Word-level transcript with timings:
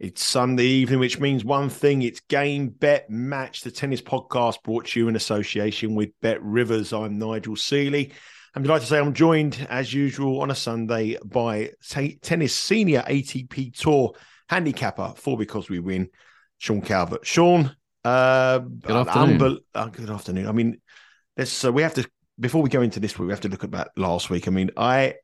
It's 0.00 0.22
Sunday 0.22 0.62
evening, 0.64 1.00
which 1.00 1.18
means 1.18 1.44
one 1.44 1.68
thing 1.68 2.02
it's 2.02 2.20
game, 2.20 2.68
bet, 2.68 3.10
match, 3.10 3.62
the 3.62 3.72
tennis 3.72 4.00
podcast 4.00 4.62
brought 4.62 4.86
to 4.86 5.00
you 5.00 5.08
in 5.08 5.16
association 5.16 5.96
with 5.96 6.10
Bet 6.22 6.40
Rivers. 6.40 6.92
I'm 6.92 7.18
Nigel 7.18 7.56
Seeley. 7.56 8.12
I'm 8.54 8.62
delighted 8.62 8.82
to 8.82 8.86
say 8.90 9.00
I'm 9.00 9.12
joined, 9.12 9.66
as 9.68 9.92
usual, 9.92 10.40
on 10.40 10.52
a 10.52 10.54
Sunday 10.54 11.18
by 11.24 11.72
t- 11.90 12.16
tennis 12.22 12.54
senior 12.54 13.02
ATP 13.08 13.76
Tour 13.76 14.14
handicapper 14.48 15.14
for 15.16 15.36
Because 15.36 15.68
We 15.68 15.80
Win, 15.80 16.10
Sean 16.58 16.80
Calvert. 16.80 17.26
Sean, 17.26 17.74
uh, 18.04 18.58
good 18.58 19.08
afternoon. 19.08 19.40
Unbe- 19.40 19.58
uh, 19.74 19.88
good 19.88 20.10
afternoon. 20.10 20.46
I 20.46 20.52
mean, 20.52 20.80
let's, 21.36 21.64
uh, 21.64 21.72
we 21.72 21.82
have 21.82 21.94
to, 21.94 22.08
before 22.38 22.62
we 22.62 22.70
go 22.70 22.82
into 22.82 23.00
this 23.00 23.18
week, 23.18 23.26
we 23.26 23.32
have 23.32 23.40
to 23.40 23.48
look 23.48 23.64
at 23.64 23.72
that 23.72 23.90
last 23.96 24.30
week. 24.30 24.46
I 24.46 24.52
mean, 24.52 24.70
I, 24.76 25.14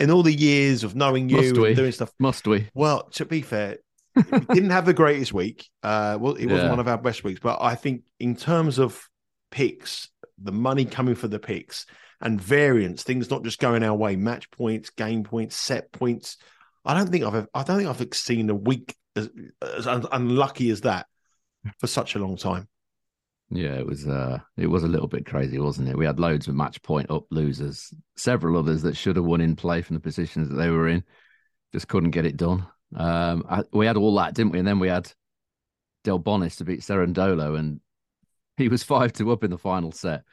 in 0.00 0.10
all 0.10 0.24
the 0.24 0.34
years 0.34 0.82
of 0.82 0.96
knowing 0.96 1.28
you 1.28 1.36
Must 1.36 1.56
and 1.56 1.76
doing 1.76 1.92
stuff, 1.92 2.10
Must 2.18 2.44
we? 2.48 2.68
Well, 2.74 3.04
to 3.10 3.24
be 3.24 3.40
fair, 3.40 3.78
didn't 4.14 4.70
have 4.70 4.86
the 4.86 4.94
greatest 4.94 5.32
week. 5.32 5.68
Uh, 5.82 6.18
well, 6.20 6.34
it 6.34 6.46
wasn't 6.46 6.64
yeah. 6.64 6.70
one 6.70 6.80
of 6.80 6.88
our 6.88 6.98
best 6.98 7.24
weeks, 7.24 7.40
but 7.40 7.58
I 7.60 7.74
think 7.74 8.02
in 8.20 8.36
terms 8.36 8.78
of 8.78 9.08
picks, 9.50 10.10
the 10.38 10.52
money 10.52 10.84
coming 10.84 11.14
for 11.14 11.28
the 11.28 11.38
picks 11.38 11.86
and 12.20 12.40
variance, 12.40 13.02
things 13.02 13.30
not 13.30 13.44
just 13.44 13.60
going 13.60 13.82
our 13.82 13.94
way, 13.94 14.16
match 14.16 14.50
points, 14.50 14.90
game 14.90 15.24
points, 15.24 15.56
set 15.56 15.92
points. 15.92 16.36
I 16.84 16.94
don't 16.94 17.10
think 17.10 17.24
I've 17.24 17.46
I 17.54 17.62
don't 17.62 17.78
think 17.78 17.88
I've 17.88 18.14
seen 18.14 18.50
a 18.50 18.54
week 18.54 18.94
as, 19.16 19.28
as 19.62 19.86
unlucky 19.86 20.70
as 20.70 20.82
that 20.82 21.06
for 21.78 21.86
such 21.86 22.14
a 22.14 22.18
long 22.18 22.36
time. 22.36 22.68
Yeah, 23.50 23.74
it 23.74 23.86
was 23.86 24.06
uh 24.06 24.38
it 24.56 24.66
was 24.66 24.84
a 24.84 24.88
little 24.88 25.08
bit 25.08 25.26
crazy, 25.26 25.58
wasn't 25.58 25.88
it? 25.88 25.96
We 25.96 26.06
had 26.06 26.18
loads 26.18 26.48
of 26.48 26.54
match 26.54 26.82
point 26.82 27.10
up 27.10 27.24
losers, 27.30 27.92
several 28.16 28.58
others 28.58 28.82
that 28.82 28.96
should 28.96 29.16
have 29.16 29.24
won 29.24 29.40
in 29.40 29.56
play 29.56 29.82
from 29.82 29.94
the 29.94 30.00
positions 30.00 30.48
that 30.48 30.56
they 30.56 30.70
were 30.70 30.88
in, 30.88 31.04
just 31.72 31.88
couldn't 31.88 32.10
get 32.10 32.26
it 32.26 32.36
done. 32.36 32.66
Um, 32.94 33.44
I, 33.48 33.62
we 33.72 33.86
had 33.86 33.96
all 33.96 34.14
that, 34.16 34.34
didn't 34.34 34.52
we? 34.52 34.58
And 34.58 34.68
then 34.68 34.78
we 34.78 34.88
had 34.88 35.10
Delbonis 36.04 36.56
to 36.58 36.64
beat 36.64 36.80
Cerundolo, 36.80 37.58
and 37.58 37.80
he 38.56 38.68
was 38.68 38.82
five 38.82 39.12
two 39.12 39.32
up 39.32 39.44
in 39.44 39.50
the 39.50 39.58
final 39.58 39.92
set. 39.92 40.24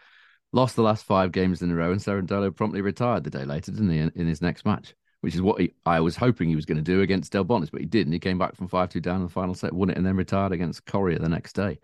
Lost 0.54 0.76
the 0.76 0.84
last 0.84 1.06
five 1.06 1.32
games 1.32 1.62
in 1.62 1.72
a 1.72 1.76
row, 1.76 1.92
and 1.92 2.02
Cerundolo 2.02 2.56
promptly 2.56 2.82
retired 2.82 3.24
the 3.24 3.30
day 3.30 3.46
later, 3.46 3.72
didn't 3.72 3.90
he? 3.90 4.00
In, 4.00 4.12
in 4.16 4.28
his 4.28 4.42
next 4.42 4.66
match, 4.66 4.94
which 5.22 5.34
is 5.34 5.42
what 5.42 5.62
he, 5.62 5.74
I 5.86 6.02
was 6.02 6.18
hoping 6.18 6.50
he 6.50 6.56
was 6.56 6.66
going 6.66 6.78
to 6.78 6.84
do 6.84 7.02
against 7.02 7.32
Delbonis, 7.34 7.72
but 7.72 7.82
he 7.82 7.88
didn't. 7.88 8.14
He 8.14 8.20
came 8.20 8.38
back 8.38 8.56
from 8.56 8.68
five 8.68 8.90
two 8.90 9.00
down 9.00 9.18
in 9.18 9.24
the 9.24 9.30
final 9.30 9.56
set, 9.56 9.74
won 9.74 9.90
it, 9.90 9.98
and 9.98 10.06
then 10.06 10.18
retired 10.18 10.52
against 10.52 10.86
Coria 10.86 11.20
the 11.20 11.30
next 11.30 11.54
day. 11.54 11.80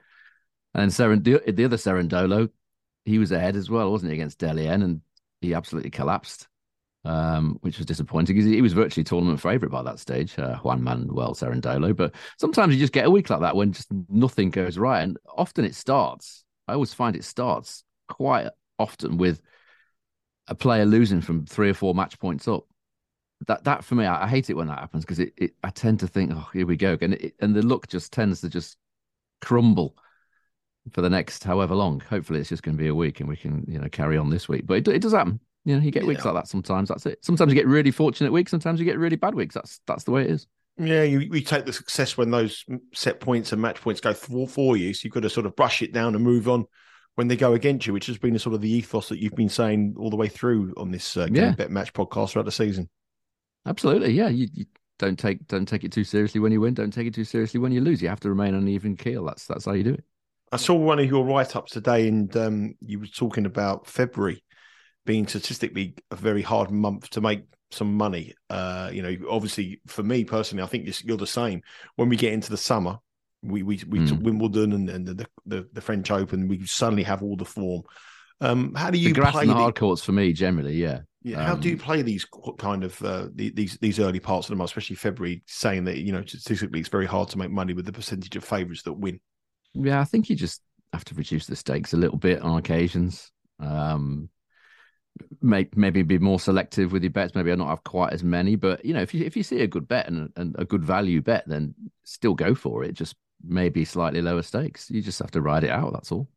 And 0.73 0.91
Serend- 0.91 1.23
the 1.23 1.65
other 1.65 1.77
Cerundolo, 1.77 2.49
he 3.05 3.19
was 3.19 3.31
ahead 3.31 3.55
as 3.55 3.69
well, 3.69 3.89
wasn't 3.89 4.11
he, 4.11 4.17
against 4.17 4.39
Dellien, 4.39 4.83
and 4.83 5.01
he 5.39 5.53
absolutely 5.53 5.91
collapsed 5.91 6.47
um, 7.07 7.57
which 7.61 7.77
was 7.77 7.85
disappointing 7.85 8.35
because 8.35 8.49
he 8.49 8.61
was 8.61 8.73
virtually 8.73 9.03
tournament 9.03 9.39
favourite 9.39 9.71
by 9.71 9.81
that 9.81 9.97
stage, 9.97 10.37
uh, 10.37 10.57
Juan 10.57 10.83
Manuel 10.83 11.33
Cerundolo. 11.33 11.95
But 11.95 12.13
sometimes 12.37 12.73
you 12.73 12.79
just 12.79 12.91
get 12.91 13.05
a 13.05 13.09
week 13.09 13.29
like 13.29 13.39
that 13.39 13.55
when 13.55 13.71
just 13.71 13.87
nothing 14.09 14.49
goes 14.49 14.77
right. 14.77 15.01
And 15.01 15.17
often 15.25 15.63
it 15.63 15.73
starts, 15.73 16.43
I 16.67 16.73
always 16.73 16.93
find 16.93 17.15
it 17.15 17.23
starts 17.23 17.85
quite 18.09 18.49
often 18.77 19.17
with 19.17 19.41
a 20.49 20.55
player 20.55 20.85
losing 20.85 21.21
from 21.21 21.45
three 21.45 21.69
or 21.69 21.73
four 21.73 21.95
match 21.95 22.19
points 22.19 22.45
up. 22.45 22.65
That 23.47 23.63
that 23.63 23.85
for 23.85 23.95
me, 23.95 24.05
I, 24.05 24.25
I 24.25 24.27
hate 24.27 24.49
it 24.49 24.55
when 24.55 24.67
that 24.67 24.79
happens 24.79 25.05
because 25.05 25.19
it, 25.19 25.33
it, 25.37 25.51
I 25.63 25.69
tend 25.69 26.01
to 26.01 26.07
think, 26.07 26.31
oh, 26.33 26.49
here 26.51 26.65
we 26.65 26.75
go, 26.75 26.97
and 26.99 27.31
and 27.39 27.55
the 27.55 27.61
luck 27.61 27.87
just 27.87 28.11
tends 28.11 28.41
to 28.41 28.49
just 28.49 28.77
crumble 29.41 29.95
for 30.91 31.01
the 31.01 31.09
next 31.09 31.43
however 31.43 31.75
long. 31.75 31.99
Hopefully, 31.99 32.39
it's 32.39 32.49
just 32.49 32.63
going 32.63 32.75
to 32.75 32.81
be 32.81 32.89
a 32.89 32.95
week, 32.95 33.19
and 33.19 33.29
we 33.29 33.37
can 33.37 33.63
you 33.67 33.77
know 33.77 33.87
carry 33.89 34.17
on 34.17 34.31
this 34.31 34.49
week. 34.49 34.65
But 34.65 34.79
it, 34.79 34.87
it 34.87 35.01
does 35.03 35.13
happen. 35.13 35.39
You 35.67 35.75
know, 35.75 35.81
you 35.81 35.91
get 35.91 36.07
weeks 36.07 36.23
like 36.23 36.33
that 36.33 36.47
sometimes. 36.47 36.87
That's 36.87 37.05
it. 37.05 37.25
Sometimes 37.25 37.51
you 37.51 37.55
get 37.55 37.67
really 37.67 37.91
fortunate 37.91 38.31
weeks. 38.31 38.51
Sometimes 38.51 38.79
you 38.79 38.85
get 38.85 38.97
really 38.97 39.17
bad 39.17 39.35
weeks. 39.35 39.53
That's 39.53 39.81
that's 39.85 40.05
the 40.05 40.11
way 40.11 40.21
it 40.21 40.29
is. 40.29 40.47
Yeah, 40.77 41.03
you, 41.03 41.19
you 41.19 41.41
take 41.41 41.65
the 41.65 41.73
success 41.73 42.15
when 42.15 42.31
those 42.31 42.63
set 42.93 43.19
points 43.19 43.51
and 43.51 43.61
match 43.61 43.81
points 43.81 43.99
go 43.99 44.13
for, 44.13 44.47
for 44.47 44.77
you. 44.77 44.93
So 44.93 45.01
you've 45.03 45.13
got 45.13 45.23
to 45.23 45.29
sort 45.29 45.45
of 45.45 45.57
brush 45.57 45.81
it 45.81 45.91
down 45.91 46.15
and 46.15 46.23
move 46.23 46.47
on 46.47 46.67
when 47.15 47.27
they 47.27 47.35
go 47.35 47.51
against 47.51 47.85
you, 47.85 47.91
which 47.91 48.05
has 48.05 48.17
been 48.17 48.39
sort 48.39 48.55
of 48.55 48.61
the 48.61 48.71
ethos 48.71 49.09
that 49.09 49.19
you've 49.19 49.35
been 49.35 49.49
saying 49.49 49.95
all 49.97 50.09
the 50.09 50.15
way 50.15 50.29
through 50.29 50.73
on 50.77 50.89
this 50.89 51.17
uh, 51.17 51.27
yeah. 51.29 51.51
bet 51.51 51.69
match 51.69 51.91
podcast 51.91 52.29
throughout 52.29 52.45
the 52.45 52.51
season. 52.53 52.87
Absolutely, 53.65 54.13
yeah. 54.13 54.29
You, 54.29 54.47
you, 54.53 54.65
don't 54.99 55.19
take 55.19 55.45
don't 55.49 55.67
take 55.67 55.83
it 55.83 55.91
too 55.91 56.05
seriously 56.05 56.39
when 56.39 56.53
you 56.53 56.61
win. 56.61 56.75
Don't 56.75 56.91
take 56.91 57.07
it 57.07 57.13
too 57.13 57.25
seriously 57.25 57.59
when 57.59 57.73
you 57.73 57.81
lose. 57.81 58.01
You 58.01 58.07
have 58.07 58.21
to 58.21 58.29
remain 58.29 58.55
on 58.55 58.61
an 58.61 58.69
even 58.69 58.95
keel. 58.95 59.25
That's 59.25 59.45
that's 59.45 59.65
how 59.65 59.73
you 59.73 59.83
do 59.83 59.95
it. 59.95 60.05
I 60.49 60.55
saw 60.55 60.75
one 60.75 60.99
of 60.99 61.05
your 61.05 61.25
write 61.25 61.57
ups 61.57 61.73
today, 61.73 62.07
and 62.07 62.35
um, 62.37 62.75
you 62.79 62.99
were 62.99 63.07
talking 63.07 63.45
about 63.45 63.85
February 63.85 64.41
being 65.07 65.25
statistically 65.25 65.95
a 66.11 66.15
very 66.15 66.43
hard 66.43 66.69
month 66.69 67.09
to 67.11 67.21
make 67.21 67.41
some 67.71 67.95
money. 67.95 68.35
Uh, 68.51 68.91
you 68.93 69.01
know, 69.01 69.15
obviously 69.27 69.81
for 69.87 70.03
me 70.03 70.23
personally, 70.23 70.63
I 70.63 70.67
think 70.67 71.03
you're 71.03 71.17
the 71.17 71.25
same. 71.25 71.63
When 71.95 72.09
we 72.09 72.17
get 72.17 72.33
into 72.33 72.51
the 72.51 72.57
summer, 72.57 72.99
we 73.41 73.63
we 73.63 73.81
we 73.87 73.99
mm. 73.99 74.09
took 74.09 74.19
Wimbledon 74.21 74.73
and, 74.73 74.89
and 74.89 75.07
the, 75.07 75.27
the, 75.45 75.67
the 75.73 75.81
French 75.81 76.11
Open, 76.11 76.47
we 76.47 76.65
suddenly 76.65 77.03
have 77.03 77.23
all 77.23 77.35
the 77.35 77.45
form. 77.45 77.81
Um, 78.41 78.75
how 78.75 78.91
do 78.91 78.99
you 78.99 79.09
the 79.09 79.19
grass 79.19 79.31
play 79.31 79.43
and 79.43 79.51
the 79.51 79.55
hard 79.55 79.75
courts 79.75 80.03
for 80.03 80.11
me 80.11 80.33
generally? 80.33 80.75
Yeah. 80.75 80.99
Yeah. 81.23 81.43
How 81.43 81.53
um, 81.53 81.59
do 81.59 81.69
you 81.69 81.75
um, 81.75 81.79
play 81.79 82.01
these 82.03 82.25
kind 82.59 82.83
of 82.83 83.01
uh, 83.03 83.27
these 83.33 83.77
these 83.77 83.99
early 83.99 84.19
parts 84.19 84.47
of 84.47 84.51
the 84.51 84.55
month, 84.57 84.69
especially 84.69 84.95
February, 84.95 85.41
saying 85.47 85.85
that 85.85 85.97
you 85.97 86.11
know 86.11 86.23
statistically 86.25 86.79
it's 86.79 86.89
very 86.89 87.05
hard 87.05 87.29
to 87.29 87.37
make 87.37 87.49
money 87.49 87.73
with 87.73 87.85
the 87.85 87.91
percentage 87.91 88.35
of 88.35 88.43
favourites 88.43 88.83
that 88.83 88.93
win? 88.93 89.19
Yeah, 89.73 89.99
I 89.99 90.05
think 90.05 90.29
you 90.29 90.35
just 90.35 90.61
have 90.93 91.05
to 91.05 91.15
reduce 91.15 91.47
the 91.47 91.55
stakes 91.55 91.93
a 91.93 91.97
little 91.97 92.17
bit 92.17 92.41
on 92.41 92.57
occasions. 92.57 93.31
Um, 93.59 94.29
may, 95.41 95.67
maybe 95.75 96.03
be 96.03 96.19
more 96.19 96.39
selective 96.39 96.91
with 96.91 97.03
your 97.03 97.11
bets. 97.11 97.35
Maybe 97.35 97.51
I 97.51 97.55
not 97.55 97.69
have 97.69 97.83
quite 97.83 98.13
as 98.13 98.23
many, 98.23 98.55
but 98.55 98.83
you 98.83 98.93
know, 98.93 99.01
if 99.01 99.13
you 99.13 99.25
if 99.25 99.35
you 99.37 99.43
see 99.43 99.61
a 99.61 99.67
good 99.67 99.87
bet 99.87 100.07
and, 100.07 100.31
and 100.35 100.55
a 100.57 100.65
good 100.65 100.83
value 100.83 101.21
bet, 101.21 101.43
then 101.47 101.73
still 102.03 102.33
go 102.33 102.55
for 102.55 102.83
it. 102.83 102.93
Just 102.93 103.15
maybe 103.43 103.85
slightly 103.85 104.21
lower 104.21 104.41
stakes. 104.41 104.89
You 104.89 105.01
just 105.01 105.19
have 105.19 105.31
to 105.31 105.41
ride 105.41 105.63
it 105.63 105.69
out. 105.69 105.93
That's 105.93 106.11
all. 106.11 106.27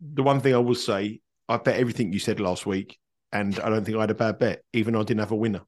The 0.00 0.22
one 0.22 0.40
thing 0.40 0.54
I 0.54 0.58
will 0.58 0.74
say, 0.74 1.20
I 1.48 1.56
bet 1.58 1.76
everything 1.76 2.12
you 2.12 2.18
said 2.18 2.40
last 2.40 2.66
week, 2.66 2.98
and 3.32 3.58
I 3.60 3.68
don't 3.68 3.84
think 3.84 3.96
I 3.96 4.00
had 4.02 4.10
a 4.10 4.14
bad 4.14 4.38
bet, 4.38 4.62
even 4.72 4.94
though 4.94 5.00
I 5.00 5.04
didn't 5.04 5.20
have 5.20 5.32
a 5.32 5.36
winner. 5.36 5.62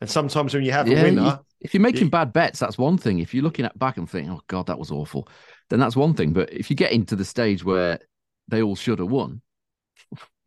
And 0.00 0.08
sometimes 0.08 0.54
when 0.54 0.64
you 0.64 0.72
have 0.72 0.88
yeah, 0.88 1.00
a 1.00 1.02
winner, 1.04 1.22
you, 1.22 1.38
if 1.60 1.74
you're 1.74 1.82
making 1.82 2.08
bad 2.08 2.32
bets, 2.32 2.60
that's 2.60 2.78
one 2.78 2.98
thing. 2.98 3.18
If 3.18 3.34
you're 3.34 3.42
looking 3.42 3.64
at 3.64 3.78
back 3.78 3.96
and 3.96 4.08
thinking, 4.08 4.32
"Oh 4.32 4.40
God, 4.46 4.66
that 4.66 4.78
was 4.78 4.90
awful," 4.90 5.28
then 5.70 5.80
that's 5.80 5.96
one 5.96 6.14
thing. 6.14 6.32
But 6.32 6.52
if 6.52 6.70
you 6.70 6.76
get 6.76 6.92
into 6.92 7.16
the 7.16 7.24
stage 7.24 7.64
where 7.64 7.98
they 8.46 8.62
all 8.62 8.76
should 8.76 9.00
have 9.00 9.10
won, 9.10 9.42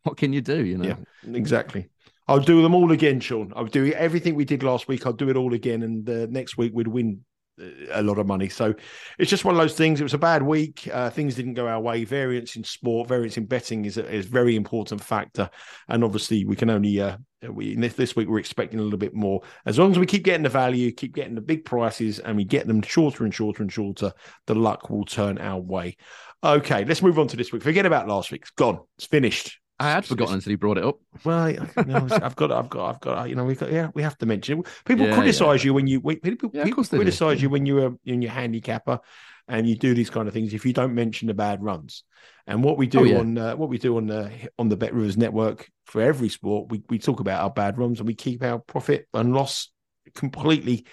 what 0.02 0.16
can 0.16 0.32
you 0.32 0.40
do? 0.40 0.64
You 0.64 0.78
know, 0.78 0.88
yeah, 0.88 1.34
exactly. 1.34 1.88
I'll 2.28 2.40
do 2.40 2.62
them 2.62 2.74
all 2.74 2.92
again, 2.92 3.20
Sean. 3.20 3.52
I'll 3.56 3.66
do 3.66 3.92
everything 3.92 4.34
we 4.34 4.44
did 4.44 4.62
last 4.62 4.88
week. 4.88 5.06
I'll 5.06 5.12
do 5.12 5.28
it 5.28 5.36
all 5.36 5.54
again, 5.54 5.82
and 5.82 6.08
uh, 6.08 6.26
next 6.30 6.56
week 6.56 6.72
we'd 6.74 6.88
win 6.88 7.20
uh, 7.60 7.66
a 7.90 8.02
lot 8.02 8.18
of 8.18 8.26
money. 8.26 8.48
So 8.48 8.74
it's 9.18 9.30
just 9.30 9.44
one 9.44 9.54
of 9.54 9.60
those 9.60 9.74
things. 9.74 10.00
It 10.00 10.04
was 10.04 10.14
a 10.14 10.18
bad 10.18 10.42
week. 10.42 10.88
Uh, 10.92 11.10
things 11.10 11.34
didn't 11.34 11.54
go 11.54 11.66
our 11.66 11.80
way. 11.80 12.04
Variance 12.04 12.56
in 12.56 12.64
sport, 12.64 13.08
variance 13.08 13.36
in 13.36 13.46
betting 13.46 13.84
is 13.84 13.98
a, 13.98 14.08
is 14.08 14.26
a 14.26 14.28
very 14.30 14.54
important 14.54 15.02
factor. 15.02 15.50
And 15.88 16.04
obviously, 16.04 16.44
we 16.44 16.56
can 16.56 16.70
only 16.70 17.00
uh, 17.00 17.16
we 17.50 17.74
this, 17.74 17.94
this 17.94 18.16
week 18.16 18.28
we're 18.28 18.38
expecting 18.38 18.78
a 18.78 18.82
little 18.82 18.98
bit 18.98 19.14
more. 19.14 19.42
As 19.66 19.78
long 19.78 19.90
as 19.90 19.98
we 19.98 20.06
keep 20.06 20.22
getting 20.22 20.44
the 20.44 20.48
value, 20.48 20.92
keep 20.92 21.14
getting 21.14 21.34
the 21.34 21.40
big 21.40 21.64
prices, 21.64 22.20
and 22.20 22.36
we 22.36 22.44
get 22.44 22.66
them 22.66 22.82
shorter 22.82 23.24
and 23.24 23.34
shorter 23.34 23.62
and 23.62 23.72
shorter, 23.72 24.12
the 24.46 24.54
luck 24.54 24.90
will 24.90 25.04
turn 25.04 25.38
our 25.38 25.60
way. 25.60 25.96
Okay, 26.44 26.84
let's 26.84 27.02
move 27.02 27.18
on 27.18 27.28
to 27.28 27.36
this 27.36 27.52
week. 27.52 27.62
Forget 27.62 27.86
about 27.86 28.08
last 28.08 28.30
week. 28.30 28.42
It's 28.42 28.50
gone. 28.50 28.80
It's 28.96 29.06
finished. 29.06 29.58
I 29.82 29.90
had 29.90 30.04
forgotten 30.04 30.34
until 30.34 30.50
he 30.50 30.56
brought 30.56 30.78
it 30.78 30.84
up. 30.84 30.98
Well, 31.24 31.50
you 31.50 31.60
know, 31.86 32.06
I've 32.10 32.36
got, 32.36 32.52
I've 32.52 32.70
got, 32.70 32.94
I've 32.94 33.00
got. 33.00 33.28
You 33.28 33.34
know, 33.34 33.44
we 33.44 33.54
got. 33.54 33.72
Yeah, 33.72 33.90
we 33.94 34.02
have 34.02 34.16
to 34.18 34.26
mention 34.26 34.60
it. 34.60 34.66
People 34.84 35.06
yeah, 35.06 35.14
criticize 35.14 35.62
yeah. 35.62 35.68
you 35.68 35.74
when 35.74 35.86
you 35.86 36.00
people, 36.00 36.50
yeah, 36.52 36.64
people 36.64 36.84
criticize 36.84 37.38
do. 37.38 37.42
you 37.42 37.50
when 37.50 37.66
you're 37.66 37.96
in 38.04 38.22
your 38.22 38.32
handicapper, 38.32 39.00
and 39.48 39.68
you 39.68 39.76
do 39.76 39.94
these 39.94 40.10
kind 40.10 40.28
of 40.28 40.34
things 40.34 40.54
if 40.54 40.64
you 40.64 40.72
don't 40.72 40.94
mention 40.94 41.28
the 41.28 41.34
bad 41.34 41.62
runs. 41.62 42.04
And 42.46 42.64
what 42.64 42.78
we 42.78 42.86
do 42.86 43.14
oh, 43.14 43.20
on 43.20 43.38
uh, 43.38 43.56
what 43.56 43.68
we 43.68 43.78
do 43.78 43.96
on 43.96 44.06
the 44.06 44.30
on 44.58 44.68
the 44.68 44.76
Bet 44.76 44.94
Rivers 44.94 45.16
network 45.16 45.70
for 45.86 46.00
every 46.00 46.28
sport, 46.28 46.70
we 46.70 46.82
we 46.88 46.98
talk 46.98 47.20
about 47.20 47.42
our 47.42 47.50
bad 47.50 47.78
runs 47.78 48.00
and 48.00 48.06
we 48.06 48.14
keep 48.14 48.42
our 48.42 48.58
profit 48.58 49.06
and 49.14 49.34
loss 49.34 49.70
completely 50.14 50.84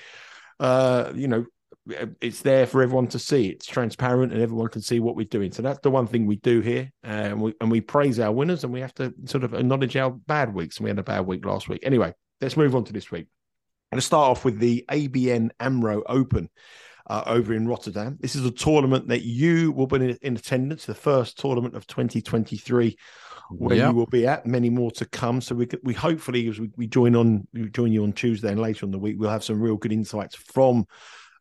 uh, 0.59 1.11
you 1.15 1.27
know, 1.27 1.45
it's 2.21 2.41
there 2.41 2.65
for 2.65 2.81
everyone 2.81 3.07
to 3.07 3.19
see. 3.19 3.47
It's 3.47 3.65
transparent 3.65 4.31
and 4.31 4.41
everyone 4.41 4.67
can 4.69 4.81
see 4.81 4.99
what 4.99 5.15
we're 5.15 5.25
doing. 5.25 5.51
So 5.51 5.61
that's 5.61 5.79
the 5.79 5.91
one 5.91 6.07
thing 6.07 6.25
we 6.25 6.37
do 6.37 6.61
here. 6.61 6.91
And 7.03 7.41
we 7.41 7.53
and 7.61 7.71
we 7.71 7.81
praise 7.81 8.19
our 8.19 8.31
winners 8.31 8.63
and 8.63 8.73
we 8.73 8.81
have 8.81 8.93
to 8.95 9.13
sort 9.25 9.43
of 9.43 9.53
acknowledge 9.53 9.95
our 9.97 10.11
bad 10.11 10.53
weeks. 10.53 10.77
And 10.77 10.85
we 10.85 10.89
had 10.89 10.99
a 10.99 11.03
bad 11.03 11.25
week 11.25 11.45
last 11.45 11.69
week. 11.69 11.81
Anyway, 11.83 12.13
let's 12.41 12.57
move 12.57 12.75
on 12.75 12.83
to 12.85 12.93
this 12.93 13.11
week. 13.11 13.27
I'm 13.91 13.97
going 13.97 14.01
to 14.01 14.05
start 14.05 14.29
off 14.29 14.45
with 14.45 14.59
the 14.59 14.85
ABN 14.89 15.49
AMRO 15.59 16.03
Open. 16.05 16.49
Uh, 17.07 17.23
over 17.25 17.55
in 17.55 17.67
Rotterdam. 17.67 18.19
This 18.19 18.35
is 18.35 18.45
a 18.45 18.51
tournament 18.51 19.07
that 19.07 19.23
you 19.23 19.71
will 19.71 19.87
be 19.87 19.95
in, 19.95 20.17
in 20.21 20.35
attendance, 20.35 20.85
the 20.85 20.93
first 20.93 21.39
tournament 21.39 21.75
of 21.75 21.87
2023 21.87 22.95
where 23.49 23.75
yep. 23.75 23.89
you 23.89 23.95
will 23.95 24.05
be 24.05 24.27
at. 24.27 24.45
Many 24.45 24.69
more 24.69 24.91
to 24.91 25.05
come. 25.05 25.41
So 25.41 25.55
we 25.55 25.67
we 25.83 25.93
hopefully 25.93 26.47
as 26.47 26.59
we, 26.59 26.69
we 26.77 26.87
join 26.87 27.15
on 27.15 27.47
we 27.53 27.69
join 27.69 27.91
you 27.91 28.03
on 28.03 28.13
Tuesday 28.13 28.49
and 28.49 28.61
later 28.61 28.85
on 28.85 28.91
the 28.91 28.99
week, 28.99 29.15
we'll 29.17 29.29
have 29.29 29.43
some 29.43 29.61
real 29.61 29.75
good 29.75 29.91
insights 29.91 30.35
from 30.35 30.85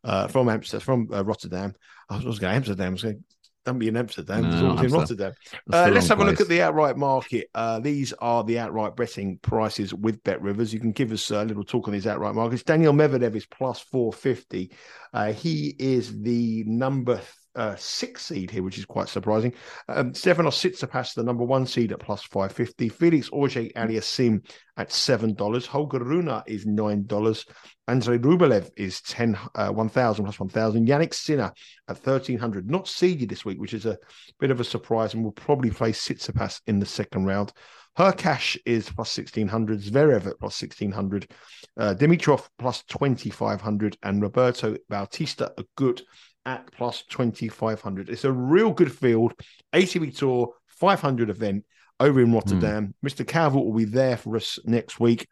uh, 0.03 0.27
from 0.27 0.49
Amsterdam, 0.49 0.85
from 0.85 1.09
uh, 1.13 1.23
Rotterdam. 1.23 1.73
I 2.09 2.17
was 2.17 2.39
going 2.39 2.55
Amsterdam. 2.55 2.87
I 2.87 2.91
was 2.91 3.03
going, 3.03 3.23
don't 3.65 3.79
be 3.79 3.87
in 3.87 3.97
Amsterdam. 3.97 4.49
No, 4.49 4.73
it's 4.73 4.83
in 4.83 4.91
Rotterdam. 4.91 5.33
Uh, 5.71 5.89
let's 5.91 6.07
have 6.07 6.17
place. 6.17 6.27
a 6.27 6.31
look 6.31 6.41
at 6.41 6.47
the 6.47 6.61
outright 6.61 6.97
market. 6.97 7.49
Uh, 7.53 7.79
these 7.79 8.13
are 8.13 8.43
the 8.43 8.57
outright 8.57 8.95
betting 8.95 9.37
prices 9.41 9.93
with 9.93 10.23
Bet 10.23 10.41
Rivers. 10.41 10.73
You 10.73 10.79
can 10.79 10.91
give 10.91 11.11
us 11.11 11.29
a 11.29 11.43
little 11.43 11.63
talk 11.63 11.87
on 11.87 11.93
these 11.93 12.07
outright 12.07 12.35
markets. 12.35 12.63
Daniel 12.63 12.93
Medvedev 12.93 13.35
is 13.35 13.45
plus 13.45 13.79
450. 13.79 14.71
Uh, 15.13 15.33
he 15.33 15.75
is 15.77 16.21
the 16.21 16.63
number 16.65 17.21
uh, 17.55 17.75
six 17.77 18.25
seed 18.25 18.51
here, 18.51 18.63
which 18.63 18.77
is 18.77 18.85
quite 18.85 19.09
surprising. 19.09 19.53
Um, 19.87 20.13
Stefanos 20.13 20.57
Tsitsipas, 20.57 21.13
the 21.13 21.23
number 21.23 21.43
one 21.43 21.65
seed 21.65 21.91
at 21.91 21.99
plus 21.99 22.23
550. 22.23 22.89
Felix 22.89 23.29
Auger 23.31 23.63
Aliassime 23.75 24.45
at 24.77 24.89
$7. 24.89 25.65
Holger 25.65 25.99
Rune 25.99 26.41
is 26.47 26.65
$9. 26.65 27.45
Andrei 27.87 28.17
Rublev 28.17 28.69
is 28.77 29.01
10, 29.01 29.37
uh, 29.55 29.69
1,000 29.69 30.25
plus 30.25 30.39
1,000. 30.39 30.87
Jannik 30.87 31.13
Sinner 31.13 31.51
at 31.87 31.97
1,300. 31.97 32.69
Not 32.69 32.87
seeded 32.87 33.29
this 33.29 33.45
week, 33.45 33.59
which 33.59 33.73
is 33.73 33.85
a 33.85 33.97
bit 34.39 34.51
of 34.51 34.59
a 34.59 34.63
surprise, 34.63 35.13
and 35.13 35.23
will 35.23 35.31
probably 35.31 35.71
play 35.71 35.91
Tsitsipas 35.91 36.61
in 36.67 36.79
the 36.79 36.85
second 36.85 37.25
round. 37.25 37.51
Hurkacz 37.97 38.57
is 38.65 38.85
plus 38.85 39.17
1600, 39.17 39.81
Zverev 39.81 40.27
at 40.27 40.39
plus 40.39 40.61
1600, 40.61 41.29
uh, 41.77 41.95
Dimitrov 41.95 42.47
plus 42.57 42.83
2500, 42.83 43.97
and 44.03 44.21
Roberto 44.21 44.77
Bautista 44.87 45.51
Agut 45.57 46.01
at 46.45 46.71
plus 46.71 47.03
2,500. 47.09 48.09
It's 48.09 48.25
a 48.25 48.31
real 48.31 48.71
good 48.71 48.91
field. 48.91 49.33
ATP 49.73 50.17
Tour 50.17 50.53
500 50.67 51.29
event 51.29 51.65
over 51.99 52.21
in 52.21 52.33
Rotterdam. 52.33 52.93
Mm. 53.03 53.09
Mr. 53.09 53.27
Calvert 53.27 53.63
will 53.63 53.73
be 53.73 53.85
there 53.85 54.17
for 54.17 54.35
us 54.35 54.59
next 54.65 54.99
week. 54.99 55.27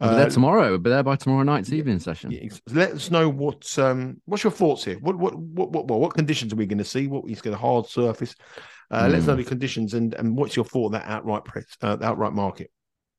We'll 0.00 0.10
be 0.10 0.16
there 0.16 0.26
uh, 0.26 0.30
tomorrow. 0.30 0.70
We'll 0.70 0.78
be 0.78 0.90
there 0.90 1.02
by 1.02 1.16
tomorrow 1.16 1.44
night's 1.44 1.72
evening 1.72 1.98
session. 1.98 2.36
Let 2.70 2.92
us 2.92 3.10
know 3.10 3.28
what 3.28 3.78
um, 3.78 4.20
what's 4.24 4.42
your 4.42 4.50
thoughts 4.50 4.84
here. 4.84 4.98
What 4.98 5.16
what 5.16 5.36
what 5.36 5.70
what, 5.70 5.86
what 5.86 6.14
conditions 6.14 6.52
are 6.52 6.56
we 6.56 6.66
going 6.66 6.78
to 6.78 6.84
see? 6.84 7.06
What 7.06 7.28
is 7.28 7.40
going 7.40 7.56
to 7.56 7.60
hard 7.60 7.86
surface? 7.86 8.34
Uh, 8.90 9.04
mm. 9.04 9.10
Let 9.10 9.20
us 9.20 9.26
know 9.26 9.34
hmm. 9.34 9.40
the 9.40 9.48
conditions 9.48 9.94
and 9.94 10.12
and 10.14 10.36
what's 10.36 10.56
your 10.56 10.64
thought 10.64 10.86
of 10.86 10.92
that 10.92 11.06
outright 11.06 11.44
press, 11.44 11.64
uh, 11.80 11.96
outright 12.02 12.32
market. 12.32 12.70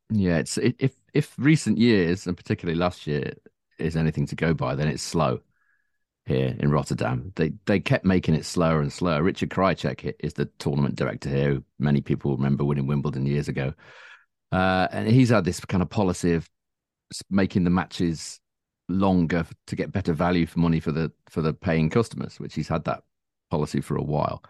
Yeah, 0.09 0.37
it's 0.37 0.57
if 0.57 0.93
if 1.13 1.33
recent 1.37 1.77
years 1.77 2.27
and 2.27 2.35
particularly 2.35 2.77
last 2.77 3.07
year 3.07 3.33
is 3.79 3.95
anything 3.95 4.27
to 4.27 4.35
go 4.35 4.53
by, 4.53 4.75
then 4.75 4.87
it's 4.87 5.01
slow 5.01 5.39
here 6.25 6.55
in 6.59 6.71
Rotterdam. 6.71 7.31
They 7.35 7.53
they 7.65 7.79
kept 7.79 8.05
making 8.05 8.35
it 8.35 8.45
slower 8.45 8.81
and 8.81 8.91
slower. 8.91 9.21
Richard 9.21 9.49
Krajicek 9.49 10.15
is 10.19 10.33
the 10.33 10.45
tournament 10.59 10.95
director 10.95 11.29
here. 11.29 11.61
Many 11.79 12.01
people 12.01 12.35
remember 12.35 12.63
winning 12.63 12.87
Wimbledon 12.87 13.25
years 13.25 13.47
ago, 13.47 13.73
uh, 14.51 14.87
and 14.91 15.07
he's 15.07 15.29
had 15.29 15.45
this 15.45 15.59
kind 15.59 15.83
of 15.83 15.89
policy 15.89 16.33
of 16.33 16.49
making 17.29 17.63
the 17.63 17.69
matches 17.69 18.39
longer 18.89 19.45
to 19.67 19.75
get 19.75 19.91
better 19.91 20.13
value 20.13 20.45
for 20.45 20.59
money 20.59 20.79
for 20.79 20.91
the 20.91 21.11
for 21.29 21.41
the 21.41 21.53
paying 21.53 21.89
customers, 21.89 22.39
which 22.39 22.55
he's 22.55 22.67
had 22.67 22.83
that 22.85 23.03
policy 23.51 23.81
for 23.81 23.95
a 23.95 24.03
while. 24.03 24.43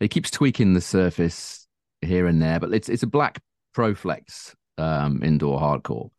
He 0.00 0.08
keeps 0.08 0.30
tweaking 0.30 0.74
the 0.74 0.80
surface 0.80 1.68
here 2.00 2.26
and 2.26 2.42
there, 2.42 2.58
but 2.58 2.74
it's 2.74 2.88
it's 2.88 3.04
a 3.04 3.08
black 3.08 3.40
Pro-Flex 3.72 4.54
um, 4.78 5.22
indoor 5.22 5.60
hardcore. 5.60 6.10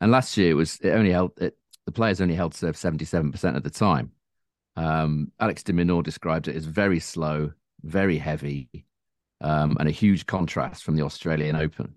And 0.00 0.10
last 0.10 0.36
year 0.36 0.50
it 0.50 0.54
was 0.54 0.78
it 0.80 0.90
only 0.90 1.10
held 1.10 1.32
it, 1.38 1.56
the 1.84 1.92
players 1.92 2.20
only 2.20 2.34
held 2.34 2.54
serve 2.54 2.76
seventy 2.76 3.04
seven 3.04 3.30
percent 3.30 3.56
of 3.56 3.62
the 3.62 3.70
time. 3.70 4.12
Um, 4.76 5.32
Alex 5.38 5.62
de 5.62 5.72
Minaur 5.72 6.02
described 6.02 6.48
it 6.48 6.56
as 6.56 6.64
very 6.64 6.98
slow, 6.98 7.52
very 7.82 8.18
heavy, 8.18 8.68
um, 9.40 9.76
and 9.78 9.88
a 9.88 9.92
huge 9.92 10.26
contrast 10.26 10.82
from 10.82 10.96
the 10.96 11.04
Australian 11.04 11.56
Open. 11.56 11.94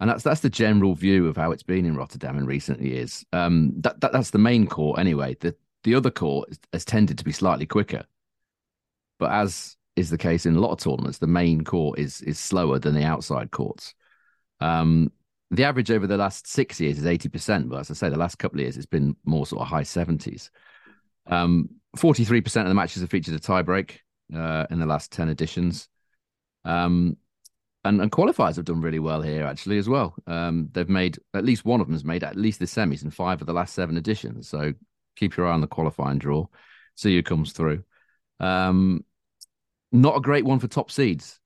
And 0.00 0.08
that's 0.08 0.22
that's 0.22 0.40
the 0.40 0.50
general 0.50 0.94
view 0.94 1.26
of 1.26 1.36
how 1.36 1.50
it's 1.50 1.64
been 1.64 1.84
in 1.84 1.96
Rotterdam 1.96 2.38
in 2.38 2.46
recent 2.46 2.80
years. 2.80 3.24
Um, 3.32 3.72
that, 3.78 4.00
that, 4.00 4.12
that's 4.12 4.30
the 4.30 4.38
main 4.38 4.66
court 4.66 4.98
anyway. 4.98 5.36
The 5.40 5.54
the 5.84 5.94
other 5.94 6.10
court 6.10 6.50
has 6.72 6.84
tended 6.84 7.18
to 7.18 7.24
be 7.24 7.32
slightly 7.32 7.66
quicker, 7.66 8.04
but 9.18 9.32
as 9.32 9.76
is 9.96 10.10
the 10.10 10.18
case 10.18 10.46
in 10.46 10.54
a 10.54 10.60
lot 10.60 10.70
of 10.70 10.78
tournaments, 10.78 11.18
the 11.18 11.26
main 11.26 11.64
court 11.64 11.98
is 11.98 12.20
is 12.22 12.38
slower 12.38 12.78
than 12.78 12.94
the 12.94 13.04
outside 13.04 13.50
courts. 13.50 13.94
Um, 14.60 15.10
the 15.50 15.64
average 15.64 15.90
over 15.90 16.06
the 16.06 16.16
last 16.16 16.46
six 16.46 16.80
years 16.80 16.98
is 16.98 17.06
eighty 17.06 17.28
percent, 17.28 17.68
but 17.68 17.80
as 17.80 17.90
I 17.90 17.94
say, 17.94 18.08
the 18.08 18.16
last 18.16 18.38
couple 18.38 18.58
of 18.58 18.62
years 18.62 18.76
it's 18.76 18.86
been 18.86 19.16
more 19.24 19.46
sort 19.46 19.62
of 19.62 19.68
high 19.68 19.82
seventies. 19.82 20.50
Um, 21.28 21.70
43% 21.96 22.62
of 22.62 22.68
the 22.68 22.74
matches 22.74 23.02
have 23.02 23.10
featured 23.10 23.34
a 23.34 23.38
tiebreak 23.38 23.98
uh, 24.34 24.66
in 24.70 24.78
the 24.78 24.86
last 24.86 25.12
10 25.12 25.28
editions. 25.28 25.88
Um, 26.64 27.16
and, 27.84 28.00
and, 28.00 28.10
qualifiers 28.10 28.56
have 28.56 28.64
done 28.64 28.80
really 28.80 28.98
well 28.98 29.22
here, 29.22 29.44
actually, 29.44 29.78
as 29.78 29.88
well. 29.88 30.14
Um, 30.26 30.68
they've 30.72 30.88
made 30.88 31.18
at 31.32 31.44
least 31.44 31.64
one 31.64 31.80
of 31.80 31.86
them 31.86 31.94
has 31.94 32.04
made 32.04 32.24
at 32.24 32.36
least 32.36 32.58
the 32.58 32.66
semis 32.66 33.04
in 33.04 33.10
five 33.10 33.40
of 33.40 33.46
the 33.46 33.52
last 33.52 33.74
seven 33.74 33.96
editions. 33.96 34.48
So 34.48 34.74
keep 35.16 35.36
your 35.36 35.46
eye 35.46 35.52
on 35.52 35.60
the 35.60 35.66
qualifying 35.66 36.18
draw, 36.18 36.46
see 36.96 37.14
who 37.14 37.22
comes 37.22 37.52
through. 37.52 37.84
Um, 38.40 39.04
not 39.92 40.16
a 40.16 40.20
great 40.20 40.44
one 40.44 40.58
for 40.58 40.68
top 40.68 40.90
seeds 40.90 41.40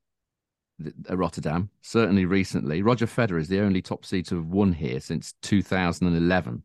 at 1.08 1.16
Rotterdam, 1.16 1.70
certainly 1.82 2.24
recently. 2.24 2.82
Roger 2.82 3.06
Federer 3.06 3.40
is 3.40 3.48
the 3.48 3.60
only 3.60 3.82
top 3.82 4.04
seed 4.04 4.26
to 4.26 4.36
have 4.36 4.46
won 4.46 4.72
here 4.72 5.00
since 5.00 5.34
2011. 5.42 6.62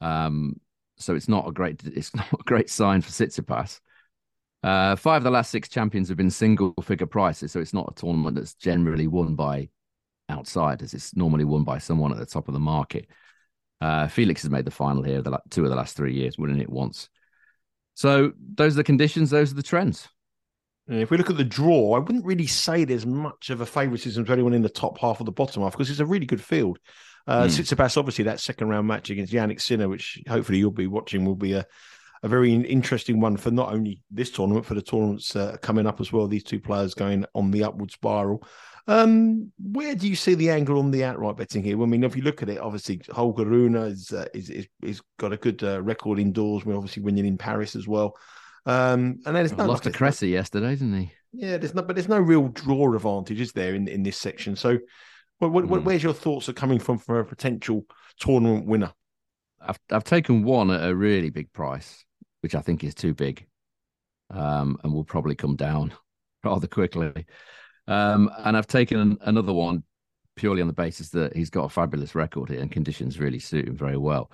Um, 0.00 0.60
so 0.98 1.14
it's 1.14 1.28
not 1.28 1.48
a 1.48 1.52
great 1.52 1.82
it's 1.84 2.14
not 2.14 2.32
a 2.32 2.42
great 2.44 2.70
sign 2.70 3.00
for 3.00 3.10
Tsitsipas. 3.10 3.80
Uh, 4.62 4.96
five 4.96 5.18
of 5.18 5.24
the 5.24 5.30
last 5.30 5.50
six 5.50 5.68
champions 5.68 6.08
have 6.08 6.16
been 6.16 6.30
single 6.30 6.74
figure 6.82 7.06
prices, 7.06 7.52
so 7.52 7.60
it's 7.60 7.74
not 7.74 7.88
a 7.90 8.00
tournament 8.00 8.36
that's 8.36 8.54
generally 8.54 9.06
won 9.06 9.34
by 9.34 9.68
outsiders. 10.30 10.94
It's 10.94 11.14
normally 11.14 11.44
won 11.44 11.62
by 11.62 11.78
someone 11.78 12.12
at 12.12 12.18
the 12.18 12.26
top 12.26 12.48
of 12.48 12.54
the 12.54 12.60
market. 12.60 13.06
Uh, 13.80 14.08
Felix 14.08 14.42
has 14.42 14.50
made 14.50 14.64
the 14.64 14.70
final 14.70 15.02
here 15.02 15.22
the 15.22 15.38
two 15.50 15.64
of 15.64 15.70
the 15.70 15.76
last 15.76 15.96
three 15.96 16.14
years, 16.14 16.38
winning 16.38 16.60
it 16.60 16.70
once. 16.70 17.08
So 17.94 18.32
those 18.54 18.74
are 18.74 18.78
the 18.78 18.84
conditions. 18.84 19.30
Those 19.30 19.52
are 19.52 19.56
the 19.56 19.62
trends. 19.62 20.08
If 20.88 21.10
we 21.10 21.16
look 21.16 21.30
at 21.30 21.36
the 21.36 21.44
draw, 21.44 21.94
I 21.94 21.98
wouldn't 21.98 22.24
really 22.24 22.46
say 22.46 22.84
there's 22.84 23.06
much 23.06 23.50
of 23.50 23.60
a 23.60 23.66
favouritism 23.66 24.24
to 24.24 24.32
anyone 24.32 24.52
in 24.52 24.62
the 24.62 24.68
top 24.68 24.98
half 24.98 25.20
or 25.20 25.24
the 25.24 25.32
bottom 25.32 25.62
half 25.62 25.72
because 25.72 25.90
it's 25.90 26.00
a 26.00 26.06
really 26.06 26.26
good 26.26 26.42
field. 26.42 26.78
Uh, 27.26 27.44
mm. 27.44 27.46
Tsitsipas, 27.46 27.96
obviously, 27.96 28.24
that 28.24 28.40
second 28.40 28.68
round 28.68 28.86
match 28.86 29.10
against 29.10 29.32
Jannik 29.32 29.60
Sinner, 29.60 29.88
which 29.88 30.22
hopefully 30.28 30.58
you'll 30.58 30.70
be 30.70 30.86
watching, 30.86 31.24
will 31.24 31.34
be 31.34 31.54
a, 31.54 31.66
a 32.22 32.28
very 32.28 32.54
interesting 32.54 33.20
one 33.20 33.36
for 33.36 33.50
not 33.50 33.72
only 33.72 34.00
this 34.10 34.30
tournament, 34.30 34.64
for 34.64 34.74
the 34.74 34.82
tournaments 34.82 35.34
uh, 35.34 35.56
coming 35.60 35.86
up 35.86 36.00
as 36.00 36.12
well. 36.12 36.28
These 36.28 36.44
two 36.44 36.60
players 36.60 36.94
going 36.94 37.24
on 37.34 37.50
the 37.50 37.64
upward 37.64 37.90
spiral. 37.90 38.46
Um, 38.88 39.50
where 39.58 39.96
do 39.96 40.08
you 40.08 40.14
see 40.14 40.34
the 40.34 40.50
angle 40.50 40.78
on 40.78 40.92
the 40.92 41.02
outright 41.02 41.36
betting 41.36 41.64
here? 41.64 41.82
I 41.82 41.86
mean, 41.86 42.04
if 42.04 42.14
you 42.14 42.22
look 42.22 42.42
at 42.42 42.48
it, 42.48 42.58
obviously 42.58 43.00
Holger 43.10 43.44
Rune 43.44 43.74
is, 43.74 44.12
uh, 44.12 44.26
is, 44.32 44.48
is, 44.48 44.68
is 44.82 45.02
got 45.18 45.32
a 45.32 45.36
good 45.36 45.62
uh, 45.64 45.82
record 45.82 46.20
indoors. 46.20 46.64
We're 46.64 46.76
obviously 46.76 47.02
winning 47.02 47.26
in 47.26 47.36
Paris 47.36 47.74
as 47.74 47.88
well. 47.88 48.16
Um, 48.64 49.20
and 49.26 49.34
then 49.34 49.44
it's 49.44 49.56
not 49.56 49.68
lost 49.68 49.84
like 49.84 49.92
to 49.92 49.98
Cressy 49.98 50.28
yesterday, 50.28 50.70
didn't 50.70 50.98
he? 51.00 51.12
Yeah, 51.32 51.56
there's 51.56 51.74
not, 51.74 51.86
but 51.86 51.96
there's 51.96 52.08
no 52.08 52.18
real 52.18 52.48
draw 52.48 52.94
advantage, 52.94 53.40
is 53.40 53.52
there, 53.52 53.74
in 53.74 53.88
in 53.88 54.02
this 54.02 54.16
section? 54.16 54.56
So 54.56 54.78
what, 55.38 55.52
what, 55.52 55.66
mm. 55.66 55.84
Where's 55.84 56.02
your 56.02 56.14
thoughts 56.14 56.48
are 56.48 56.54
coming 56.54 56.78
from 56.78 56.98
for 56.98 57.20
a 57.20 57.24
potential 57.24 57.84
tournament 58.18 58.66
winner? 58.66 58.92
I've 59.60 59.78
I've 59.90 60.04
taken 60.04 60.44
one 60.44 60.70
at 60.70 60.88
a 60.88 60.94
really 60.94 61.30
big 61.30 61.52
price, 61.52 62.04
which 62.40 62.54
I 62.54 62.60
think 62.60 62.84
is 62.84 62.94
too 62.94 63.14
big, 63.14 63.46
um, 64.30 64.78
and 64.82 64.92
will 64.92 65.04
probably 65.04 65.34
come 65.34 65.56
down 65.56 65.92
rather 66.44 66.66
quickly. 66.66 67.26
Um, 67.88 68.30
and 68.38 68.56
I've 68.56 68.66
taken 68.66 69.18
another 69.20 69.52
one 69.52 69.84
purely 70.34 70.60
on 70.60 70.66
the 70.66 70.74
basis 70.74 71.10
that 71.10 71.34
he's 71.34 71.50
got 71.50 71.64
a 71.64 71.68
fabulous 71.68 72.14
record 72.14 72.50
here 72.50 72.60
and 72.60 72.70
conditions 72.70 73.18
really 73.18 73.38
suit 73.38 73.66
him 73.66 73.76
very 73.76 73.96
well. 73.96 74.30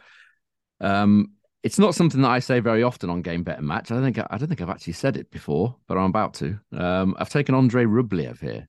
Um, 0.81 1.33
it's 1.63 1.79
not 1.79 1.95
something 1.95 2.23
that 2.23 2.31
I 2.31 2.41
say 2.41 2.59
very 2.59 2.83
often 2.83 3.09
on 3.09 3.23
Game 3.23 3.45
Bet 3.45 3.59
and 3.59 3.69
Match. 3.69 3.91
I 3.91 3.95
don't 3.95 4.05
think 4.05 4.19
I 4.31 4.37
don't 4.37 4.49
think 4.49 4.61
I've 4.61 4.71
actually 4.71 4.95
said 4.95 5.17
it 5.17 5.31
before, 5.31 5.77
but 5.87 5.97
I'm 5.97 6.11
about 6.11 6.35
to. 6.35 6.59
Um, 6.73 7.15
I've 7.19 7.29
taken 7.29 7.55
Andrei 7.55 7.85
Rublev 7.85 8.41
here 8.41 8.69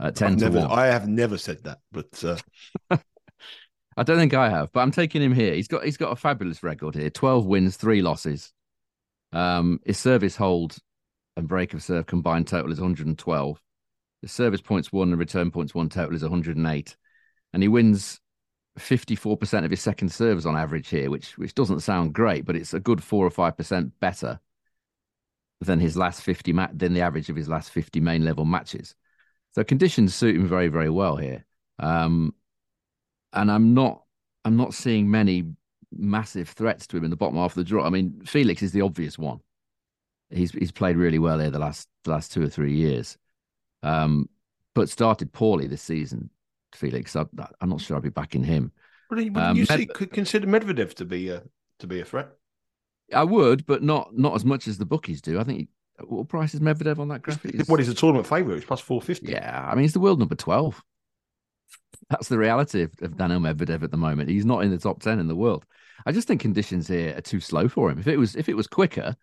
at 0.00 0.16
10 0.16 0.32
I've 0.32 0.38
to 0.38 0.44
never, 0.44 0.68
1. 0.68 0.78
I 0.78 0.86
have 0.86 1.08
never 1.08 1.38
said 1.38 1.64
that, 1.64 1.80
but 1.90 2.24
uh... 2.24 2.36
I 3.96 4.02
don't 4.02 4.18
think 4.18 4.34
I 4.34 4.48
have, 4.48 4.72
but 4.72 4.80
I'm 4.80 4.90
taking 4.90 5.22
him 5.22 5.34
here. 5.34 5.54
He's 5.54 5.68
got 5.68 5.84
he's 5.84 5.98
got 5.98 6.12
a 6.12 6.16
fabulous 6.16 6.62
record 6.62 6.94
here. 6.94 7.10
12 7.10 7.44
wins, 7.46 7.76
3 7.76 8.00
losses. 8.00 8.52
Um 9.32 9.80
his 9.84 9.98
service 9.98 10.36
hold 10.36 10.76
and 11.36 11.48
break 11.48 11.74
of 11.74 11.82
serve 11.82 12.06
combined 12.06 12.46
total 12.46 12.72
is 12.72 12.80
112. 12.80 13.60
The 14.22 14.28
service 14.28 14.60
points 14.60 14.92
won 14.92 15.10
and 15.10 15.18
return 15.18 15.50
points 15.50 15.74
won 15.74 15.88
total 15.88 16.14
is 16.14 16.22
108. 16.22 16.96
And 17.52 17.62
he 17.62 17.68
wins 17.68 18.20
54% 18.78 19.64
of 19.64 19.70
his 19.70 19.82
second 19.82 20.10
serves 20.10 20.46
on 20.46 20.56
average 20.56 20.88
here, 20.88 21.10
which 21.10 21.36
which 21.36 21.54
doesn't 21.54 21.80
sound 21.80 22.14
great, 22.14 22.46
but 22.46 22.56
it's 22.56 22.72
a 22.72 22.80
good 22.80 23.02
four 23.02 23.26
or 23.26 23.30
five 23.30 23.56
percent 23.56 23.92
better 24.00 24.40
than 25.60 25.80
his 25.80 25.96
last 25.96 26.22
50 26.22 26.52
ma- 26.52 26.68
than 26.72 26.92
the 26.94 27.02
average 27.02 27.28
of 27.28 27.36
his 27.36 27.48
last 27.48 27.70
50 27.70 28.00
main 28.00 28.24
level 28.24 28.44
matches. 28.44 28.94
So 29.54 29.62
conditions 29.64 30.14
suit 30.14 30.36
him 30.36 30.46
very, 30.46 30.68
very 30.68 30.90
well 30.90 31.16
here. 31.16 31.44
Um, 31.78 32.34
and 33.32 33.50
I'm 33.50 33.74
not 33.74 34.02
I'm 34.44 34.56
not 34.56 34.74
seeing 34.74 35.10
many 35.10 35.44
massive 35.90 36.48
threats 36.48 36.86
to 36.88 36.96
him 36.96 37.04
in 37.04 37.10
the 37.10 37.16
bottom 37.16 37.36
half 37.36 37.52
of 37.52 37.56
the 37.56 37.64
draw. 37.64 37.84
I 37.84 37.90
mean, 37.90 38.22
Felix 38.24 38.62
is 38.62 38.72
the 38.72 38.80
obvious 38.80 39.18
one. 39.18 39.40
He's 40.30 40.52
he's 40.52 40.72
played 40.72 40.96
really 40.96 41.18
well 41.18 41.38
here 41.38 41.50
the 41.50 41.58
last 41.58 41.88
the 42.04 42.10
last 42.10 42.32
two 42.32 42.42
or 42.42 42.48
three 42.48 42.74
years, 42.74 43.18
um, 43.82 44.28
but 44.74 44.88
started 44.88 45.32
poorly 45.32 45.66
this 45.66 45.82
season. 45.82 46.30
Felix, 46.74 47.14
I, 47.14 47.26
am 47.60 47.68
not 47.68 47.82
sure 47.82 47.96
I'd 47.96 48.02
be 48.02 48.08
backing 48.08 48.44
him. 48.44 48.72
Would 49.10 49.36
um, 49.36 49.56
you 49.56 49.66
see, 49.66 49.84
could 49.84 50.10
consider 50.10 50.46
Medvedev 50.46 50.94
to 50.94 51.04
be 51.04 51.28
a 51.28 51.42
to 51.80 51.86
be 51.86 52.00
a 52.00 52.04
threat? 52.04 52.28
I 53.12 53.24
would, 53.24 53.66
but 53.66 53.82
not 53.82 54.16
not 54.16 54.34
as 54.34 54.44
much 54.44 54.66
as 54.66 54.78
the 54.78 54.86
bookies 54.86 55.20
do. 55.20 55.38
I 55.38 55.44
think 55.44 55.68
what 56.00 56.28
price 56.28 56.54
is 56.54 56.60
Medvedev 56.60 56.98
on 56.98 57.08
that 57.08 57.22
graphic? 57.22 57.68
What 57.68 57.80
is 57.80 57.88
the 57.88 57.94
tournament 57.94 58.26
favourite? 58.26 58.56
It's 58.56 58.66
plus 58.66 58.80
four 58.80 59.00
fifty. 59.00 59.32
Yeah, 59.32 59.68
I 59.70 59.74
mean 59.74 59.82
he's 59.82 59.92
the 59.92 60.00
world 60.00 60.18
number 60.18 60.34
twelve. 60.34 60.82
That's 62.08 62.28
the 62.28 62.38
reality 62.38 62.82
of, 62.82 62.92
of 63.02 63.16
Daniil 63.16 63.40
Medvedev 63.40 63.82
at 63.82 63.90
the 63.90 63.96
moment. 63.96 64.30
He's 64.30 64.44
not 64.44 64.64
in 64.64 64.70
the 64.70 64.78
top 64.78 65.00
ten 65.02 65.18
in 65.18 65.28
the 65.28 65.36
world. 65.36 65.64
I 66.04 66.12
just 66.12 66.26
think 66.26 66.40
conditions 66.40 66.88
here 66.88 67.16
are 67.16 67.20
too 67.20 67.40
slow 67.40 67.68
for 67.68 67.90
him. 67.90 67.98
If 67.98 68.08
it 68.08 68.16
was 68.16 68.34
if 68.36 68.48
it 68.48 68.56
was 68.56 68.66
quicker, 68.66 69.16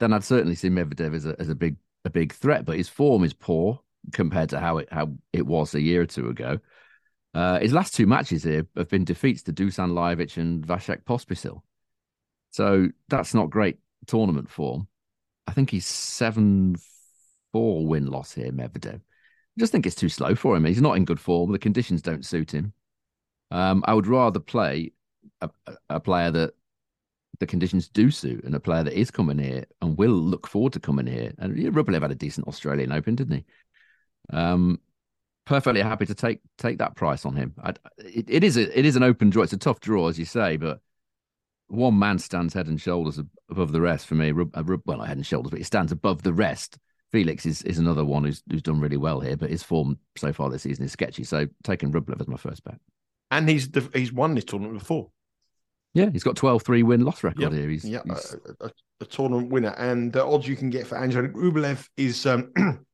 then 0.00 0.12
I'd 0.12 0.24
certainly 0.24 0.54
see 0.54 0.68
Medvedev 0.68 1.14
as 1.14 1.26
a 1.26 1.36
as 1.38 1.48
a 1.48 1.54
big 1.54 1.76
a 2.04 2.10
big 2.10 2.32
threat. 2.34 2.64
But 2.64 2.76
his 2.76 2.88
form 2.88 3.24
is 3.24 3.32
poor 3.32 3.80
compared 4.12 4.50
to 4.50 4.60
how 4.60 4.78
it 4.78 4.88
how 4.92 5.12
it 5.32 5.46
was 5.46 5.74
a 5.74 5.80
year 5.80 6.02
or 6.02 6.06
two 6.06 6.28
ago. 6.28 6.58
Uh, 7.34 7.58
his 7.60 7.72
last 7.72 7.94
two 7.94 8.06
matches 8.06 8.44
here 8.44 8.66
have 8.76 8.88
been 8.88 9.04
defeats 9.04 9.42
to 9.42 9.52
Dusan 9.52 9.92
Lajovic 9.92 10.38
and 10.38 10.66
Vasek 10.66 11.04
Pospisil. 11.04 11.60
So 12.50 12.88
that's 13.08 13.34
not 13.34 13.50
great 13.50 13.78
tournament 14.06 14.48
form. 14.48 14.88
I 15.46 15.52
think 15.52 15.70
he's 15.70 15.86
seven 15.86 16.76
four 17.52 17.86
win 17.86 18.06
loss 18.06 18.32
here, 18.32 18.50
Medvedev. 18.52 18.96
I 18.96 19.58
just 19.58 19.72
think 19.72 19.86
it's 19.86 19.94
too 19.94 20.08
slow 20.08 20.34
for 20.34 20.56
him. 20.56 20.64
He's 20.64 20.82
not 20.82 20.96
in 20.96 21.04
good 21.04 21.20
form. 21.20 21.52
The 21.52 21.58
conditions 21.58 22.02
don't 22.02 22.26
suit 22.26 22.52
him. 22.52 22.72
Um, 23.50 23.82
I 23.86 23.94
would 23.94 24.06
rather 24.06 24.40
play 24.40 24.92
a, 25.40 25.50
a 25.88 26.00
player 26.00 26.30
that 26.30 26.54
the 27.38 27.46
conditions 27.46 27.88
do 27.88 28.10
suit 28.10 28.44
and 28.44 28.54
a 28.54 28.60
player 28.60 28.82
that 28.82 28.98
is 28.98 29.10
coming 29.10 29.38
here 29.38 29.64
and 29.80 29.96
will 29.96 30.10
look 30.10 30.46
forward 30.46 30.72
to 30.72 30.80
coming 30.80 31.06
here. 31.06 31.32
And 31.38 31.56
yeah, 31.56 31.70
Rublev 31.70 32.02
had 32.02 32.10
a 32.10 32.14
decent 32.14 32.48
Australian 32.48 32.92
Open, 32.92 33.14
didn't 33.14 33.36
he? 33.36 33.44
Um, 34.30 34.80
perfectly 35.44 35.80
happy 35.80 36.06
to 36.06 36.14
take 36.14 36.40
take 36.58 36.78
that 36.78 36.96
price 36.96 37.24
on 37.24 37.36
him. 37.36 37.54
I, 37.62 37.70
it, 37.98 38.26
it 38.28 38.44
is 38.44 38.56
a, 38.56 38.78
it 38.78 38.84
is 38.84 38.96
an 38.96 39.02
open 39.02 39.30
draw. 39.30 39.44
It's 39.44 39.52
a 39.52 39.58
tough 39.58 39.80
draw, 39.80 40.08
as 40.08 40.18
you 40.18 40.24
say, 40.24 40.56
but 40.56 40.80
one 41.68 41.98
man 41.98 42.18
stands 42.18 42.54
head 42.54 42.66
and 42.66 42.80
shoulders 42.80 43.20
above 43.50 43.72
the 43.72 43.80
rest 43.80 44.06
for 44.06 44.14
me. 44.14 44.30
Uh, 44.30 44.62
well, 44.84 44.98
not 44.98 45.08
head 45.08 45.16
and 45.16 45.26
shoulders, 45.26 45.50
but 45.50 45.58
he 45.58 45.64
stands 45.64 45.92
above 45.92 46.22
the 46.22 46.32
rest. 46.32 46.78
Felix 47.12 47.46
is, 47.46 47.62
is 47.62 47.78
another 47.78 48.04
one 48.04 48.24
who's 48.24 48.42
who's 48.50 48.62
done 48.62 48.80
really 48.80 48.96
well 48.96 49.20
here, 49.20 49.36
but 49.36 49.50
his 49.50 49.62
form 49.62 49.98
so 50.16 50.32
far 50.32 50.50
this 50.50 50.62
season 50.62 50.84
is 50.84 50.92
sketchy. 50.92 51.24
So 51.24 51.46
taking 51.62 51.92
Rublev 51.92 52.20
as 52.20 52.28
my 52.28 52.36
first 52.36 52.64
bet. 52.64 52.78
And 53.30 53.48
he's 53.48 53.68
he's 53.94 54.12
won 54.12 54.34
this 54.34 54.44
tournament 54.44 54.78
before. 54.78 55.10
Yeah, 55.94 56.10
he's 56.10 56.24
got 56.24 56.36
12 56.36 56.62
3 56.62 56.82
win 56.82 57.04
loss 57.06 57.24
record 57.24 57.40
yep. 57.40 57.52
here. 57.52 57.70
He's, 57.70 57.82
yeah, 57.82 58.02
he's... 58.04 58.36
A, 58.60 58.66
a, 58.66 58.70
a, 59.00 59.06
tournament 59.06 59.50
winner. 59.50 59.74
And 59.78 60.12
the 60.12 60.22
odds 60.22 60.46
you 60.46 60.54
can 60.54 60.68
get 60.68 60.86
for 60.86 60.98
Angelo 60.98 61.28
Rublev 61.28 61.88
is 61.96 62.26
um, 62.26 62.52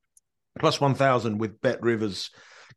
plus 0.60 0.80
1,000 0.80 1.36
with 1.38 1.60
Bet 1.60 1.82
Rivers 1.82 2.30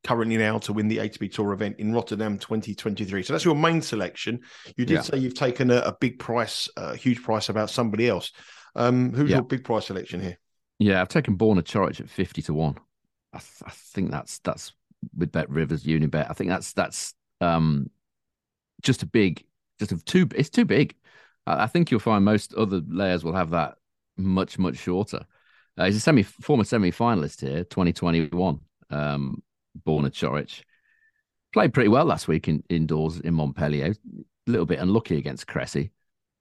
currently 0.06 0.38
now 0.38 0.60
to 0.60 0.72
win 0.72 0.88
the 0.88 0.98
ATP 0.98 1.34
Tour 1.34 1.52
event 1.52 1.78
in 1.80 1.94
Rotterdam 1.94 2.38
2023. 2.38 3.24
So 3.24 3.34
that's 3.34 3.44
your 3.44 3.56
main 3.56 3.82
selection. 3.82 4.42
You 4.78 4.86
did 4.86 4.96
yeah. 4.96 5.02
say 5.02 5.18
you've 5.18 5.34
taken 5.34 5.72
a, 5.72 5.78
a 5.78 5.98
big 6.00 6.20
price, 6.20 6.70
a 6.78 6.96
huge 6.96 7.22
price 7.24 7.50
about 7.50 7.70
somebody 7.70 8.08
else. 8.08 8.32
Um, 8.76 9.14
who's 9.14 9.30
yeah. 9.30 9.38
your 9.38 9.46
big 9.46 9.64
price 9.64 9.88
selection 9.88 10.22
here? 10.22 10.38
Yeah, 10.80 11.02
I've 11.02 11.10
taken 11.10 11.38
Borna 11.38 11.64
Coric 11.64 12.00
at 12.00 12.10
50 12.10 12.42
to 12.44 12.54
1. 12.54 12.76
I, 13.34 13.38
th- 13.40 13.50
I 13.66 13.72
think 13.72 14.12
that's 14.12 14.40
that's 14.40 14.74
with 15.18 15.32
Bet 15.32 15.50
Rivers 15.50 15.84
Unibet. 15.84 16.30
I 16.30 16.34
think 16.34 16.50
that's 16.50 16.74
that's 16.74 17.14
um 17.42 17.90
just 18.82 19.04
a 19.04 19.06
big 19.06 19.44
just 19.80 19.92
a 19.92 19.98
too 19.98 20.28
it's 20.36 20.50
too 20.50 20.66
big. 20.66 20.96
I, 21.46 21.64
I 21.64 21.68
think 21.68 21.92
you'll 21.92 22.00
find 22.00 22.24
most 22.24 22.54
other 22.54 22.82
layers 22.88 23.24
will 23.24 23.34
have 23.34 23.50
that 23.52 23.76
much 24.18 24.58
much 24.58 24.78
shorter. 24.78 25.26
Uh, 25.78 25.86
he's 25.86 25.98
a 25.98 26.00
semi 26.00 26.24
former 26.24 26.64
semi 26.64 26.92
finalist 26.92 27.42
here, 27.42 27.64
2021. 27.66 28.60
Um, 28.90 29.44
Borna 29.86 30.12
Coric. 30.12 30.64
played 31.54 31.74
pretty 31.74 31.90
well 31.90 32.06
last 32.06 32.28
week 32.28 32.48
in, 32.48 32.64
indoors 32.70 33.20
in 33.20 33.34
Montpellier. 33.34 33.94
A 34.48 34.52
little 34.52 34.66
bit 34.66 34.80
unlucky 34.80 35.18
against 35.18 35.48
Cressy. 35.48 35.92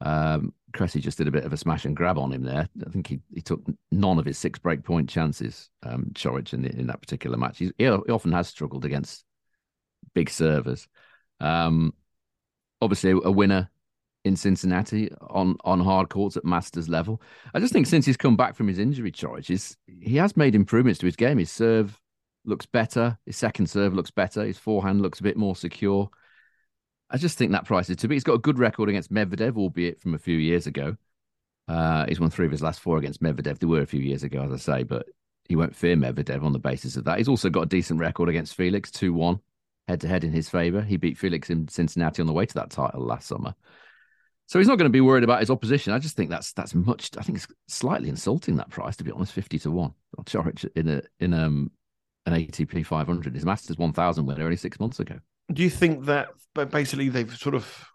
Um, 0.00 0.52
Cressy 0.72 1.00
just 1.00 1.18
did 1.18 1.28
a 1.28 1.32
bit 1.32 1.44
of 1.44 1.52
a 1.52 1.56
smash 1.56 1.84
and 1.84 1.96
grab 1.96 2.18
on 2.18 2.32
him 2.32 2.42
there. 2.42 2.68
I 2.84 2.90
think 2.90 3.06
he, 3.06 3.20
he 3.32 3.40
took 3.40 3.62
none 3.90 4.18
of 4.18 4.26
his 4.26 4.36
six 4.36 4.58
break 4.58 4.82
point 4.82 5.08
chances, 5.08 5.70
um, 5.82 6.10
Coric, 6.14 6.52
in, 6.52 6.64
in 6.64 6.88
that 6.88 7.00
particular 7.00 7.36
match. 7.36 7.58
He's, 7.58 7.72
he 7.78 7.88
often 7.88 8.32
has 8.32 8.48
struggled 8.48 8.84
against 8.84 9.24
big 10.14 10.28
servers. 10.28 10.88
Um, 11.40 11.94
obviously, 12.80 13.12
a 13.12 13.30
winner 13.30 13.70
in 14.24 14.36
Cincinnati 14.36 15.10
on 15.20 15.56
on 15.64 15.80
hard 15.80 16.08
courts 16.08 16.36
at 16.36 16.44
Masters 16.44 16.88
level. 16.88 17.20
I 17.52 17.60
just 17.60 17.72
think 17.72 17.86
since 17.86 18.06
he's 18.06 18.16
come 18.16 18.36
back 18.36 18.54
from 18.54 18.68
his 18.68 18.78
injury 18.78 19.12
charges, 19.12 19.76
he 19.86 20.16
has 20.16 20.36
made 20.36 20.54
improvements 20.54 20.98
to 21.00 21.06
his 21.06 21.16
game. 21.16 21.38
His 21.38 21.50
serve 21.50 22.00
looks 22.44 22.66
better. 22.66 23.18
His 23.26 23.36
second 23.36 23.68
serve 23.68 23.94
looks 23.94 24.10
better. 24.10 24.44
His 24.44 24.58
forehand 24.58 25.00
looks 25.00 25.20
a 25.20 25.24
bit 25.24 25.36
more 25.36 25.56
secure. 25.56 26.10
I 27.10 27.16
just 27.16 27.38
think 27.38 27.52
that 27.52 27.66
price 27.66 27.90
is 27.90 27.96
too 27.96 28.08
big. 28.08 28.16
He's 28.16 28.24
got 28.24 28.34
a 28.34 28.38
good 28.38 28.58
record 28.58 28.88
against 28.88 29.12
Medvedev, 29.12 29.56
albeit 29.56 30.00
from 30.00 30.14
a 30.14 30.18
few 30.18 30.36
years 30.36 30.66
ago. 30.66 30.96
Uh, 31.68 32.06
he's 32.06 32.20
won 32.20 32.30
three 32.30 32.46
of 32.46 32.52
his 32.52 32.62
last 32.62 32.80
four 32.80 32.98
against 32.98 33.22
Medvedev. 33.22 33.58
They 33.58 33.66
were 33.66 33.82
a 33.82 33.86
few 33.86 34.00
years 34.00 34.22
ago, 34.22 34.42
as 34.42 34.52
I 34.52 34.56
say, 34.56 34.82
but 34.82 35.06
he 35.48 35.56
won't 35.56 35.76
fear 35.76 35.96
Medvedev 35.96 36.42
on 36.42 36.52
the 36.52 36.58
basis 36.58 36.96
of 36.96 37.04
that. 37.04 37.18
He's 37.18 37.28
also 37.28 37.50
got 37.50 37.62
a 37.62 37.66
decent 37.66 38.00
record 38.00 38.28
against 38.28 38.54
Felix, 38.54 38.90
2 38.90 39.12
1, 39.12 39.38
head 39.88 40.00
to 40.00 40.08
head 40.08 40.24
in 40.24 40.32
his 40.32 40.48
favour. 40.48 40.82
He 40.82 40.96
beat 40.96 41.18
Felix 41.18 41.50
in 41.50 41.68
Cincinnati 41.68 42.22
on 42.22 42.26
the 42.26 42.32
way 42.32 42.46
to 42.46 42.54
that 42.54 42.70
title 42.70 43.04
last 43.04 43.28
summer. 43.28 43.54
So 44.46 44.58
he's 44.58 44.68
not 44.68 44.76
going 44.76 44.90
to 44.90 44.92
be 44.92 45.00
worried 45.00 45.24
about 45.24 45.40
his 45.40 45.50
opposition. 45.50 45.92
I 45.92 45.98
just 45.98 46.16
think 46.16 46.30
that's 46.30 46.52
that's 46.52 46.74
much. 46.74 47.10
I 47.16 47.22
think 47.22 47.38
it's 47.38 47.46
slightly 47.66 48.10
insulting 48.10 48.56
that 48.56 48.68
price, 48.68 48.96
to 48.96 49.04
be 49.04 49.10
honest. 49.10 49.32
Fifty 49.32 49.58
to 49.60 49.70
one. 49.70 49.94
Coric 50.18 50.68
in 50.76 50.88
a 50.88 51.02
in 51.18 51.32
um 51.32 51.70
an 52.26 52.34
ATP 52.34 52.86
500. 52.86 53.34
His 53.34 53.44
Masters 53.44 53.78
1000 53.78 54.26
winner 54.26 54.44
only 54.44 54.56
six 54.56 54.80
months 54.80 55.00
ago. 55.00 55.18
Do 55.52 55.62
you 55.62 55.70
think 55.70 56.06
that 56.06 56.28
basically 56.70 57.08
they've 57.08 57.36
sort 57.36 57.54
of 57.54 57.86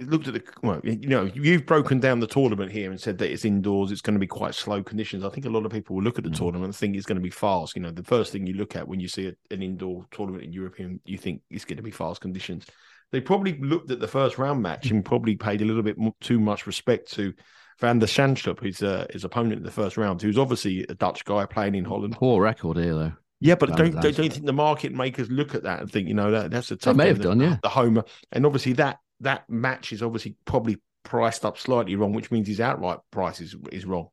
looked 0.00 0.26
at 0.26 0.34
the 0.34 0.42
well, 0.62 0.80
you 0.82 1.08
know, 1.08 1.30
you've 1.34 1.66
broken 1.66 2.00
down 2.00 2.20
the 2.20 2.26
tournament 2.26 2.72
here 2.72 2.90
and 2.90 3.00
said 3.00 3.18
that 3.18 3.30
it's 3.30 3.44
indoors, 3.44 3.92
it's 3.92 4.00
going 4.00 4.14
to 4.14 4.20
be 4.20 4.26
quite 4.26 4.54
slow 4.54 4.82
conditions. 4.82 5.24
I 5.24 5.28
think 5.28 5.46
a 5.46 5.50
lot 5.50 5.64
of 5.64 5.72
people 5.72 5.96
will 5.96 6.02
look 6.02 6.18
at 6.18 6.24
the 6.24 6.30
mm. 6.30 6.36
tournament 6.36 6.64
and 6.66 6.76
think 6.76 6.96
it's 6.96 7.06
going 7.06 7.18
to 7.18 7.22
be 7.22 7.30
fast. 7.30 7.76
You 7.76 7.82
know, 7.82 7.90
the 7.90 8.02
first 8.02 8.32
thing 8.32 8.46
you 8.46 8.54
look 8.54 8.76
at 8.76 8.88
when 8.88 9.00
you 9.00 9.08
see 9.08 9.32
an 9.50 9.62
indoor 9.62 10.06
tournament 10.10 10.44
in 10.44 10.52
European, 10.52 11.00
you 11.04 11.18
think 11.18 11.42
it's 11.50 11.64
going 11.64 11.76
to 11.76 11.82
be 11.82 11.90
fast 11.90 12.20
conditions. 12.20 12.66
They 13.12 13.20
probably 13.20 13.58
looked 13.58 13.90
at 13.90 14.00
the 14.00 14.08
first 14.08 14.38
round 14.38 14.62
match 14.62 14.90
and 14.90 15.04
probably 15.04 15.36
paid 15.36 15.62
a 15.62 15.64
little 15.64 15.82
bit 15.82 15.98
more, 15.98 16.14
too 16.20 16.40
much 16.40 16.66
respect 16.66 17.10
to 17.12 17.32
Van 17.80 17.98
der 17.98 18.06
Zandschulp, 18.06 18.60
who's 18.60 18.82
uh, 18.82 19.06
his 19.10 19.24
opponent 19.24 19.54
in 19.54 19.62
the 19.62 19.70
first 19.70 19.96
round, 19.96 20.20
who's 20.20 20.38
obviously 20.38 20.84
a 20.88 20.94
Dutch 20.94 21.24
guy 21.24 21.46
playing 21.46 21.74
in 21.74 21.84
Holland. 21.84 22.14
Poor 22.14 22.42
record 22.42 22.76
here, 22.76 22.94
though. 22.94 23.12
Yeah, 23.40 23.54
but 23.54 23.74
don't, 23.74 23.92
don't, 23.92 24.02
don't 24.02 24.18
you 24.18 24.30
think 24.30 24.44
the 24.44 24.52
market 24.52 24.92
makers 24.92 25.30
look 25.30 25.54
at 25.54 25.62
that 25.62 25.80
and 25.80 25.90
think, 25.90 26.08
you 26.08 26.14
know, 26.14 26.30
that 26.30 26.50
that's 26.50 26.70
a 26.70 26.76
tough. 26.76 26.94
They 26.94 27.04
may 27.04 27.08
have 27.08 27.18
the, 27.18 27.24
done, 27.24 27.40
yeah. 27.40 27.56
The 27.62 27.70
homer, 27.70 28.04
and 28.32 28.44
obviously 28.44 28.74
that 28.74 28.98
that 29.20 29.48
match 29.48 29.92
is 29.92 30.02
obviously 30.02 30.36
probably 30.44 30.78
priced 31.04 31.44
up 31.44 31.56
slightly 31.56 31.96
wrong, 31.96 32.12
which 32.12 32.30
means 32.30 32.46
his 32.46 32.60
outright 32.60 32.98
price 33.10 33.40
is 33.40 33.56
is 33.72 33.86
wrong. 33.86 34.08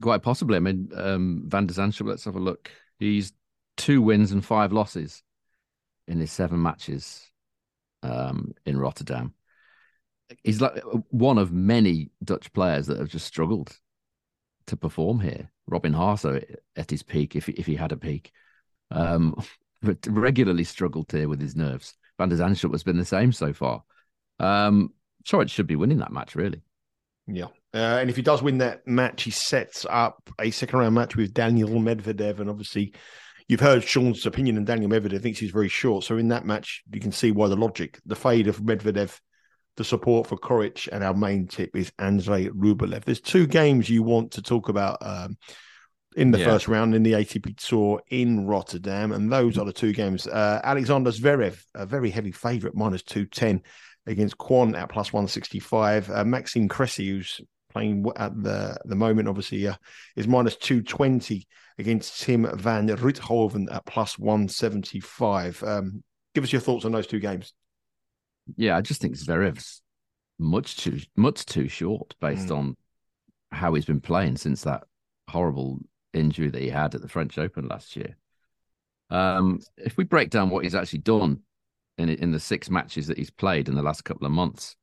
Quite 0.00 0.22
possibly. 0.22 0.56
I 0.56 0.60
mean, 0.60 0.90
um, 0.94 1.44
Van 1.46 1.66
der 1.66 1.72
Zandschulp, 1.72 2.08
let's 2.08 2.26
have 2.26 2.36
a 2.36 2.40
look. 2.40 2.70
He's 2.98 3.32
two 3.78 4.02
wins 4.02 4.32
and 4.32 4.44
five 4.44 4.72
losses 4.72 5.22
in 6.06 6.20
his 6.20 6.30
seven 6.30 6.62
matches 6.62 7.30
um, 8.02 8.52
in 8.66 8.78
Rotterdam. 8.78 9.32
He's 10.44 10.60
like 10.60 10.82
one 11.08 11.38
of 11.38 11.52
many 11.52 12.10
Dutch 12.22 12.52
players 12.52 12.88
that 12.88 12.98
have 12.98 13.08
just 13.08 13.26
struggled 13.26 13.78
to 14.66 14.76
perform 14.76 15.20
here. 15.20 15.50
Robin 15.68 15.92
Haase 15.92 16.56
at 16.76 16.90
his 16.90 17.02
peak, 17.02 17.36
if 17.36 17.48
if 17.48 17.66
he 17.66 17.76
had 17.76 17.92
a 17.92 17.96
peak, 17.96 18.32
um, 18.90 19.34
regularly 20.06 20.64
struggled 20.64 21.10
here 21.12 21.28
with 21.28 21.40
his 21.40 21.56
nerves. 21.56 21.94
Van 22.18 22.28
der 22.28 22.36
Zandschulp 22.36 22.72
has 22.72 22.82
been 22.82 22.98
the 22.98 23.04
same 23.04 23.32
so 23.32 23.52
far. 23.52 23.82
Um, 24.40 24.92
Coric 25.24 25.50
should 25.50 25.66
be 25.66 25.76
winning 25.76 25.98
that 25.98 26.12
match, 26.12 26.34
really. 26.34 26.62
Yeah. 27.26 27.48
Uh, 27.74 27.98
and 28.00 28.08
if 28.08 28.16
he 28.16 28.22
does 28.22 28.42
win 28.42 28.58
that 28.58 28.86
match, 28.86 29.24
he 29.24 29.30
sets 29.30 29.84
up 29.88 30.30
a 30.40 30.50
second 30.50 30.78
round 30.78 30.94
match 30.94 31.16
with 31.16 31.34
Daniel 31.34 31.68
Medvedev. 31.68 32.40
And 32.40 32.48
obviously, 32.48 32.94
you've 33.46 33.60
heard 33.60 33.84
Sean's 33.84 34.24
opinion, 34.24 34.56
and 34.56 34.66
Daniel 34.66 34.90
Medvedev 34.90 35.22
thinks 35.22 35.38
he's 35.38 35.50
very 35.50 35.68
short. 35.68 36.04
So 36.04 36.16
in 36.16 36.28
that 36.28 36.46
match, 36.46 36.82
you 36.90 37.00
can 37.00 37.12
see 37.12 37.30
why 37.30 37.48
the 37.48 37.56
logic, 37.56 38.00
the 38.06 38.16
fade 38.16 38.48
of 38.48 38.60
Medvedev 38.60 39.18
the 39.78 39.84
support 39.84 40.26
for 40.26 40.36
Coric, 40.36 40.88
and 40.92 41.02
our 41.02 41.14
main 41.14 41.46
tip 41.46 41.74
is 41.74 41.90
Andrei 41.98 42.48
Rublev. 42.48 43.04
There's 43.04 43.20
two 43.20 43.46
games 43.46 43.88
you 43.88 44.02
want 44.02 44.32
to 44.32 44.42
talk 44.42 44.68
about. 44.68 44.98
Um, 45.00 45.38
in 46.16 46.32
the 46.32 46.38
Yeah. 46.38 46.46
first 46.46 46.66
round 46.66 46.94
in 46.96 47.04
the 47.04 47.12
ATP 47.12 47.54
Tour 47.54 48.02
in 48.10 48.44
Rotterdam, 48.44 49.12
and 49.12 49.30
those 49.30 49.56
are 49.56 49.64
the 49.64 49.72
two 49.72 49.92
games. 49.92 50.26
Uh, 50.26 50.60
Alexander 50.64 51.12
Zverev, 51.12 51.62
a 51.76 51.86
very 51.86 52.10
heavy 52.10 52.32
favourite, 52.32 52.74
minus 52.74 53.02
two 53.04 53.24
ten 53.26 53.62
against 54.06 54.36
Kwon 54.36 54.76
at 54.76 54.88
plus 54.88 55.12
one 55.12 55.28
sixty 55.28 55.60
five. 55.60 56.10
Uh, 56.10 56.24
Maxime 56.24 56.66
Cressy, 56.66 57.08
who's 57.08 57.40
playing 57.70 58.04
at 58.16 58.32
the 58.42 58.76
the 58.86 58.96
moment, 58.96 59.28
obviously 59.28 59.68
uh, 59.68 59.74
is 60.16 60.26
minus 60.26 60.56
two 60.56 60.82
twenty 60.82 61.46
against 61.78 62.20
Tim 62.20 62.50
van 62.58 62.88
Rijthoven 62.88 63.72
at 63.72 63.86
plus 63.86 64.18
one 64.18 64.48
seventy 64.48 64.98
five. 64.98 65.62
Um, 65.62 66.02
give 66.34 66.42
us 66.42 66.52
your 66.52 66.62
thoughts 66.62 66.84
on 66.84 66.90
those 66.92 67.06
two 67.06 67.20
games. 67.20 67.52
Yeah, 68.56 68.76
I 68.76 68.80
just 68.80 69.00
think 69.00 69.14
Zverev's 69.14 69.82
much 70.38 70.76
too 70.76 71.00
much 71.16 71.44
too 71.46 71.68
short 71.68 72.14
based 72.20 72.48
Mm. 72.48 72.56
on 72.56 72.76
how 73.50 73.74
he's 73.74 73.84
been 73.86 74.00
playing 74.00 74.36
since 74.36 74.62
that 74.62 74.84
horrible 75.28 75.80
injury 76.14 76.48
that 76.50 76.62
he 76.62 76.68
had 76.68 76.94
at 76.94 77.00
the 77.02 77.08
French 77.08 77.38
Open 77.38 77.66
last 77.68 77.96
year. 77.96 78.16
Um, 79.10 79.60
if 79.76 79.96
we 79.96 80.04
break 80.04 80.30
down 80.30 80.50
what 80.50 80.64
he's 80.64 80.74
actually 80.74 81.00
done 81.00 81.40
in 81.96 82.08
in 82.08 82.30
the 82.30 82.40
six 82.40 82.70
matches 82.70 83.06
that 83.08 83.18
he's 83.18 83.30
played 83.30 83.68
in 83.68 83.74
the 83.74 83.82
last 83.82 84.04
couple 84.04 84.26
of 84.26 84.32
months, 84.32 84.76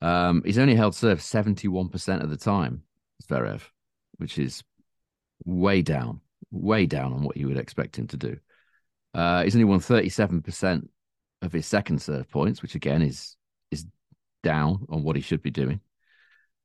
um, 0.00 0.42
he's 0.44 0.58
only 0.58 0.74
held 0.74 0.94
serve 0.94 1.20
seventy 1.20 1.68
one 1.68 1.88
percent 1.88 2.22
of 2.22 2.30
the 2.30 2.36
time, 2.36 2.82
Zverev, 3.24 3.62
which 4.16 4.38
is 4.38 4.62
way 5.44 5.82
down, 5.82 6.20
way 6.50 6.86
down 6.86 7.12
on 7.12 7.22
what 7.22 7.36
you 7.36 7.48
would 7.48 7.58
expect 7.58 7.98
him 7.98 8.06
to 8.08 8.16
do. 8.16 8.38
Uh, 9.12 9.42
he's 9.42 9.54
only 9.54 9.64
won 9.64 9.80
thirty 9.80 10.08
seven 10.08 10.40
percent 10.40 10.88
of 11.42 11.52
his 11.52 11.66
second 11.66 12.00
serve 12.00 12.30
points, 12.30 12.62
which 12.62 12.74
again 12.74 13.02
is 13.02 13.36
is 13.70 13.84
down 14.42 14.86
on 14.88 15.02
what 15.02 15.16
he 15.16 15.22
should 15.22 15.42
be 15.42 15.50
doing. 15.50 15.80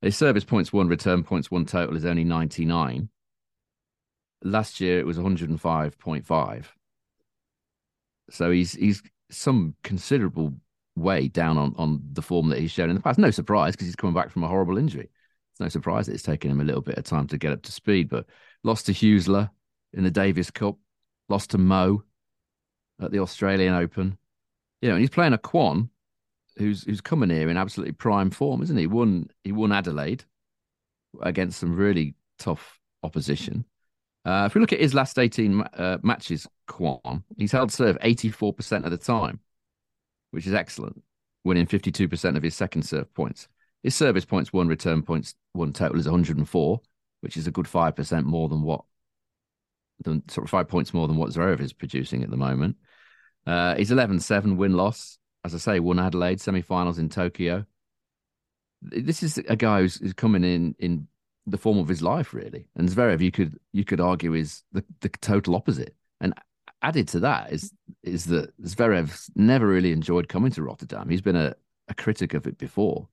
His 0.01 0.15
service 0.15 0.43
points 0.43 0.72
one, 0.72 0.88
return 0.88 1.24
points 1.24 1.50
one 1.50 1.65
total 1.65 1.98
is 1.98 2.05
only 2.05 2.24
99. 2.24 3.10
Last 4.43 4.79
year 4.79 5.00
it 5.00 5.05
was 5.05 5.17
105.5. 5.17 6.65
So 8.29 8.51
he's 8.51 8.74
he's 8.74 9.01
some 9.31 9.75
considerable 9.84 10.53
way 10.96 11.27
down 11.27 11.57
on, 11.57 11.75
on 11.77 12.01
the 12.13 12.22
form 12.22 12.50
that 12.50 12.60
he's 12.60 12.72
shown 12.72 12.89
in 12.89 12.96
the 12.96 13.01
past. 13.01 13.19
No 13.19 13.31
surprise 13.31 13.74
because 13.74 13.88
he's 13.88 13.96
coming 13.96 14.13
back 14.13 14.29
from 14.29 14.43
a 14.43 14.48
horrible 14.48 14.77
injury. 14.77 15.10
It's 15.51 15.60
no 15.60 15.69
surprise 15.69 16.05
that 16.05 16.13
it's 16.13 16.24
taken 16.24 16.51
him 16.51 16.62
a 16.62 16.63
little 16.63 16.81
bit 16.81 16.98
of 16.98 17.03
time 17.03 17.27
to 17.27 17.38
get 17.38 17.53
up 17.53 17.63
to 17.63 17.72
speed, 17.72 18.10
but 18.10 18.25
lost 18.63 18.86
to 18.88 18.93
Huesler 18.93 19.50
in 19.93 20.03
the 20.03 20.12
Davis 20.12 20.51
Cup, 20.51 20.77
lost 21.29 21.51
to 21.51 21.57
Mmoh 21.57 22.01
at 23.01 23.12
the 23.12 23.19
Australian 23.19 23.74
Open. 23.74 24.17
You 24.81 24.89
know, 24.89 24.96
and 24.96 25.01
he's 25.01 25.10
playing 25.10 25.34
a 25.34 25.38
Kwon 25.38 25.89
who's 26.57 26.84
who's 26.84 27.01
coming 27.01 27.29
here 27.29 27.50
in 27.50 27.57
absolutely 27.57 27.93
prime 27.93 28.29
form, 28.29 28.62
isn't 28.62 28.75
he? 28.75 28.84
he? 28.84 28.88
Won 28.88 29.29
he 29.43 29.51
won 29.51 29.72
Adelaide 29.72 30.24
against 31.22 31.60
some 31.60 31.75
really 31.75 32.15
tough 32.38 32.79
opposition. 33.03 33.65
Uh, 34.25 34.43
if 34.46 34.55
we 34.55 34.62
look 34.62 34.74
at 34.74 34.81
his 34.81 34.93
last 34.93 35.17
18 35.17 35.62
uh, 35.62 35.98
matches, 36.03 36.48
Kwon, 36.67 37.24
he's 37.38 37.53
held 37.53 37.72
serve 37.72 37.98
84% 38.00 38.84
of 38.84 38.91
the 38.91 38.98
time, 38.98 39.39
which 40.31 40.46
is 40.46 40.53
excellent, 40.53 41.01
winning 41.46 41.65
52% 41.65 42.36
of 42.36 42.43
his 42.43 42.53
second 42.53 42.81
serve 42.81 43.13
points. 43.13 43.48
His 43.84 43.96
service 43.96 44.25
points, 44.25 44.51
one 44.51 44.67
return 44.67 45.01
points, 45.01 45.34
one 45.53 45.72
total 45.72 45.98
is 45.98 46.07
104, 46.07 46.81
which 47.22 47.38
is 47.38 47.48
a 47.48 47.51
good 47.51 47.67
5% 47.67 48.24
more 48.25 48.50
than 48.50 48.63
what, 48.63 48.84
than, 50.03 50.27
sort 50.27 50.46
of 50.46 50.50
five 50.50 50.67
points 50.67 50.93
more 50.93 51.07
than 51.07 51.15
what 51.15 51.29
Zverev 51.29 51.62
is 51.62 51.72
producing 51.72 52.22
at 52.22 52.29
the 52.29 52.36
moment. 52.36 52.75
Uh, 53.47 53.75
he's 53.75 53.91
11 53.91 54.19
7 54.19 54.57
win 54.57 54.73
loss. 54.73 55.17
As 55.45 55.55
I 55.55 55.57
say, 55.57 55.79
won 55.79 55.99
Adelaide 55.99 56.41
semi 56.41 56.61
finals 56.61 56.99
in 56.99 57.07
Tokyo. 57.07 57.65
This 58.81 59.23
is 59.23 59.37
a 59.37 59.55
guy 59.55 59.81
who's, 59.81 59.95
who's 59.95 60.13
coming 60.13 60.43
in 60.43 60.75
in 60.77 61.07
the 61.45 61.57
form 61.57 61.77
of 61.77 61.87
his 61.87 62.01
life, 62.01 62.33
really. 62.33 62.67
And 62.75 62.89
Zverev, 62.89 63.21
you 63.21 63.31
could 63.31 63.57
you 63.71 63.85
could 63.85 64.01
argue 64.01 64.33
is 64.33 64.63
the, 64.73 64.83
the 64.99 65.09
total 65.09 65.55
opposite. 65.55 65.95
And 66.19 66.33
added 66.81 67.07
to 67.09 67.19
that 67.21 67.51
is 67.53 67.73
is 68.03 68.25
that 68.25 68.55
Zverev's 68.61 69.31
never 69.35 69.65
really 69.65 69.93
enjoyed 69.93 70.27
coming 70.27 70.51
to 70.51 70.63
Rotterdam. 70.63 71.09
He's 71.09 71.21
been 71.21 71.37
a, 71.37 71.55
a 71.87 71.95
critic 71.95 72.33
of 72.33 72.45
it 72.45 72.57
before. 72.57 73.07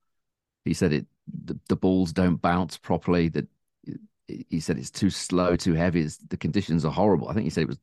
He 0.64 0.74
said 0.74 0.92
it 0.92 1.06
the, 1.44 1.58
the 1.68 1.76
balls 1.76 2.12
don't 2.12 2.42
bounce 2.42 2.76
properly. 2.76 3.28
That 3.28 3.46
he 4.26 4.58
said 4.60 4.78
it's 4.78 4.90
too 4.90 5.10
slow, 5.10 5.54
too 5.54 5.75
heavy. 5.75 6.00
It's, 6.00 6.16
the 6.16 6.36
conditions 6.36 6.84
are 6.84 6.92
horrible. 6.92 7.28
I 7.28 7.34
think 7.34 7.44
he 7.44 7.50
said 7.50 7.62
it 7.62 7.68
was. 7.68 7.78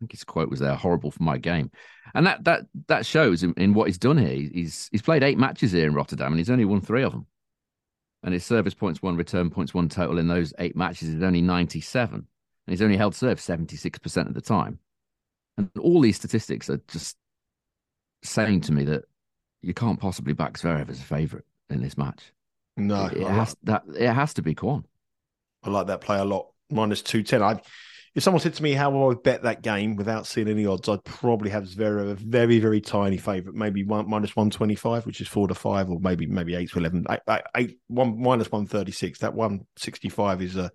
I 0.00 0.02
think 0.02 0.12
his 0.12 0.24
quote 0.24 0.48
was 0.48 0.60
there, 0.60 0.74
"horrible 0.74 1.10
for 1.10 1.22
my 1.22 1.36
game," 1.36 1.70
and 2.14 2.26
that 2.26 2.42
that 2.44 2.62
that 2.88 3.04
shows 3.04 3.42
in, 3.42 3.52
in 3.58 3.74
what 3.74 3.86
he's 3.86 3.98
done 3.98 4.16
here. 4.16 4.48
He's 4.50 4.88
he's 4.90 5.02
played 5.02 5.22
eight 5.22 5.36
matches 5.36 5.72
here 5.72 5.86
in 5.86 5.92
Rotterdam, 5.92 6.32
and 6.32 6.38
he's 6.38 6.48
only 6.48 6.64
won 6.64 6.80
three 6.80 7.02
of 7.02 7.12
them. 7.12 7.26
And 8.22 8.32
his 8.32 8.44
service 8.44 8.72
points 8.72 9.02
one, 9.02 9.16
return 9.16 9.50
points 9.50 9.74
one 9.74 9.90
total 9.90 10.18
in 10.18 10.26
those 10.26 10.54
eight 10.58 10.74
matches 10.74 11.08
is 11.08 11.22
only 11.22 11.42
ninety 11.42 11.82
seven, 11.82 12.16
and 12.16 12.26
he's 12.72 12.80
only 12.80 12.96
held 12.96 13.14
serve 13.14 13.40
seventy 13.40 13.76
six 13.76 13.98
percent 13.98 14.28
of 14.28 14.34
the 14.34 14.40
time. 14.40 14.78
And 15.58 15.70
all 15.78 16.00
these 16.00 16.16
statistics 16.16 16.70
are 16.70 16.80
just 16.88 17.18
saying 18.22 18.62
to 18.62 18.72
me 18.72 18.84
that 18.84 19.04
you 19.60 19.74
can't 19.74 20.00
possibly 20.00 20.32
back 20.32 20.54
Zverev 20.54 20.88
as 20.88 21.00
a 21.00 21.04
favourite 21.04 21.44
in 21.68 21.82
this 21.82 21.98
match. 21.98 22.32
No, 22.78 23.06
it, 23.06 23.18
it 23.18 23.26
has 23.26 23.54
that 23.64 23.82
it 23.94 24.12
has 24.12 24.32
to 24.34 24.42
be 24.42 24.54
Kwon. 24.54 24.84
I 25.62 25.68
like 25.68 25.88
that 25.88 26.00
play 26.00 26.18
a 26.18 26.24
lot. 26.24 26.46
Minus 26.70 27.02
two 27.02 27.22
ten. 27.22 27.42
I 27.42 27.60
if 28.14 28.22
someone 28.22 28.40
said 28.40 28.54
to 28.54 28.62
me 28.62 28.72
how 28.72 29.10
I 29.10 29.14
bet 29.14 29.42
that 29.42 29.62
game 29.62 29.94
without 29.94 30.26
seeing 30.26 30.48
any 30.48 30.66
odds, 30.66 30.88
I'd 30.88 31.04
probably 31.04 31.50
have 31.50 31.64
Zverev 31.64 32.10
a 32.10 32.14
very 32.14 32.58
very 32.58 32.80
tiny 32.80 33.16
favourite, 33.16 33.56
maybe 33.56 33.84
one 33.84 34.08
minus 34.08 34.34
one 34.34 34.50
twenty 34.50 34.74
five, 34.74 35.06
which 35.06 35.20
is 35.20 35.28
four 35.28 35.46
to 35.48 35.54
five, 35.54 35.88
or 35.88 36.00
maybe 36.00 36.26
maybe 36.26 36.54
eight 36.54 36.70
to 36.70 36.78
eleven. 36.78 37.06
One 37.86 38.20
minus 38.20 38.50
one 38.50 38.66
thirty 38.66 38.92
six. 38.92 39.20
That 39.20 39.34
one 39.34 39.66
sixty 39.76 40.08
five 40.08 40.42
is 40.42 40.56
a 40.56 40.70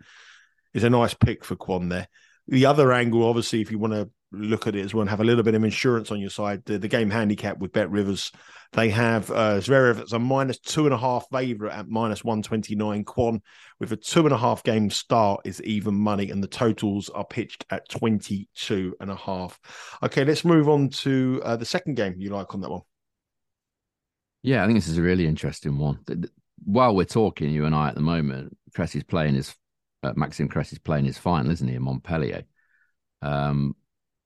is 0.73 0.83
a 0.83 0.89
nice 0.89 1.13
pick 1.13 1.43
for 1.43 1.55
Kwon 1.55 1.89
there. 1.89 2.07
The 2.47 2.67
other 2.67 2.93
angle, 2.93 3.27
obviously, 3.27 3.61
if 3.61 3.71
you 3.71 3.79
want 3.79 3.93
to 3.93 4.09
look 4.35 4.67
at 4.67 4.75
it 4.75 4.85
as 4.85 4.93
well 4.93 5.01
and 5.01 5.09
have 5.09 5.21
a 5.21 5.23
little 5.23 5.43
bit 5.43 5.55
of 5.55 5.63
insurance 5.63 6.11
on 6.11 6.19
your 6.19 6.29
side, 6.29 6.63
the, 6.65 6.77
the 6.77 6.87
game 6.87 7.09
handicap 7.09 7.57
with 7.57 7.71
Bet 7.71 7.89
Rivers, 7.89 8.31
they 8.73 8.89
have 8.89 9.31
uh, 9.31 9.57
Zverev 9.57 10.03
as 10.03 10.13
a 10.13 10.19
minus 10.19 10.59
two 10.59 10.85
and 10.85 10.93
a 10.93 10.97
half 10.97 11.25
favourite 11.31 11.73
at 11.73 11.87
minus 11.87 12.23
129. 12.23 13.05
Kwon 13.05 13.41
with 13.79 13.91
a 13.91 13.95
two 13.95 14.25
and 14.25 14.33
a 14.33 14.37
half 14.37 14.63
game 14.63 14.89
start 14.89 15.41
is 15.45 15.61
even 15.63 15.95
money, 15.95 16.29
and 16.29 16.43
the 16.43 16.47
totals 16.47 17.09
are 17.09 17.25
pitched 17.25 17.65
at 17.69 17.87
22 17.89 18.95
and 18.99 19.11
a 19.11 19.15
half. 19.15 19.59
Okay, 20.03 20.25
let's 20.25 20.45
move 20.45 20.67
on 20.69 20.89
to 20.89 21.41
uh, 21.43 21.55
the 21.55 21.65
second 21.65 21.95
game 21.95 22.15
you 22.17 22.29
like 22.29 22.53
on 22.53 22.61
that 22.61 22.69
one. 22.69 22.81
Yeah, 24.43 24.63
I 24.63 24.67
think 24.67 24.77
this 24.77 24.87
is 24.87 24.97
a 24.97 25.01
really 25.01 25.25
interesting 25.25 25.77
one. 25.77 25.99
While 26.63 26.95
we're 26.95 27.05
talking, 27.05 27.49
you 27.49 27.65
and 27.65 27.73
I 27.73 27.89
at 27.89 27.95
the 27.95 28.01
moment, 28.01 28.55
Cressy's 28.73 29.03
playing 29.03 29.35
his 29.35 29.55
uh, 30.03 30.13
Maxime 30.15 30.47
Cressy's 30.47 30.79
playing 30.79 31.05
his 31.05 31.17
final, 31.17 31.51
isn't 31.51 31.67
he, 31.67 31.75
in 31.75 31.81
Montpellier? 31.81 32.43
Um, 33.21 33.75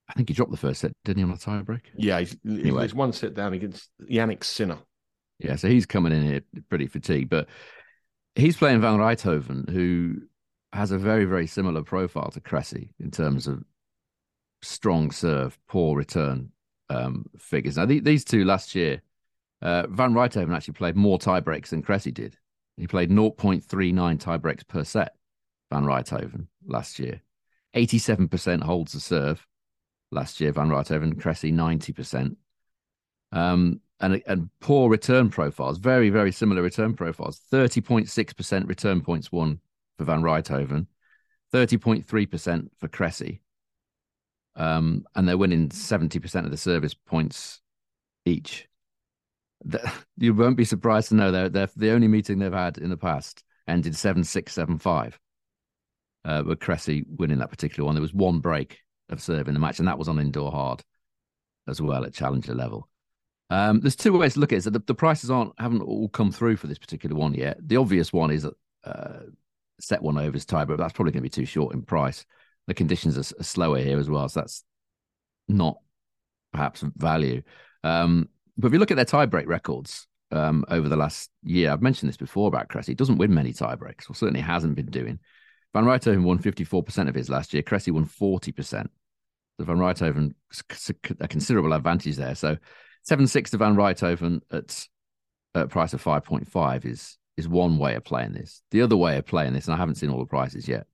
I 0.09 0.13
think 0.13 0.29
he 0.29 0.33
dropped 0.33 0.51
the 0.51 0.57
first 0.57 0.81
set, 0.81 0.91
didn't 1.05 1.19
he, 1.19 1.23
on 1.23 1.31
a 1.31 1.35
tiebreak? 1.35 1.81
Yeah, 1.95 2.19
he's, 2.19 2.35
Anyway. 2.45 2.87
one 2.89 3.13
set 3.13 3.35
down 3.35 3.53
against 3.53 3.89
Jannik 4.09 4.43
Sinner. 4.43 4.79
Yeah, 5.37 5.55
so 5.55 5.67
he's 5.69 5.85
coming 5.85 6.11
in 6.11 6.23
here 6.23 6.41
pretty 6.67 6.87
fatigued, 6.87 7.29
but 7.29 7.47
he's 8.35 8.57
playing 8.57 8.81
Van 8.81 8.97
Rijthoven, 8.97 9.69
who 9.69 10.15
has 10.73 10.91
a 10.91 10.97
very, 10.97 11.25
very 11.25 11.47
similar 11.47 11.83
profile 11.83 12.31
to 12.31 12.41
Cressy 12.41 12.93
in 12.99 13.11
terms 13.11 13.47
of 13.47 13.63
strong 14.61 15.11
serve, 15.11 15.57
poor 15.67 15.95
return 15.95 16.51
um, 16.89 17.25
figures. 17.37 17.77
Now, 17.77 17.85
the, 17.85 17.99
these 17.99 18.25
two 18.25 18.43
last 18.43 18.75
year, 18.75 19.01
uh, 19.61 19.87
Van 19.87 20.13
Rijthoven 20.13 20.55
actually 20.55 20.73
played 20.73 20.95
more 20.95 21.19
tiebreaks 21.19 21.69
than 21.69 21.83
Cressy 21.83 22.11
did. 22.11 22.35
He 22.77 22.87
played 22.87 23.09
0.39 23.11 23.63
tiebreaks 24.17 24.67
per 24.67 24.83
set, 24.83 25.15
Van 25.69 25.83
Rijthoven, 25.85 26.47
last 26.65 26.97
year. 26.99 27.21
87% 27.75 28.63
holds 28.63 28.93
the 28.93 28.99
serve 28.99 29.45
last 30.11 30.39
year, 30.39 30.51
Van 30.51 30.69
Rijthoven, 30.69 31.19
Cressy 31.19 31.51
90%. 31.51 32.35
Um, 33.31 33.81
and, 33.99 34.21
and 34.25 34.49
poor 34.59 34.89
return 34.89 35.29
profiles, 35.29 35.77
very, 35.77 36.09
very 36.09 36.31
similar 36.31 36.61
return 36.61 36.93
profiles. 36.95 37.41
30.6% 37.51 38.67
return 38.67 39.01
points 39.01 39.31
won 39.31 39.59
for 39.97 40.05
Van 40.05 40.21
Rijthoven, 40.21 40.87
30.3% 41.53 42.69
for 42.77 42.87
Cressy. 42.87 43.41
Um, 44.55 45.05
and 45.15 45.27
they're 45.27 45.37
winning 45.37 45.69
70% 45.69 46.45
of 46.45 46.51
the 46.51 46.57
service 46.57 46.93
points 46.93 47.61
each. 48.25 48.67
The- 49.63 49.91
you 50.17 50.33
won't 50.33 50.57
be 50.57 50.65
surprised 50.65 51.09
to 51.09 51.15
know 51.15 51.31
they're, 51.31 51.49
they're 51.49 51.69
the 51.75 51.91
only 51.91 52.07
meeting 52.07 52.39
they've 52.39 52.51
had 52.51 52.77
in 52.77 52.89
the 52.89 52.97
past 52.97 53.43
ended 53.67 53.95
7 53.95 54.23
6 54.23 54.53
7 54.53 54.79
5. 54.79 55.19
Uh, 56.25 56.43
with 56.45 56.59
Cressy 56.59 57.05
winning 57.07 57.37
that 57.37 57.49
particular 57.49 57.85
one. 57.85 57.95
There 57.95 58.01
was 58.01 58.13
one 58.13 58.39
break 58.39 58.79
of 59.09 59.21
serve 59.21 59.47
in 59.47 59.53
the 59.53 59.59
match, 59.59 59.79
and 59.79 59.87
that 59.87 59.97
was 59.97 60.07
on 60.07 60.19
indoor 60.19 60.51
hard 60.51 60.83
as 61.67 61.81
well 61.81 62.05
at 62.05 62.13
challenger 62.13 62.53
level. 62.53 62.89
Um, 63.49 63.79
there's 63.79 63.95
two 63.95 64.15
ways 64.17 64.35
to 64.35 64.39
look 64.39 64.51
at 64.53 64.59
it. 64.59 64.63
So 64.63 64.69
the, 64.69 64.83
the 64.85 64.93
prices 64.93 65.31
aren't 65.31 65.53
haven't 65.59 65.81
all 65.81 66.09
come 66.09 66.31
through 66.31 66.57
for 66.57 66.67
this 66.67 66.77
particular 66.77 67.15
one 67.15 67.33
yet. 67.33 67.57
The 67.67 67.77
obvious 67.77 68.13
one 68.13 68.31
is 68.31 68.47
uh, 68.83 69.19
set 69.79 70.01
one 70.01 70.17
overs 70.17 70.45
tie, 70.45 70.65
but 70.65 70.77
that's 70.77 70.93
probably 70.93 71.11
going 71.11 71.23
to 71.23 71.29
be 71.29 71.29
too 71.29 71.45
short 71.45 71.73
in 71.73 71.81
price. 71.81 72.25
The 72.67 72.73
conditions 72.73 73.17
are, 73.17 73.39
are 73.39 73.43
slower 73.43 73.79
here 73.79 73.99
as 73.99 74.09
well, 74.09 74.29
so 74.29 74.41
that's 74.41 74.63
not 75.47 75.77
perhaps 76.53 76.83
value. 76.95 77.41
Um, 77.83 78.29
but 78.57 78.67
if 78.67 78.73
you 78.73 78.79
look 78.79 78.91
at 78.91 78.97
their 78.97 79.05
tiebreak 79.05 79.47
records 79.47 80.05
um, 80.31 80.65
over 80.69 80.87
the 80.89 80.97
last 80.97 81.31
year, 81.43 81.71
I've 81.71 81.81
mentioned 81.81 82.09
this 82.09 82.17
before 82.17 82.47
about 82.47 82.67
Cressy. 82.67 82.93
Doesn't 82.93 83.17
win 83.17 83.33
many 83.33 83.53
tiebreaks, 83.53 84.09
or 84.09 84.13
certainly 84.13 84.41
hasn't 84.41 84.75
been 84.75 84.91
doing. 84.91 85.19
Van 85.73 85.85
Rijthoven 85.85 86.23
won 86.23 86.39
54% 86.39 87.07
of 87.07 87.15
his 87.15 87.29
last 87.29 87.53
year. 87.53 87.63
Cressy 87.63 87.91
won 87.91 88.05
40%. 88.05 88.87
So 89.59 89.65
Van 89.65 89.77
Rijthoven, 89.77 90.33
a 91.19 91.27
considerable 91.27 91.73
advantage 91.73 92.15
there. 92.15 92.35
So 92.35 92.57
7 93.03 93.27
6 93.27 93.51
to 93.51 93.57
Van 93.57 93.75
Rijthoven 93.75 94.41
at, 94.51 94.87
at 95.53 95.65
a 95.65 95.67
price 95.67 95.93
of 95.93 96.03
5.5 96.03 96.85
is, 96.85 97.17
is 97.37 97.47
one 97.47 97.77
way 97.77 97.95
of 97.95 98.03
playing 98.03 98.33
this. 98.33 98.61
The 98.71 98.81
other 98.81 98.97
way 98.97 99.17
of 99.17 99.25
playing 99.25 99.53
this, 99.53 99.67
and 99.67 99.75
I 99.75 99.77
haven't 99.77 99.95
seen 99.95 100.09
all 100.09 100.19
the 100.19 100.25
prices 100.25 100.67
yet 100.67 100.87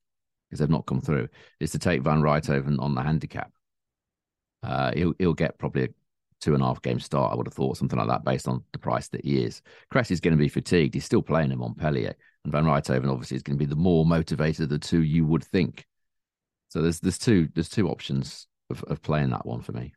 because 0.49 0.59
they've 0.59 0.69
not 0.69 0.85
come 0.85 1.01
through, 1.01 1.29
is 1.59 1.71
to 1.71 1.79
take 1.79 2.01
Van 2.01 2.21
Rijthoven 2.21 2.79
on 2.79 2.95
the 2.95 3.01
handicap. 3.01 3.51
Uh, 4.61 4.91
he'll, 4.93 5.13
he'll 5.19 5.33
get 5.33 5.57
probably 5.57 5.83
a 5.83 5.88
two 6.41 6.53
and 6.53 6.61
a 6.61 6.65
half 6.65 6.81
game 6.81 6.99
start, 6.99 7.31
I 7.31 7.35
would 7.35 7.47
have 7.47 7.53
thought, 7.53 7.77
something 7.77 7.97
like 7.97 8.07
that, 8.07 8.25
based 8.25 8.47
on 8.47 8.63
the 8.71 8.79
price 8.79 9.07
that 9.09 9.23
he 9.23 9.43
is. 9.43 9.61
Cressy's 9.89 10.19
going 10.19 10.35
to 10.35 10.41
be 10.41 10.49
fatigued. 10.49 10.93
He's 10.93 11.05
still 11.05 11.21
playing 11.21 11.51
him 11.51 11.61
on 11.61 11.69
Montpellier. 11.69 12.15
And 12.45 12.51
Van 12.51 12.65
Rijthoven 12.65 13.12
obviously 13.12 13.36
is 13.38 13.43
going 13.43 13.58
to 13.58 13.65
be 13.65 13.67
the 13.67 13.75
more 13.75 14.05
motivated 14.05 14.63
of 14.63 14.69
the 14.69 14.79
two 14.79 15.01
you 15.01 15.25
would 15.25 15.43
think. 15.43 15.86
So 16.69 16.81
there's 16.81 16.99
there's 16.99 17.17
two 17.17 17.49
there's 17.55 17.69
two 17.69 17.89
options 17.89 18.47
of, 18.69 18.84
of 18.84 19.01
playing 19.01 19.31
that 19.31 19.47
one 19.47 19.62
for 19.62 19.71
me. 19.71 19.93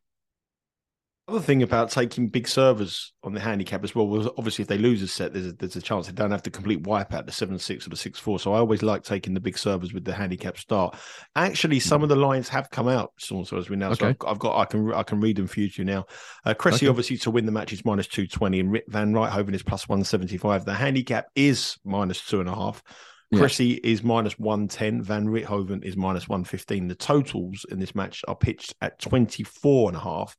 Other 1.28 1.40
thing 1.40 1.62
about 1.62 1.90
taking 1.90 2.28
big 2.28 2.48
servers 2.48 3.12
on 3.22 3.34
the 3.34 3.40
handicap 3.40 3.84
as 3.84 3.94
well 3.94 4.08
was 4.08 4.26
obviously 4.38 4.62
if 4.62 4.68
they 4.68 4.78
lose 4.78 5.02
a 5.02 5.08
set, 5.08 5.34
there's 5.34 5.48
a, 5.48 5.52
there's 5.52 5.76
a 5.76 5.82
chance 5.82 6.06
they 6.06 6.12
don't 6.14 6.30
have 6.30 6.42
to 6.44 6.50
complete 6.50 6.86
wipe 6.86 7.12
out 7.12 7.26
the 7.26 7.32
seven 7.32 7.58
six 7.58 7.86
or 7.86 7.90
the 7.90 7.96
six 7.96 8.18
four. 8.18 8.38
So 8.38 8.54
I 8.54 8.58
always 8.58 8.82
like 8.82 9.02
taking 9.02 9.34
the 9.34 9.40
big 9.40 9.58
servers 9.58 9.92
with 9.92 10.06
the 10.06 10.14
handicap 10.14 10.56
start. 10.56 10.96
Actually, 11.36 11.80
some 11.80 12.02
of 12.02 12.08
the 12.08 12.16
lines 12.16 12.48
have 12.48 12.70
come 12.70 12.88
out, 12.88 13.12
so 13.18 13.40
as 13.40 13.68
we 13.68 13.76
know. 13.76 13.90
Okay. 13.90 13.98
So 13.98 14.06
I've, 14.06 14.16
I've, 14.26 14.38
got 14.38 14.58
I 14.58 14.64
can 14.64 14.90
I 14.94 15.02
can 15.02 15.20
read 15.20 15.36
them 15.36 15.46
for 15.46 15.60
you 15.60 15.68
two 15.68 15.84
now. 15.84 16.06
Uh, 16.46 16.54
Cressy 16.54 16.86
okay. 16.86 16.88
obviously 16.88 17.18
to 17.18 17.30
win 17.30 17.44
the 17.44 17.52
match 17.52 17.74
is 17.74 17.84
minus 17.84 18.06
two 18.06 18.26
twenty, 18.26 18.60
and 18.60 18.80
Van 18.88 19.12
Rijthoven 19.12 19.54
is 19.54 19.62
plus 19.62 19.86
one 19.86 20.04
seventy 20.04 20.38
five. 20.38 20.64
The 20.64 20.72
handicap 20.72 21.26
is 21.34 21.76
minus 21.84 22.24
two 22.24 22.40
and 22.40 22.48
a 22.48 22.54
half. 22.54 22.82
Yeah. 23.30 23.40
Cressy 23.40 23.72
is 23.84 24.02
minus 24.02 24.38
110. 24.38 25.02
Van 25.02 25.26
Rijthoven 25.26 25.84
is 25.84 25.98
minus 25.98 26.30
115. 26.30 26.88
The 26.88 26.94
totals 26.94 27.66
in 27.70 27.78
this 27.78 27.94
match 27.94 28.24
are 28.26 28.34
pitched 28.34 28.74
at 28.80 28.98
24 29.00 29.90
and 29.90 29.96
a 29.98 30.00
half 30.00 30.34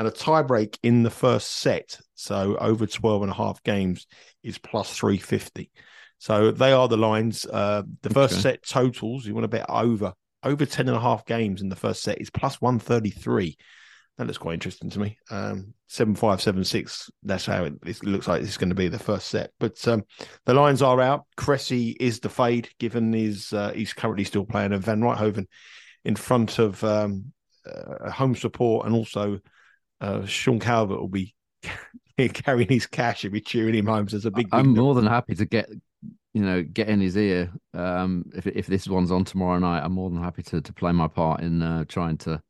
and 0.00 0.08
a 0.08 0.10
tiebreak 0.10 0.78
in 0.82 1.02
the 1.02 1.10
first 1.10 1.50
set, 1.50 2.00
so 2.14 2.56
over 2.56 2.86
12 2.86 3.20
and 3.20 3.30
a 3.30 3.34
half 3.34 3.62
games, 3.62 4.06
is 4.42 4.56
plus 4.56 4.96
350. 4.96 5.70
So 6.16 6.52
they 6.52 6.72
are 6.72 6.88
the 6.88 6.96
lines. 6.96 7.44
Uh, 7.44 7.82
the 8.00 8.08
first 8.08 8.32
okay. 8.34 8.40
set 8.40 8.66
totals, 8.66 9.26
you 9.26 9.34
want 9.34 9.44
to 9.44 9.48
bet 9.48 9.66
over 9.68 10.14
over 10.42 10.64
10 10.64 10.88
and 10.88 10.96
a 10.96 11.00
half 11.00 11.26
games 11.26 11.60
in 11.60 11.68
the 11.68 11.76
first 11.76 12.02
set 12.02 12.18
is 12.18 12.30
plus 12.30 12.62
133. 12.62 13.58
That 14.16 14.26
looks 14.26 14.38
quite 14.38 14.54
interesting 14.54 14.88
to 14.88 15.00
me. 15.00 15.18
Um, 15.30 15.74
seven 15.86 16.14
five 16.14 16.40
seven 16.40 16.64
six. 16.64 17.10
That's 17.22 17.44
how 17.44 17.64
it, 17.64 17.74
it 17.84 18.02
looks 18.02 18.26
like 18.26 18.42
it's 18.42 18.56
going 18.56 18.70
to 18.70 18.74
be 18.74 18.88
the 18.88 18.98
first 18.98 19.28
set. 19.28 19.50
But 19.60 19.86
um, 19.86 20.04
the 20.46 20.54
lines 20.54 20.80
are 20.80 21.00
out. 21.02 21.26
Cressy 21.36 21.94
is 22.00 22.20
the 22.20 22.30
fade, 22.30 22.70
given 22.78 23.12
his 23.12 23.52
uh, 23.52 23.72
he's 23.74 23.92
currently 23.92 24.24
still 24.24 24.46
playing. 24.46 24.72
And 24.72 24.82
Van 24.82 25.02
Rijthoven 25.02 25.44
in 26.06 26.16
front 26.16 26.58
of 26.58 26.82
um, 26.84 27.34
uh, 27.66 28.10
home 28.10 28.34
support 28.34 28.86
and 28.86 28.94
also 28.94 29.40
uh, 30.00 30.24
Sean 30.24 30.58
Calvert 30.58 31.00
will 31.00 31.08
be 31.08 31.34
carrying 32.28 32.68
his 32.68 32.86
cash 32.86 33.24
and 33.24 33.32
be 33.32 33.40
cheering 33.40 33.74
him 33.74 33.86
home. 33.86 34.08
So 34.08 34.16
it's 34.16 34.24
a 34.24 34.30
big. 34.30 34.48
I'm 34.52 34.74
more 34.74 34.94
than 34.94 35.06
happy 35.06 35.34
to 35.34 35.44
get, 35.44 35.68
you 36.32 36.42
know, 36.42 36.62
get 36.62 36.88
in 36.88 37.00
his 37.00 37.16
ear. 37.16 37.52
Um, 37.74 38.24
if 38.34 38.46
if 38.46 38.66
this 38.66 38.88
one's 38.88 39.10
on 39.10 39.24
tomorrow 39.24 39.58
night, 39.58 39.82
I'm 39.82 39.92
more 39.92 40.10
than 40.10 40.22
happy 40.22 40.42
to 40.44 40.60
to 40.60 40.72
play 40.72 40.92
my 40.92 41.08
part 41.08 41.40
in 41.40 41.62
uh, 41.62 41.84
trying 41.86 42.18
to 42.18 42.42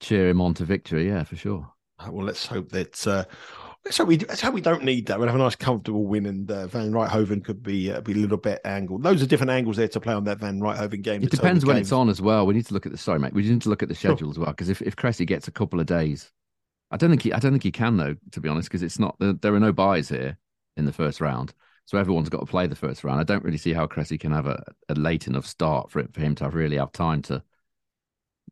cheer 0.00 0.28
him 0.28 0.40
on 0.40 0.54
to 0.54 0.64
victory. 0.64 1.08
Yeah, 1.08 1.24
for 1.24 1.36
sure. 1.36 1.68
Well, 2.08 2.26
let's 2.26 2.46
hope 2.46 2.70
that. 2.70 3.06
Uh, 3.06 3.24
let's 3.84 3.96
hope 3.96 4.08
we. 4.08 4.18
Let's 4.18 4.40
hope 4.40 4.54
we 4.54 4.60
don't 4.60 4.82
need 4.82 5.06
that. 5.06 5.18
We'll 5.18 5.28
have 5.28 5.36
a 5.36 5.38
nice, 5.38 5.54
comfortable 5.54 6.04
win, 6.04 6.26
and 6.26 6.50
uh, 6.50 6.66
Van 6.66 6.90
Rijthoven 6.90 7.44
could 7.44 7.62
be 7.62 7.92
uh, 7.92 8.00
be 8.00 8.12
a 8.12 8.16
little 8.16 8.38
bit 8.38 8.60
angled. 8.64 9.04
Those 9.04 9.22
are 9.22 9.26
different 9.26 9.50
angles 9.50 9.76
there 9.76 9.88
to 9.88 10.00
play 10.00 10.14
on 10.14 10.24
that 10.24 10.38
Van 10.38 10.58
Rijthoven 10.58 11.02
game. 11.02 11.22
It 11.22 11.30
depends 11.30 11.64
when 11.64 11.76
it's 11.76 11.92
on 11.92 12.08
as 12.08 12.20
well. 12.20 12.44
We 12.44 12.54
need 12.54 12.66
to 12.66 12.74
look 12.74 12.86
at 12.86 12.92
the. 12.92 12.98
Sorry, 12.98 13.20
mate. 13.20 13.32
We 13.34 13.42
need 13.42 13.62
to 13.62 13.68
look 13.68 13.82
at 13.82 13.88
the 13.88 13.94
schedule 13.94 14.18
sure. 14.18 14.30
as 14.30 14.38
well 14.38 14.50
because 14.50 14.68
if 14.68 14.82
if 14.82 14.96
Cressy 14.96 15.24
gets 15.24 15.46
a 15.46 15.52
couple 15.52 15.78
of 15.78 15.86
days 15.86 16.32
I 16.92 16.98
don't 16.98 17.10
think 17.10 17.22
he. 17.22 17.32
I 17.32 17.38
don't 17.38 17.52
think 17.52 17.62
he 17.62 17.72
can 17.72 17.96
though. 17.96 18.14
To 18.32 18.40
be 18.40 18.48
honest, 18.48 18.68
because 18.68 18.82
it's 18.82 18.98
not. 18.98 19.16
There 19.18 19.54
are 19.54 19.60
no 19.60 19.72
buys 19.72 20.10
here 20.10 20.36
in 20.76 20.84
the 20.84 20.92
first 20.92 21.20
round, 21.20 21.54
so 21.86 21.98
everyone's 21.98 22.28
got 22.28 22.40
to 22.40 22.46
play 22.46 22.66
the 22.66 22.76
first 22.76 23.02
round. 23.02 23.18
I 23.18 23.24
don't 23.24 23.42
really 23.42 23.58
see 23.58 23.72
how 23.72 23.86
Cressy 23.86 24.18
can 24.18 24.30
have 24.30 24.46
a, 24.46 24.62
a 24.88 24.94
late 24.94 25.26
enough 25.26 25.46
start 25.46 25.90
for 25.90 26.00
it 26.00 26.12
for 26.12 26.20
him 26.20 26.34
to 26.36 26.44
have 26.44 26.54
really 26.54 26.76
have 26.76 26.92
time 26.92 27.22
to 27.22 27.42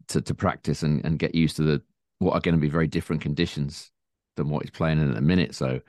to 0.08 0.22
to 0.22 0.34
practice 0.34 0.82
and, 0.82 1.04
and 1.04 1.18
get 1.18 1.34
used 1.34 1.56
to 1.56 1.62
the 1.62 1.82
what 2.18 2.32
are 2.32 2.40
going 2.40 2.54
to 2.54 2.60
be 2.60 2.68
very 2.68 2.86
different 2.86 3.22
conditions 3.22 3.90
than 4.36 4.48
what 4.48 4.62
he's 4.62 4.70
playing 4.70 5.00
in 5.00 5.10
at 5.10 5.14
the 5.14 5.20
minute. 5.20 5.54
So 5.54 5.80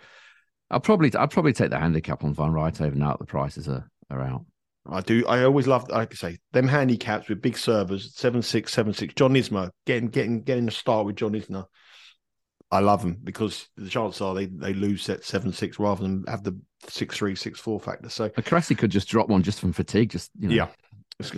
I'll 0.69 0.81
probably 0.81 1.13
I'll 1.15 1.27
probably 1.27 1.53
take 1.53 1.69
the 1.69 1.79
handicap 1.79 2.23
on 2.23 2.33
Van 2.33 2.51
Rijthoven 2.51 2.95
now 2.95 3.11
that 3.11 3.19
the 3.19 3.25
prices 3.25 3.69
are 3.69 3.89
are 4.09 4.21
out. 4.21 4.45
I 4.89 5.01
do. 5.01 5.25
I 5.27 5.43
always 5.43 5.67
love, 5.67 5.87
like 5.89 6.11
I 6.11 6.15
say, 6.15 6.37
them 6.53 6.67
handicaps 6.67 7.29
with 7.29 7.41
big 7.41 7.57
servers, 7.57 8.13
seven 8.15 8.41
six, 8.41 8.73
seven 8.73 8.93
six. 8.93 9.13
John 9.13 9.35
Isner 9.35 9.69
getting 9.85 10.09
getting 10.09 10.41
getting 10.41 10.67
a 10.67 10.71
start 10.71 11.05
with 11.05 11.15
John 11.15 11.33
Isner 11.33 11.65
I 12.71 12.79
love 12.79 13.01
them 13.01 13.17
because 13.23 13.67
the 13.75 13.89
chances 13.89 14.21
are 14.21 14.33
they, 14.33 14.45
they 14.45 14.73
lose 14.73 15.03
set 15.03 15.25
seven 15.25 15.51
six 15.51 15.77
rather 15.77 16.03
than 16.03 16.23
have 16.27 16.43
the 16.43 16.57
six 16.87 17.17
three 17.17 17.35
six 17.35 17.59
four 17.59 17.79
factor. 17.79 18.09
So 18.09 18.29
Cressy 18.29 18.75
could 18.75 18.91
just 18.91 19.09
drop 19.09 19.27
one 19.27 19.43
just 19.43 19.59
from 19.59 19.73
fatigue. 19.73 20.09
Just 20.11 20.31
you 20.39 20.47
know. 20.47 20.55
yeah, 20.55 20.67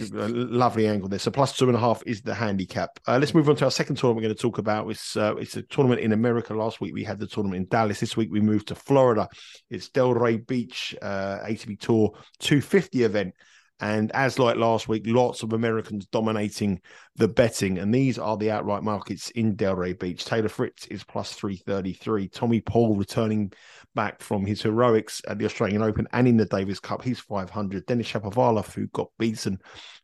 lovely 0.08 0.88
angle 0.88 1.10
there. 1.10 1.20
So 1.20 1.32
plus 1.32 1.58
two 1.58 1.68
and 1.68 1.76
a 1.76 1.80
half 1.80 2.04
is 2.06 2.22
the 2.22 2.36
handicap. 2.36 3.00
Uh, 3.08 3.18
let's 3.20 3.34
move 3.34 3.50
on 3.50 3.56
to 3.58 3.66
our 3.66 3.72
second 3.72 3.96
tournament. 3.96 4.24
We're 4.24 4.30
going 4.30 4.36
to 4.36 4.42
talk 4.42 4.58
about 4.58 4.90
it's 4.90 5.18
uh, 5.18 5.36
it's 5.38 5.58
a 5.58 5.64
tournament 5.64 6.02
in 6.02 6.12
America. 6.12 6.54
Last 6.54 6.82
week 6.82 6.94
we 6.94 7.04
had 7.04 7.20
the 7.20 7.28
tournament 7.28 7.64
in 7.64 7.68
Dallas. 7.68 8.00
This 8.00 8.16
week 8.16 8.30
we 8.32 8.40
moved 8.40 8.68
to 8.68 8.76
Florida. 8.76 9.28
It's 9.70 9.90
Delray 9.90 10.46
Beach 10.46 10.96
uh, 11.02 11.40
ATP 11.40 11.80
Tour 11.80 12.12
250 12.40 13.04
event. 13.04 13.34
And 13.80 14.12
as 14.14 14.40
like 14.40 14.56
last 14.56 14.88
week, 14.88 15.04
lots 15.06 15.44
of 15.44 15.52
Americans 15.52 16.06
dominating 16.06 16.80
the 17.16 17.28
betting. 17.28 17.78
And 17.78 17.94
these 17.94 18.18
are 18.18 18.38
the 18.38 18.52
outright 18.52 18.84
markets 18.84 19.30
in 19.32 19.56
Delray 19.56 19.98
Beach. 19.98 20.26
Taylor 20.26 20.50
Fritz 20.50 20.88
is 20.88 21.04
plus 21.04 21.34
333. 21.34 22.28
Tommy 22.30 22.62
Paul 22.62 22.96
returning 22.96 23.52
back 23.96 24.22
from 24.22 24.46
his 24.46 24.62
heroics 24.62 25.22
at 25.28 25.38
the 25.38 25.46
Australian 25.46 25.84
Open 25.84 26.08
and 26.14 26.28
in 26.28 26.38
the 26.38 26.46
Davis 26.46 26.80
Cup. 26.80 27.04
He's 27.04 27.20
500. 27.20 27.86
Denis 27.86 28.12
Shapovalov, 28.12 28.74
who 28.74 28.88
got 28.88 29.10
beaten 29.20 29.60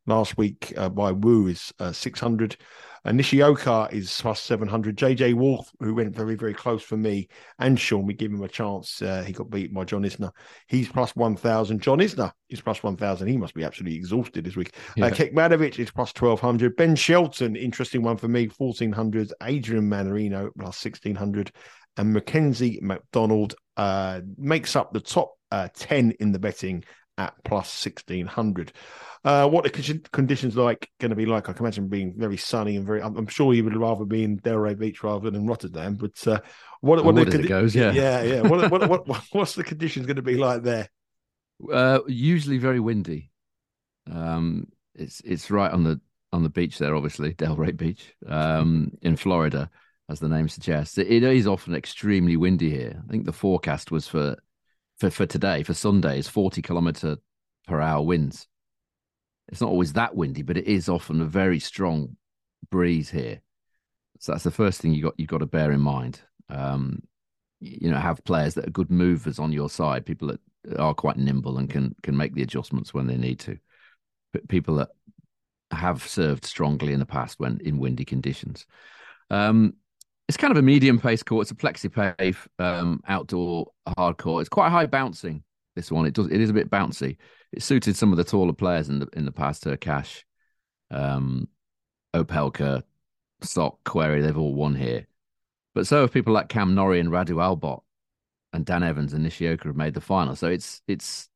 last 0.06 0.38
week 0.38 0.74
uh, 0.78 0.90
by 0.90 1.12
Wu, 1.12 1.48
is 1.48 1.74
uh, 1.80 1.92
600. 1.92 2.58
Uh, 3.06 3.12
Nishioka 3.12 3.88
is 3.92 4.20
plus 4.22 4.42
700. 4.42 4.98
JJ 4.98 5.34
Wolf, 5.34 5.72
who 5.80 5.96
went 5.96 6.16
very, 6.16 6.36
very 6.36 6.54
close 6.54 6.84
for 6.84 6.98
me 6.98 7.28
and 7.60 7.80
Sean, 7.80 8.06
we 8.06 8.14
give 8.14 8.32
him 8.32 8.44
a 8.44 8.48
chance. 8.48 9.02
Uh, 9.02 9.24
he 9.24 9.34
got 9.34 9.50
beaten 9.50 9.74
by 9.74 9.86
John 9.86 10.04
Isner. 10.04 10.32
He's 10.68 10.90
plus 10.90 11.16
1,000. 11.16 11.82
John 11.82 12.00
Isner 12.00 12.32
is 12.50 12.62
plus 12.62 12.84
1,000. 12.84 13.28
He 13.28 13.38
must 13.38 13.54
be 13.54 13.64
absolutely 13.64 13.98
exhausted 13.98 14.44
this 14.44 14.56
week. 14.56 14.76
Uh, 14.90 14.94
yeah. 14.98 15.06
Uh, 15.06 15.10
Kekmanovic 15.12 15.80
is 15.80 15.92
plus 15.92 16.14
1,200. 16.14 16.76
Ben 16.76 16.96
Shelton, 17.00 17.56
interesting 17.56 18.02
one 18.02 18.18
for 18.18 18.28
me, 18.28 18.50
1,400. 18.58 19.34
Adrian 19.44 19.90
Mannarino 19.90 20.50
plus 20.58 20.84
1,600. 20.84 21.52
And 21.98 22.14
Mackenzie 22.14 22.80
McDonald 22.82 23.56
uh, 23.78 24.22
makes 24.38 24.76
up 24.76 24.94
the 24.94 25.00
top 25.00 25.34
uh, 25.52 25.70
10 25.76 26.12
in 26.20 26.32
the 26.32 26.40
betting 26.40 26.84
at 27.18 27.34
plus 27.44 27.86
1,600. 27.86 28.72
Uh, 29.26 29.48
what 29.50 29.66
the 29.66 30.02
conditions 30.14 30.56
like 30.56 30.90
going 31.00 31.10
to 31.10 31.16
be 31.16 31.26
like? 31.26 31.50
I 31.50 31.54
can 31.54 31.66
imagine 31.66 31.90
being 31.90 32.14
very 32.16 32.38
sunny 32.38 32.78
and 32.78 32.88
very. 32.88 33.02
I'm, 33.02 33.18
I'm 33.18 33.28
sure 33.28 33.54
you 33.54 33.66
would 33.66 33.76
rather 33.76 34.06
be 34.06 34.24
in 34.24 34.40
Delray 34.40 34.80
Beach 34.80 35.04
rather 35.04 35.30
than 35.30 35.46
Rotterdam. 35.46 35.96
But 35.96 36.26
uh, 36.26 36.40
what 36.80 37.04
what 37.04 37.16
the 37.16 37.26
condi- 37.26 37.50
goes, 37.50 37.76
yeah, 37.76 37.92
yeah, 37.92 38.22
yeah. 38.24 38.42
what, 38.42 38.72
what, 38.72 38.90
what, 38.90 39.08
what, 39.10 39.24
what's 39.34 39.56
the 39.56 39.66
conditions 39.66 40.06
going 40.06 40.16
to 40.16 40.22
be 40.22 40.38
like 40.38 40.64
there? 40.64 40.88
Uh, 41.70 42.00
usually 42.08 42.60
very 42.60 42.80
windy. 42.80 43.30
Um, 44.10 44.68
it's 44.96 45.20
it's 45.26 45.52
right 45.52 45.72
on 45.72 45.84
the 45.84 46.00
on 46.32 46.44
the 46.44 46.50
beach 46.50 46.78
there, 46.78 46.96
obviously 46.96 47.34
Delray 47.36 47.76
Beach, 47.76 48.14
um, 48.28 48.92
in 49.02 49.16
Florida, 49.16 49.70
as 50.10 50.20
the 50.20 50.30
name 50.30 50.50
suggests. 50.50 50.98
It, 50.98 51.08
it 51.08 51.24
is 51.24 51.48
often 51.48 51.76
extremely 51.76 52.38
windy 52.38 52.70
here. 52.70 53.02
I 53.04 53.12
think 53.12 53.26
the 53.26 53.32
forecast 53.32 53.92
was 53.92 54.08
for 54.08 54.36
for 55.00 55.10
for 55.10 55.26
today 55.26 55.64
for 55.64 55.74
Sunday 55.74 56.20
is 56.20 56.28
forty 56.28 56.62
kilometer 56.62 57.18
per 57.68 57.80
hour 57.80 58.04
winds. 58.04 58.48
It's 59.48 59.62
not 59.62 59.70
always 59.70 59.94
that 59.94 60.16
windy, 60.16 60.42
but 60.42 60.58
it 60.58 60.68
is 60.68 60.90
often 60.90 61.22
a 61.22 61.26
very 61.26 61.60
strong 61.60 62.18
breeze 62.70 63.10
here. 63.10 63.42
So 64.20 64.32
that's 64.32 64.44
the 64.44 64.52
first 64.52 64.82
thing 64.82 64.94
you 64.94 65.04
got 65.04 65.16
you've 65.18 65.30
got 65.30 65.40
to 65.40 65.46
bear 65.46 65.72
in 65.72 65.80
mind. 65.80 66.22
Um, 66.50 67.04
you 67.62 67.92
know, 67.92 67.98
have 67.98 68.24
players 68.24 68.54
that 68.54 68.68
are 68.68 68.72
good 68.72 68.90
movers 68.90 69.40
on 69.40 69.52
your 69.52 69.70
side, 69.70 70.06
people 70.06 70.30
that 70.30 70.40
are 70.78 70.94
quite 70.94 71.18
nimble 71.18 71.58
and 71.58 71.70
can 71.70 71.96
can 72.04 72.16
make 72.16 72.34
the 72.34 72.42
adjustments 72.42 72.94
when 72.94 73.08
they 73.08 73.18
need 73.18 73.40
to. 73.40 73.58
But 74.34 74.48
people 74.48 74.76
that 74.76 74.90
have 75.72 76.06
served 76.06 76.46
strongly 76.46 76.94
in 76.94 77.00
the 77.00 77.06
past 77.06 77.40
when 77.40 77.60
in 77.64 77.78
windy 77.78 78.06
conditions. 78.06 78.66
Um, 79.30 79.76
it's 80.28 80.38
kind 80.38 80.52
of 80.52 80.58
a 80.58 80.62
medium 80.62 81.00
pace 81.00 81.24
court. 81.24 81.44
It's 81.44 81.52
a 81.52 81.56
plexi 81.56 82.36
um, 82.60 83.02
outdoor 83.08 83.72
hard 83.98 84.18
court. 84.18 84.42
It's 84.42 84.50
quite 84.50 84.70
high 84.70 84.86
bouncing. 84.86 85.44
This 85.76 85.92
one, 85.92 86.06
it 86.06 86.14
does. 86.14 86.28
It 86.28 86.42
is 86.42 86.50
a 86.50 86.54
bit 86.54 86.70
bouncy 86.70 87.18
it 87.52 87.64
suited 87.64 87.96
some 87.96 88.12
of 88.12 88.18
the 88.18 88.24
taller 88.24 88.54
players 88.54 88.90
in 88.90 89.00
the 89.00 89.08
in 89.14 89.26
the 89.26 89.32
past. 89.32 89.64
Hurkacz, 89.64 90.24
um, 90.92 91.48
Opelka, 92.14 92.84
Sock, 93.42 93.84
Querrey, 93.84 94.22
they've 94.22 94.38
all 94.38 94.54
won 94.54 94.76
here. 94.76 95.08
But 95.74 95.88
so 95.88 96.02
have 96.02 96.14
people 96.14 96.34
like 96.34 96.50
Cam 96.50 96.76
Norrie 96.76 97.00
and 97.00 97.10
Radu 97.10 97.36
Albot 97.36 97.82
and 98.54 98.66
Dan 98.66 98.84
Evans 98.84 99.14
and 99.14 99.24
Nishioka 99.24 99.68
have 99.68 99.76
made 99.76 99.94
the 99.94 100.02
final. 100.02 100.36
So 100.36 100.48
it's 100.48 100.82
it's 100.88 101.30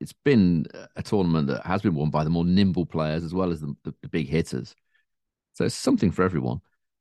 it's 0.00 0.14
been 0.24 0.66
a 0.96 1.02
tournament 1.02 1.48
that 1.48 1.66
has 1.66 1.82
been 1.82 1.94
won 1.94 2.10
by 2.10 2.24
the 2.24 2.30
more 2.30 2.44
nimble 2.44 2.86
players 2.86 3.24
as 3.24 3.34
well 3.34 3.50
as 3.50 3.60
the, 3.60 3.74
the, 3.84 3.94
the 4.02 4.08
big 4.08 4.28
hitters. 4.28 4.74
So 5.54 5.64
it's 5.64 5.74
something 5.74 6.12
for 6.12 6.22
everyone. 6.22 6.60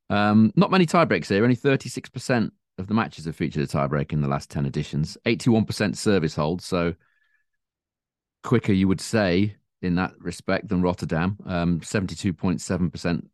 Um, 0.10 0.52
not 0.56 0.72
many 0.72 0.86
tiebreaks 0.86 1.28
here. 1.28 1.44
Only 1.44 1.56
36% 1.56 2.50
of 2.80 2.88
the 2.88 2.94
matches 2.94 3.26
have 3.26 3.36
featured 3.36 3.64
a 3.64 3.68
tiebreak 3.68 4.14
in 4.14 4.22
the 4.22 4.28
last 4.28 4.50
10 4.50 4.66
editions. 4.66 5.18
81% 5.26 5.96
service 5.96 6.36
hold. 6.36 6.62
So 6.62 6.96
quicker, 8.44 8.74
you 8.74 8.88
would 8.88 9.02
say, 9.02 9.56
in 9.82 9.96
that 9.96 10.14
respect 10.20 10.70
than 10.70 10.82
Rotterdam. 10.82 11.38
Um, 11.46 11.80
72.7% 11.82 13.28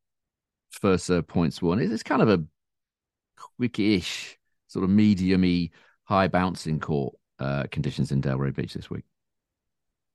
first 0.72 1.06
serve 1.06 1.28
points 1.28 1.62
won. 1.62 1.80
It's 1.80 2.04
kind 2.04 2.22
of 2.22 2.30
a 2.30 2.44
quickish, 3.60 4.36
sort 4.68 4.84
of 4.84 4.90
medium 4.90 5.42
y, 5.42 5.70
high 6.04 6.28
bouncing 6.28 6.80
court 6.80 7.16
uh, 7.40 7.64
conditions 7.72 8.12
in 8.12 8.22
Delray 8.22 8.54
Beach 8.54 8.74
this 8.74 8.90
week. 8.90 9.06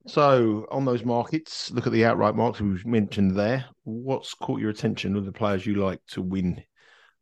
So, 0.09 0.65
on 0.71 0.85
those 0.85 1.05
markets, 1.05 1.69
look 1.69 1.85
at 1.85 1.93
the 1.93 2.03
outright 2.03 2.33
marks 2.33 2.59
we've 2.59 2.83
mentioned 2.83 3.37
there. 3.37 3.65
What's 3.83 4.33
caught 4.33 4.59
your 4.59 4.71
attention 4.71 5.15
of 5.15 5.23
the 5.23 5.31
players 5.31 5.67
you 5.67 5.75
like 5.75 5.99
to 6.11 6.21
win 6.23 6.63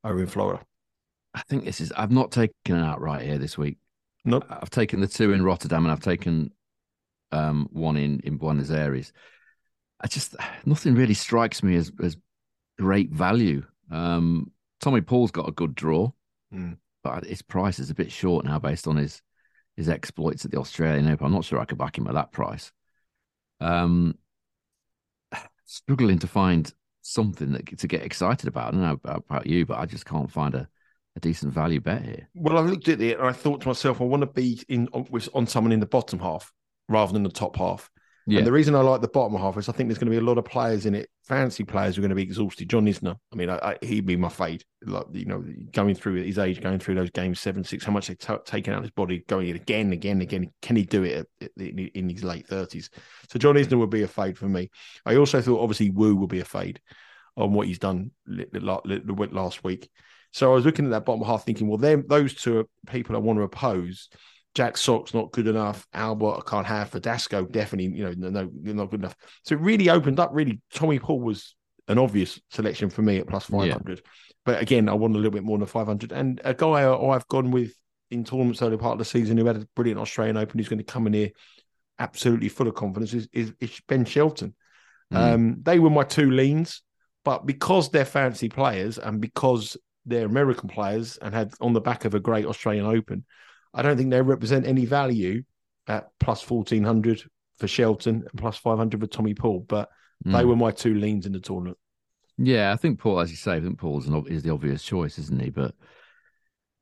over 0.06 0.22
in 0.22 0.28
Florida? 0.28 0.64
I 1.34 1.42
think 1.42 1.66
this 1.66 1.82
is. 1.82 1.92
I've 1.92 2.12
not 2.12 2.32
taken 2.32 2.54
an 2.78 2.86
outright 2.86 3.26
here 3.26 3.38
this 3.38 3.58
week. 3.58 3.78
Nope. 4.24 4.46
I've 4.50 4.70
taken 4.70 5.02
the 5.02 5.08
two 5.08 5.34
in 5.34 5.44
Rotterdam 5.44 5.84
and 5.84 5.92
I've 5.92 6.00
taken 6.00 6.54
um, 7.34 7.68
one 7.74 7.98
in 7.98 8.22
in 8.22 8.38
Buenos 8.38 8.72
Aires. 8.72 9.12
I 10.00 10.08
just 10.08 10.38
nothing 10.66 10.96
really 10.96 11.14
strikes 11.14 11.62
me 11.62 11.76
as 11.76 11.92
as 12.02 12.16
great 12.80 13.12
value. 13.12 13.64
Um, 13.92 14.52
Tommy 14.80 15.02
Paul's 15.02 15.32
got 15.32 15.50
a 15.50 15.54
good 15.54 15.76
draw, 15.76 16.12
mm. 16.54 16.78
but 17.04 17.26
his 17.26 17.42
price 17.42 17.80
is 17.80 17.90
a 17.90 17.96
bit 17.96 18.14
short 18.14 18.46
now 18.46 18.60
based 18.60 18.88
on 18.88 18.96
his 18.96 19.22
his 19.76 19.90
exploits 19.90 20.46
at 20.46 20.52
the 20.52 20.60
Australian 20.60 21.10
Open. 21.10 21.26
I'm 21.28 21.34
not 21.34 21.44
sure 21.44 21.60
I 21.60 21.66
could 21.66 21.78
back 21.78 21.98
him 21.98 22.08
at 22.08 22.14
that 22.14 22.32
price. 22.32 22.72
Um, 23.60 24.18
struggling 25.66 26.20
to 26.20 26.28
find 26.28 26.74
something 27.02 27.52
that 27.54 27.78
to 27.78 27.88
get 27.88 28.04
excited 28.04 28.48
about. 28.48 28.68
I 28.68 28.72
don't 28.72 28.82
know 28.82 29.00
about, 29.04 29.48
you, 29.48 29.66
but 29.66 29.80
I 29.80 29.86
just 29.86 30.06
can't 30.06 30.32
find 30.32 30.56
a, 30.56 30.68
a 31.16 31.20
decent 31.20 31.54
value 31.54 31.80
bet 31.80 32.04
here. 32.04 32.30
Well, 32.36 32.58
I 32.58 32.62
looked 32.62 32.88
at 32.88 33.02
it 33.02 33.18
and 33.18 33.28
I 33.28 33.32
thought 33.32 33.62
to 33.62 33.68
myself, 33.68 34.02
I 34.02 34.06
want 34.06 34.22
to 34.22 34.28
be 34.28 34.62
in 34.68 34.88
on, 34.94 35.08
on 35.34 35.48
someone 35.48 35.72
in 35.72 35.80
the 35.80 35.86
bottom 35.86 36.20
half 36.20 36.54
rather 36.90 37.14
than 37.14 37.24
the 37.24 37.30
top 37.30 37.56
half. 37.56 37.90
Yeah. 38.30 38.40
And 38.40 38.48
the 38.48 38.52
reason 38.52 38.76
I 38.76 38.82
like 38.82 39.00
the 39.00 39.08
bottom 39.08 39.38
half 39.38 39.56
is 39.56 39.70
I 39.70 39.72
think 39.72 39.88
there's 39.88 39.98
going 39.98 40.12
to 40.12 40.12
be 40.12 40.18
a 40.18 40.30
lot 40.30 40.38
of 40.38 40.44
players 40.44 40.86
in 40.86 40.94
it, 40.94 41.10
fancy 41.24 41.64
players 41.64 41.96
who 41.96 42.02
are 42.02 42.04
going 42.04 42.10
to 42.10 42.16
be 42.16 42.24
exhausted. 42.24 42.70
John 42.70 42.86
Isner, 42.86 43.16
I 43.32 43.36
mean, 43.38 43.50
I, 43.50 43.58
I, 43.58 43.78
he'd 43.82 44.06
be 44.06 44.18
my 44.18 44.28
fade. 44.28 44.66
Like 44.86 45.06
you 45.14 45.24
know, 45.24 45.46
going 45.72 45.96
through 45.96 46.16
his 46.16 46.38
age, 46.38 46.60
going 46.60 46.80
through 46.80 46.96
those 46.96 47.10
games, 47.10 47.40
seven, 47.40 47.64
six, 47.64 47.86
how 47.86 47.94
much 47.94 48.08
they've 48.08 48.18
t- 48.18 48.34
taken 48.44 48.74
out 48.74 48.80
of 48.80 48.84
his 48.84 48.92
body, 48.92 49.24
going 49.30 49.48
it 49.48 49.56
again, 49.56 49.94
again, 49.94 50.20
again. 50.20 50.52
Can 50.62 50.76
he 50.76 50.84
do 50.84 51.04
it 51.04 51.20
at, 51.20 51.28
at, 51.42 51.52
in, 51.56 51.80
in 51.80 52.10
his 52.10 52.26
late 52.26 52.46
thirties? 52.48 52.90
So 53.30 53.40
John 53.40 53.56
Isner 53.56 53.80
would 53.80 53.90
be 53.90 54.04
a 54.04 54.10
fade 54.10 54.38
for 54.38 54.50
me. 54.50 54.72
I 55.06 55.16
also 55.16 55.42
thought 55.42 55.62
obviously 55.62 55.92
Wu 55.92 56.18
would 56.18 56.30
be 56.30 56.42
a 56.42 56.46
fade 56.46 56.82
on 57.38 57.54
what 57.54 57.68
he's 57.68 57.80
done 57.80 58.12
last 58.28 59.64
week. 59.64 59.90
So 60.34 60.52
I 60.52 60.56
was 60.56 60.66
looking 60.66 60.84
at 60.86 60.92
that 60.92 61.06
bottom 61.06 61.26
half, 61.26 61.46
thinking, 61.46 61.70
well, 61.70 61.78
them 61.78 62.04
those 62.10 62.34
two 62.34 62.60
are 62.60 62.66
people 62.92 63.16
I 63.16 63.20
want 63.20 63.40
to 63.40 63.44
oppose. 63.44 64.10
Jack 64.58 64.76
Sock's 64.76 65.14
not 65.14 65.32
good 65.32 65.46
enough. 65.46 65.86
Albot 65.94 66.40
I 66.40 66.50
can't 66.50 66.66
have. 66.66 66.90
Verdasco 66.90 67.52
definitely, 67.52 67.96
you 67.96 68.06
know, 68.06 68.30
no, 68.32 68.50
not 68.74 68.90
good 68.90 69.02
enough. 69.02 69.16
So 69.44 69.54
it 69.54 69.62
really 69.62 69.92
opened 69.92 70.20
up. 70.20 70.32
Really, 70.34 70.60
Tommy 70.74 70.98
Paul 70.98 71.22
was 71.22 71.56
an 71.88 72.00
obvious 72.00 72.42
selection 72.50 72.90
for 72.90 73.04
me 73.04 73.20
at 73.20 73.28
plus 73.28 73.46
five 73.46 73.72
hundred. 73.72 74.02
Yeah. 74.04 74.12
But 74.46 74.60
again, 74.60 74.90
I 74.90 74.94
want 74.94 75.14
a 75.14 75.18
little 75.18 75.30
bit 75.30 75.44
more 75.44 75.60
than 75.60 75.68
five 75.68 75.86
hundred. 75.86 76.12
And 76.12 76.42
a 76.44 76.56
guy 76.56 76.92
I've 76.92 77.28
gone 77.28 77.52
with 77.52 77.72
in 78.10 78.24
tournaments 78.24 78.64
early 78.64 78.78
part 78.78 78.94
of 78.94 78.98
the 78.98 79.06
season 79.06 79.38
who 79.38 79.46
had 79.46 79.58
a 79.58 79.68
brilliant 79.76 80.02
Australian 80.02 80.38
Open, 80.38 80.58
who's 80.58 80.70
going 80.70 80.80
to 80.80 80.84
come 80.84 81.06
in 81.06 81.14
here 81.14 81.30
absolutely 82.00 82.50
full 82.50 82.68
of 82.68 82.74
confidence 82.74 83.14
is, 83.14 83.30
is, 83.32 83.54
is 83.60 83.80
Ben 83.88 84.06
Shelton. 84.06 84.56
Mm. 85.14 85.18
Um, 85.18 85.58
they 85.62 85.78
were 85.78 85.92
my 85.92 86.04
two 86.04 86.32
leans, 86.32 86.82
but 87.24 87.46
because 87.46 87.92
they're 87.92 88.06
fancy 88.06 88.50
players 88.50 88.98
and 88.98 89.22
because 89.22 89.78
they're 90.08 90.26
American 90.26 90.68
players 90.68 91.18
and 91.18 91.36
had 91.36 91.52
on 91.62 91.74
the 91.74 91.82
back 91.82 92.06
of 92.06 92.16
a 92.16 92.20
great 92.20 92.48
Australian 92.48 92.88
Open, 92.88 93.24
I 93.78 93.84
don't 93.84 93.96
think 93.96 94.10
they 94.10 94.22
represent 94.22 94.66
any 94.66 94.86
value 94.86 95.44
at 95.88 96.10
plus 96.20 96.48
1400 96.50 97.24
for 97.58 97.68
Shelton 97.68 98.26
and 98.30 98.40
plus 98.40 98.58
500 98.58 99.00
for 99.00 99.08
Tommy 99.08 99.36
Paul, 99.36 99.66
but 99.68 99.90
mm. 100.26 100.34
they 100.36 100.44
were 100.44 100.56
my 100.56 100.72
two 100.72 100.96
leans 100.96 101.28
in 101.28 101.32
the 101.32 101.40
tournament. 101.40 101.78
Yeah, 102.40 102.74
I 102.74 102.76
think 102.76 103.00
Paul, 103.00 103.20
as 103.20 103.30
you 103.30 103.38
say, 103.38 103.54
I 103.54 103.62
think 103.62 103.78
Paul's 103.78 104.08
an, 104.08 104.26
is 104.28 104.42
the 104.42 104.50
obvious 104.50 104.84
choice, 104.84 105.20
isn't 105.20 105.42
he? 105.42 105.52
But 105.52 105.76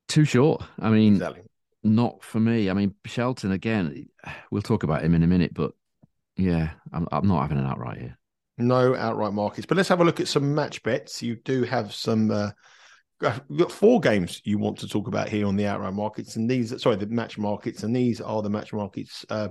too 0.08 0.24
short. 0.24 0.64
I 0.80 0.90
mean, 0.90 1.16
exactly. 1.16 1.42
not 1.84 2.24
for 2.24 2.40
me. 2.40 2.70
I 2.70 2.74
mean, 2.74 2.96
Shelton, 3.06 3.52
again, 3.52 4.08
we'll 4.50 4.62
talk 4.62 4.84
about 4.84 5.04
him 5.04 5.16
in 5.16 5.24
a 5.24 5.28
minute, 5.28 5.54
but 5.54 5.74
yeah, 6.38 6.72
I'm, 6.94 7.08
I'm 7.12 7.28
not 7.28 7.42
having 7.42 7.58
an 7.58 7.66
outright 7.66 8.00
here. 8.00 8.18
No 8.58 8.96
outright 8.96 9.34
markets. 9.34 9.66
But 9.66 9.76
let's 9.76 9.90
have 9.90 10.00
a 10.00 10.06
look 10.06 10.22
at 10.22 10.30
some 10.30 10.56
match 10.56 10.82
bets. 10.82 11.22
You 11.22 11.36
do 11.36 11.64
have 11.64 11.94
some 11.94 12.32
uh, 12.32 12.52
We've 13.22 13.60
got 13.60 13.72
four 13.72 14.02
games 14.02 14.42
you 14.44 14.58
want 14.58 14.78
to 14.80 14.88
talk 14.88 15.08
about 15.08 15.30
here 15.30 15.48
on 15.48 15.56
the 15.56 15.68
outright 15.68 15.94
markets, 15.94 16.36
and 16.36 16.50
these, 16.50 16.82
sorry, 16.82 16.98
the 16.98 17.08
match 17.08 17.38
markets, 17.38 17.84
and 17.84 17.96
these 17.96 18.20
are 18.20 18.42
the 18.42 18.50
match 18.50 18.74
markets. 18.74 19.26
Uh, 19.30 19.50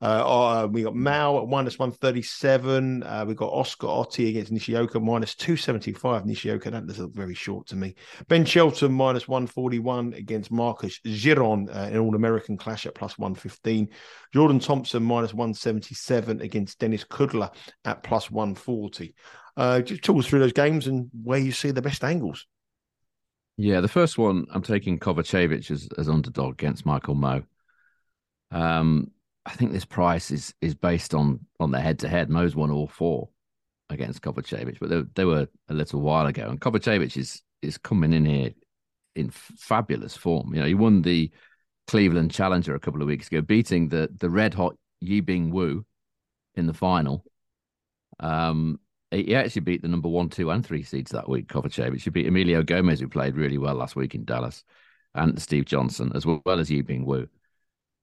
uh, 0.00 0.62
uh, 0.62 0.66
we 0.66 0.84
got 0.84 0.94
Mmoh 0.94 1.42
at 1.42 1.48
minus 1.48 1.78
137. 1.78 3.02
Uh, 3.02 3.24
we 3.26 3.34
got 3.34 3.52
Oscar 3.52 3.88
Otte 3.88 4.28
against 4.28 4.52
Nishioka 4.52 5.00
minus 5.00 5.34
275. 5.34 6.24
Nishioka, 6.24 6.70
that 6.70 6.86
does 6.86 7.00
look 7.00 7.14
very 7.14 7.34
short 7.34 7.66
to 7.66 7.76
me. 7.76 7.96
Ben 8.28 8.44
Shelton 8.44 8.92
minus 8.92 9.26
141 9.26 10.14
against 10.14 10.52
Marcos 10.52 11.00
Giron, 11.04 11.68
uh, 11.68 11.88
an 11.90 11.98
All 11.98 12.14
American 12.14 12.56
clash 12.56 12.86
at 12.86 12.94
plus 12.94 13.18
115. 13.18 13.88
Jordan 14.32 14.60
Thompson 14.60 15.02
minus 15.02 15.34
177 15.34 16.40
against 16.42 16.78
Denis 16.78 17.04
Kudla 17.04 17.52
at 17.84 18.02
plus 18.04 18.30
140. 18.30 19.14
Uh, 19.56 19.80
just 19.80 20.04
talk 20.04 20.16
us 20.18 20.26
through 20.26 20.38
those 20.38 20.52
games 20.52 20.86
and 20.86 21.10
where 21.24 21.40
you 21.40 21.50
see 21.50 21.72
the 21.72 21.82
best 21.82 22.04
angles. 22.04 22.46
Yeah, 23.60 23.80
the 23.80 23.88
first 23.88 24.18
one 24.18 24.46
I'm 24.52 24.62
taking 24.62 25.00
Kovacevic 25.00 25.68
as, 25.72 25.88
as 25.98 26.08
underdog 26.08 26.52
against 26.52 26.86
Michael 26.86 27.16
Mmoh. 27.16 27.44
Um, 28.52 29.10
I 29.44 29.50
think 29.50 29.72
this 29.72 29.84
price 29.84 30.30
is 30.30 30.54
is 30.60 30.76
based 30.76 31.12
on 31.12 31.40
on 31.58 31.72
the 31.72 31.80
head 31.80 31.98
to 32.00 32.08
head. 32.08 32.28
Mmoh's 32.30 32.54
won 32.54 32.70
all 32.70 32.86
four 32.86 33.28
against 33.90 34.22
Kovacevic, 34.22 34.78
but 34.78 34.90
they, 34.90 35.02
they 35.16 35.24
were 35.24 35.48
a 35.68 35.74
little 35.74 36.00
while 36.00 36.26
ago. 36.26 36.48
And 36.48 36.60
Kovacevic 36.60 37.16
is 37.16 37.42
is 37.60 37.76
coming 37.78 38.12
in 38.12 38.24
here 38.24 38.52
in 39.16 39.30
fabulous 39.30 40.16
form. 40.16 40.54
You 40.54 40.60
know, 40.60 40.66
he 40.66 40.74
won 40.74 41.02
the 41.02 41.28
Cleveland 41.88 42.30
Challenger 42.30 42.76
a 42.76 42.80
couple 42.80 43.02
of 43.02 43.08
weeks 43.08 43.26
ago, 43.26 43.40
beating 43.40 43.88
the 43.88 44.08
the 44.20 44.30
red 44.30 44.54
hot 44.54 44.76
Yibing 45.02 45.50
Wu 45.50 45.84
in 46.54 46.68
the 46.68 46.74
final. 46.74 47.24
Um, 48.20 48.78
he 49.10 49.34
actually 49.34 49.62
beat 49.62 49.82
the 49.82 49.88
number 49.88 50.08
one, 50.08 50.28
two, 50.28 50.50
and 50.50 50.64
three 50.64 50.82
seeds 50.82 51.10
that 51.12 51.28
week, 51.28 51.48
Kovacevic. 51.48 52.02
He 52.02 52.10
beat 52.10 52.26
Emilio 52.26 52.62
Gomez, 52.62 53.00
who 53.00 53.08
played 53.08 53.36
really 53.36 53.58
well 53.58 53.74
last 53.74 53.96
week 53.96 54.14
in 54.14 54.24
Dallas, 54.24 54.64
and 55.14 55.40
Steve 55.40 55.64
Johnson, 55.64 56.12
as 56.14 56.26
well 56.26 56.42
as 56.46 56.68
Yibing 56.68 57.04
Wu. 57.04 57.26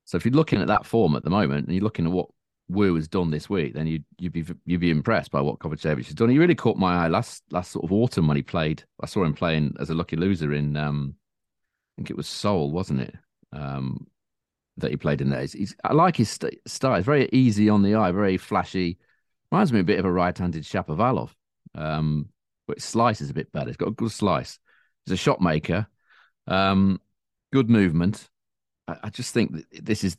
So 0.05 0.17
if 0.17 0.25
you're 0.25 0.33
looking 0.33 0.61
at 0.61 0.67
that 0.67 0.85
form 0.85 1.15
at 1.15 1.23
the 1.23 1.29
moment, 1.29 1.67
and 1.67 1.75
you're 1.75 1.83
looking 1.83 2.07
at 2.07 2.11
what 2.11 2.29
Wu 2.69 2.95
has 2.95 3.07
done 3.07 3.29
this 3.29 3.49
week, 3.49 3.75
then 3.75 3.85
you'd 3.85 4.05
you'd 4.17 4.33
be 4.33 4.45
you'd 4.65 4.81
be 4.81 4.89
impressed 4.89 5.29
by 5.31 5.41
what 5.41 5.59
Kovacevic 5.59 6.05
has 6.05 6.15
done. 6.15 6.29
He 6.29 6.39
really 6.39 6.55
caught 6.55 6.77
my 6.77 7.05
eye 7.05 7.07
last 7.07 7.43
last 7.51 7.71
sort 7.71 7.85
of 7.85 7.91
autumn 7.91 8.27
when 8.27 8.37
he 8.37 8.43
played. 8.43 8.83
I 9.01 9.05
saw 9.05 9.23
him 9.23 9.33
playing 9.33 9.75
as 9.79 9.91
a 9.91 9.95
lucky 9.95 10.15
loser 10.15 10.53
in 10.53 10.75
um, 10.75 11.15
I 11.15 12.01
think 12.01 12.09
it 12.09 12.17
was 12.17 12.27
Seoul, 12.27 12.71
wasn't 12.71 13.01
it? 13.01 13.15
Um, 13.53 14.07
that 14.77 14.91
he 14.91 14.97
played 14.97 15.21
in 15.21 15.29
there. 15.29 15.41
He's, 15.41 15.53
he's 15.53 15.75
I 15.83 15.93
like 15.93 16.17
his 16.17 16.29
st- 16.29 16.59
style. 16.67 16.95
It's 16.95 17.05
very 17.05 17.29
easy 17.31 17.69
on 17.69 17.83
the 17.83 17.95
eye, 17.95 18.11
very 18.11 18.37
flashy 18.37 18.97
Reminds 19.55 19.71
me 19.71 19.79
a 19.79 19.85
bit 19.85 19.99
of 19.99 20.05
a 20.05 20.11
right-handed 20.11 20.65
Shapovalov. 20.65 21.29
Um, 21.75 22.27
but 22.67 22.81
slice 22.81 23.21
is 23.21 23.29
a 23.29 23.33
bit 23.33 23.53
better. 23.53 23.67
He's 23.67 23.77
got 23.77 23.87
a 23.87 23.91
good 23.91 24.11
slice. 24.11 24.59
He's 25.05 25.13
a 25.13 25.15
shot 25.15 25.39
maker. 25.39 25.87
Um, 26.45 26.99
good 27.53 27.69
movement. 27.69 28.29
I, 28.85 28.97
I 29.03 29.09
just 29.11 29.33
think 29.33 29.53
that 29.53 29.85
this 29.85 30.03
is 30.03 30.17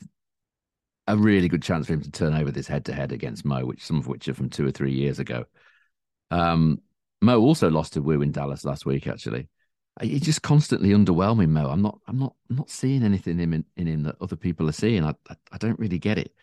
a 1.07 1.18
really 1.18 1.49
good 1.49 1.62
chance 1.62 1.87
for 1.87 1.92
him 1.92 2.01
to 2.01 2.11
turn 2.11 2.33
over 2.33 2.51
this 2.51 2.66
head-to-head 2.66 3.12
against 3.12 3.44
Mmoh, 3.44 3.64
which 3.64 3.85
some 3.85 3.99
of 3.99 4.07
which 4.07 4.27
are 4.27 4.33
from 4.33 4.49
two 4.49 4.66
or 4.66 4.70
three 4.70 4.94
years 4.94 5.18
ago. 5.18 5.44
Um, 6.31 6.81
Mmoh 7.22 7.42
also 7.42 7.68
lost 7.68 7.92
to 7.92 8.01
Wu 8.01 8.22
in 8.22 8.33
Dallas 8.33 8.64
last 8.64 8.87
week. 8.87 9.07
Actually, 9.07 9.51
he's 10.01 10.22
just 10.22 10.40
constantly 10.40 10.92
underwhelming. 10.94 11.49
Mmoh, 11.49 11.70
I'm 11.70 11.83
not, 11.83 11.99
I'm 12.09 12.18
not, 12.18 12.35
I'm 12.49 12.57
not 12.57 12.70
seeing 12.70 13.03
anything 13.03 13.38
in, 13.40 13.66
in 13.77 13.87
him 13.87 14.03
that 14.05 14.16
other 14.18 14.37
people 14.37 14.66
are 14.66 14.72
seeing. 14.72 15.05
I, 15.05 15.12
I, 15.29 15.37
I 15.53 15.59
don't 15.59 15.79
really 15.79 15.99
get 15.99 16.16
it. 16.16 16.35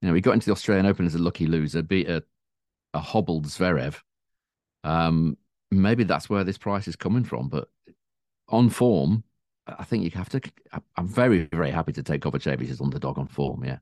You 0.00 0.08
know, 0.08 0.14
he 0.14 0.20
got 0.20 0.32
into 0.32 0.46
the 0.46 0.52
Australian 0.52 0.86
Open 0.86 1.06
as 1.06 1.14
a 1.14 1.18
lucky 1.18 1.46
loser, 1.46 1.82
beat 1.82 2.08
a, 2.08 2.22
a 2.92 3.00
hobbled 3.00 3.46
Zverev. 3.46 4.00
Um, 4.82 5.38
maybe 5.70 6.04
that's 6.04 6.28
where 6.28 6.44
this 6.44 6.58
price 6.58 6.88
is 6.88 6.96
coming 6.96 7.24
from. 7.24 7.48
But 7.48 7.68
on 8.48 8.68
form, 8.68 9.24
I 9.66 9.84
think 9.84 10.04
you 10.04 10.10
have 10.10 10.28
to. 10.30 10.40
I'm 10.96 11.08
very, 11.08 11.48
very 11.52 11.70
happy 11.70 11.92
to 11.92 12.02
take 12.02 12.22
Kovacevic 12.22 12.70
as 12.70 12.80
underdog 12.80 13.18
on 13.18 13.28
form. 13.28 13.64
Yeah. 13.64 13.78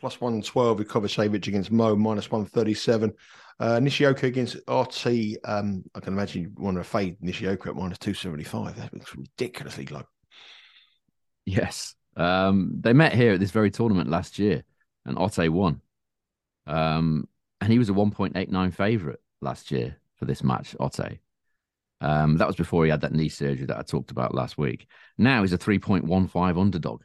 Plus 0.00 0.20
112 0.20 0.78
with 0.78 0.88
Kovacevic 0.88 1.46
against 1.46 1.72
Mmoh, 1.72 1.96
minus 1.96 2.30
137. 2.30 3.12
Uh, 3.60 3.78
Nishioka 3.78 4.26
against 4.26 4.56
Otte. 4.66 5.36
Um, 5.44 5.84
I 5.94 6.00
can 6.00 6.12
imagine 6.12 6.42
you 6.42 6.52
want 6.56 6.76
to 6.76 6.84
fade 6.84 7.16
Nishioka 7.20 7.68
at 7.68 7.76
minus 7.76 7.98
275. 7.98 8.76
That 8.76 8.92
looks 8.92 9.14
ridiculously 9.14 9.86
low. 9.86 10.02
Yes. 11.46 11.94
Um, 12.16 12.72
they 12.80 12.92
met 12.92 13.14
here 13.14 13.34
at 13.34 13.40
this 13.40 13.50
very 13.50 13.70
tournament 13.70 14.10
last 14.10 14.38
year 14.38 14.64
and 15.04 15.16
Otte 15.16 15.48
won. 15.50 15.80
Um, 16.66 17.28
and 17.60 17.72
he 17.72 17.78
was 17.78 17.88
a 17.88 17.92
1.89 17.92 18.74
favourite 18.74 19.18
last 19.40 19.70
year 19.70 19.96
for 20.16 20.24
this 20.24 20.42
match, 20.42 20.74
Otte. 20.80 21.18
Um, 22.00 22.36
that 22.36 22.46
was 22.46 22.56
before 22.56 22.84
he 22.84 22.90
had 22.90 23.00
that 23.02 23.14
knee 23.14 23.28
surgery 23.28 23.66
that 23.66 23.78
I 23.78 23.82
talked 23.82 24.10
about 24.10 24.34
last 24.34 24.58
week. 24.58 24.86
Now 25.16 25.42
he's 25.42 25.52
a 25.52 25.58
3.15 25.58 26.60
underdog 26.60 27.02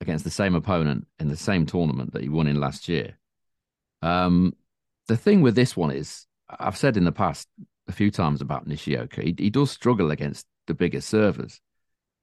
against 0.00 0.24
the 0.24 0.30
same 0.30 0.54
opponent 0.54 1.06
in 1.18 1.28
the 1.28 1.36
same 1.36 1.66
tournament 1.66 2.12
that 2.12 2.22
he 2.22 2.28
won 2.28 2.46
in 2.46 2.58
last 2.58 2.88
year. 2.88 3.18
Um, 4.02 4.54
the 5.06 5.16
thing 5.16 5.42
with 5.42 5.54
this 5.54 5.76
one 5.76 5.90
is, 5.90 6.26
I've 6.48 6.76
said 6.76 6.96
in 6.96 7.04
the 7.04 7.12
past 7.12 7.48
a 7.86 7.92
few 7.92 8.10
times 8.10 8.40
about 8.40 8.66
Nishioka, 8.66 9.22
he, 9.22 9.34
he 9.38 9.50
does 9.50 9.70
struggle 9.70 10.10
against 10.10 10.46
the 10.66 10.74
bigger 10.74 11.00
servers, 11.00 11.60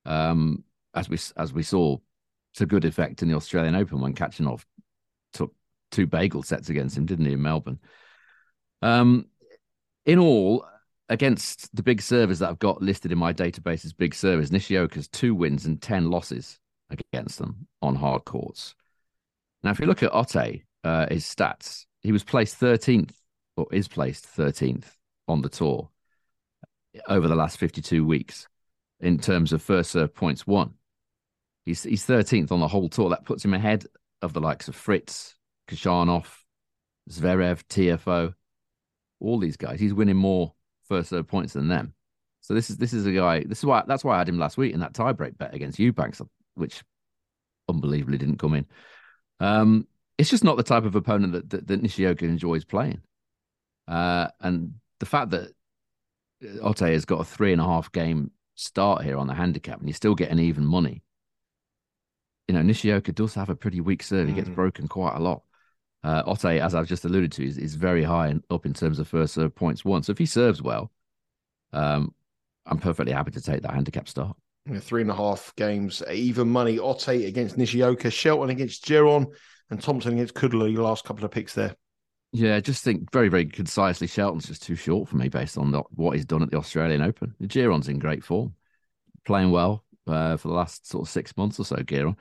um, 0.05 0.63
as 0.95 1.09
we 1.09 1.17
as 1.37 1.53
we 1.53 1.63
saw 1.63 1.97
to 2.55 2.65
good 2.65 2.85
effect 2.85 3.21
in 3.21 3.27
the 3.27 3.35
Australian 3.35 3.75
Open 3.75 4.01
when 4.01 4.13
Khachanov 4.13 4.63
took 5.33 5.53
two 5.91 6.07
bagel 6.07 6.43
sets 6.43 6.69
against 6.69 6.97
him, 6.97 7.05
didn't 7.05 7.25
he, 7.25 7.33
in 7.33 7.41
Melbourne? 7.41 7.79
Um, 8.81 9.27
in 10.05 10.19
all, 10.19 10.65
against 11.09 11.73
the 11.75 11.83
big 11.83 12.01
servers 12.01 12.39
that 12.39 12.49
I've 12.49 12.59
got 12.59 12.81
listed 12.81 13.11
in 13.11 13.17
my 13.17 13.33
database 13.33 13.85
as 13.85 13.93
big 13.93 14.13
servers, 14.13 14.51
Nishioka's 14.51 15.07
two 15.07 15.33
wins 15.33 15.65
and 15.65 15.81
10 15.81 16.09
losses 16.09 16.59
against 16.89 17.37
them 17.37 17.67
on 17.81 17.95
hard 17.95 18.25
courts. 18.25 18.75
Now, 19.63 19.71
if 19.71 19.79
you 19.79 19.85
look 19.85 20.03
at 20.03 20.11
Otte, 20.11 20.63
uh, 20.83 21.07
his 21.09 21.25
stats, 21.25 21.85
he 22.01 22.11
was 22.11 22.23
placed 22.23 22.59
13th 22.59 23.13
or 23.55 23.67
is 23.71 23.87
placed 23.87 24.25
13th 24.25 24.85
on 25.27 25.41
the 25.41 25.49
tour 25.49 25.89
over 27.07 27.27
the 27.27 27.35
last 27.35 27.57
52 27.57 28.05
weeks 28.05 28.47
in 28.99 29.17
terms 29.17 29.53
of 29.53 29.61
first 29.61 29.91
serve 29.91 30.13
points 30.13 30.47
won. 30.47 30.73
He's, 31.65 31.83
he's 31.83 32.05
13th 32.05 32.51
on 32.51 32.59
the 32.59 32.67
whole 32.67 32.89
tour. 32.89 33.09
That 33.09 33.25
puts 33.25 33.43
him 33.43 33.53
ahead 33.53 33.85
of 34.21 34.33
the 34.33 34.41
likes 34.41 34.67
of 34.67 34.75
Fritz, 34.75 35.35
Khachanov, 35.69 36.25
Zverev, 37.09 37.63
TFO, 37.69 38.33
all 39.19 39.39
these 39.39 39.57
guys. 39.57 39.79
He's 39.79 39.93
winning 39.93 40.17
more 40.17 40.53
first 40.87 41.09
serve 41.09 41.27
points 41.27 41.53
than 41.53 41.67
them. 41.67 41.93
So 42.41 42.53
this 42.53 42.69
is 42.69 42.77
this 42.77 42.93
is 42.93 43.05
a 43.05 43.11
guy. 43.11 43.43
This 43.43 43.59
is 43.59 43.65
why 43.65 43.83
that's 43.87 44.03
why 44.03 44.15
I 44.15 44.19
had 44.19 44.29
him 44.29 44.39
last 44.39 44.57
week 44.57 44.73
in 44.73 44.79
that 44.79 44.93
tiebreak 44.93 45.37
bet 45.37 45.53
against 45.53 45.79
Eubanks, 45.79 46.21
which 46.55 46.83
unbelievably 47.67 48.17
didn't 48.17 48.37
come 48.37 48.53
in. 48.53 48.65
Um, 49.39 49.87
it's 50.17 50.29
just 50.29 50.43
not 50.43 50.57
the 50.57 50.63
type 50.63 50.85
of 50.85 50.95
opponent 50.95 51.33
that, 51.33 51.49
that, 51.49 51.67
that 51.67 51.81
Nishioka 51.81 52.25
enjoys 52.25 52.65
playing. 52.65 53.01
Uh, 53.87 54.29
and 54.41 54.75
the 54.99 55.05
fact 55.05 55.31
that 55.31 55.51
Otte 56.43 56.91
has 56.91 57.05
got 57.05 57.21
a 57.21 57.25
three 57.25 57.51
and 57.51 57.61
a 57.61 57.65
half 57.65 57.91
game 57.91 58.31
start 58.55 59.03
here 59.03 59.17
on 59.17 59.27
the 59.27 59.33
handicap 59.33 59.79
and 59.79 59.87
you're 59.87 59.95
still 59.95 60.15
getting 60.15 60.39
even 60.39 60.65
money. 60.65 61.03
You 62.47 62.53
know, 62.53 62.61
Nishioka 62.61 63.11
does 63.11 63.33
have 63.33 63.49
a 63.49 63.55
pretty 63.55 63.81
weak 63.81 64.01
serve. 64.01 64.27
He 64.27 64.33
gets 64.33 64.49
mm. 64.49 64.55
broken 64.55 64.87
quite 64.87 65.15
a 65.15 65.19
lot. 65.19 65.43
Uh, 66.03 66.23
Otte, 66.23 66.61
as 66.61 66.73
I've 66.73 66.87
just 66.87 67.03
alluded 67.03 67.31
to, 67.33 67.45
is, 67.45 67.57
is 67.57 67.75
very 67.75 68.03
high 68.03 68.35
up 68.49 68.65
in 68.65 68.73
terms 68.73 68.99
of 68.99 69.07
first 69.07 69.33
serve 69.33 69.53
points 69.53 69.83
won. 69.83 70.03
So 70.03 70.11
if 70.11 70.17
he 70.17 70.25
serves 70.25 70.61
well, 70.61 70.91
um, 71.73 72.13
I'm 72.65 72.77
perfectly 72.77 73.11
happy 73.11 73.31
to 73.31 73.41
take 73.41 73.63
that 73.63 73.73
handicap 73.73 74.07
start. 74.07 74.37
Yeah, 74.69 74.79
three 74.79 75.01
and 75.01 75.11
a 75.11 75.15
half 75.15 75.53
games, 75.55 76.03
even 76.11 76.49
money. 76.49 76.77
Otte 76.77 77.27
against 77.27 77.57
Nishioka, 77.57 78.09
Shelton 78.09 78.49
against 78.49 78.85
Giron, 78.85 79.33
and 79.69 79.81
Thompson 79.81 80.13
against 80.13 80.35
Kudla. 80.35 80.71
Your 80.71 80.83
last 80.83 81.03
couple 81.03 81.25
of 81.25 81.31
picks 81.31 81.53
there. 81.53 81.75
Yeah, 82.33 82.59
just 82.59 82.83
think 82.83 83.11
very, 83.11 83.29
very 83.29 83.45
concisely. 83.45 84.07
Shelton's 84.07 84.47
just 84.47 84.63
too 84.63 84.75
short 84.75 85.07
for 85.09 85.15
me 85.15 85.29
based 85.29 85.57
on 85.57 85.73
what 85.91 86.15
he's 86.15 86.25
done 86.25 86.43
at 86.43 86.51
the 86.51 86.57
Australian 86.57 87.01
Open. 87.01 87.33
Giron's 87.43 87.87
in 87.87 87.99
great 87.99 88.23
form, 88.23 88.53
playing 89.25 89.51
well 89.51 89.85
uh, 90.07 90.35
for 90.37 90.49
the 90.49 90.53
last 90.53 90.87
sort 90.87 91.07
of 91.07 91.11
six 91.11 91.35
months 91.35 91.59
or 91.59 91.65
so. 91.65 91.77
Giron. 91.77 92.15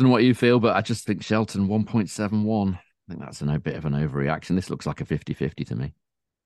I 0.00 0.06
what 0.06 0.24
you 0.24 0.34
feel, 0.34 0.58
but 0.60 0.76
I 0.76 0.80
just 0.80 1.06
think 1.06 1.22
Shelton 1.22 1.68
1.71. 1.68 2.74
I 2.74 2.78
think 3.08 3.20
that's 3.20 3.42
a 3.42 3.58
bit 3.58 3.76
of 3.76 3.84
an 3.84 3.92
overreaction. 3.92 4.56
This 4.56 4.70
looks 4.70 4.86
like 4.86 5.00
a 5.00 5.04
50 5.04 5.34
50 5.34 5.64
to 5.64 5.76
me. 5.76 5.94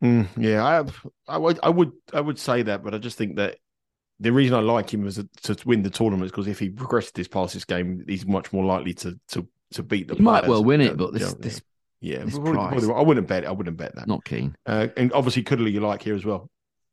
Mm, 0.02 0.28
yeah, 0.36 0.64
I, 0.64 0.74
have, 0.74 1.06
I 1.26 1.38
would, 1.38 1.58
I 1.62 1.68
would, 1.70 1.92
I 2.12 2.20
would 2.20 2.38
say 2.38 2.62
that, 2.62 2.84
but 2.84 2.94
I 2.94 2.98
just 2.98 3.18
think 3.18 3.36
that 3.36 3.56
the 4.20 4.32
reason 4.32 4.56
I 4.56 4.60
like 4.60 4.92
him 4.92 5.06
is 5.06 5.22
to 5.42 5.56
win 5.64 5.82
the 5.82 5.90
tournament 5.90 6.30
because 6.30 6.46
if 6.46 6.58
he 6.58 6.68
progresses 6.68 7.12
this 7.12 7.28
past 7.28 7.54
this 7.54 7.64
game, 7.64 8.04
he's 8.06 8.26
much 8.26 8.52
more 8.52 8.64
likely 8.64 8.94
to 8.94 9.18
to 9.28 9.46
to 9.72 9.82
beat 9.82 10.08
the. 10.08 10.14
He 10.14 10.22
might 10.22 10.46
well 10.46 10.64
win 10.64 10.80
it, 10.80 10.96
but 10.96 11.12
this, 11.12 11.34
this 11.34 11.62
yeah, 12.00 12.24
probably, 12.28 12.52
probably, 12.52 12.94
I 12.94 13.02
wouldn't 13.02 13.26
bet. 13.26 13.46
I 13.46 13.50
wouldn't 13.50 13.76
bet 13.76 13.94
that. 13.96 14.06
Not 14.06 14.24
keen. 14.24 14.56
Uh, 14.66 14.88
and 14.96 15.12
obviously, 15.12 15.42
Kudla 15.42 15.70
you 15.70 15.80
like 15.80 16.02
here 16.02 16.14
as 16.14 16.24
well. 16.24 16.50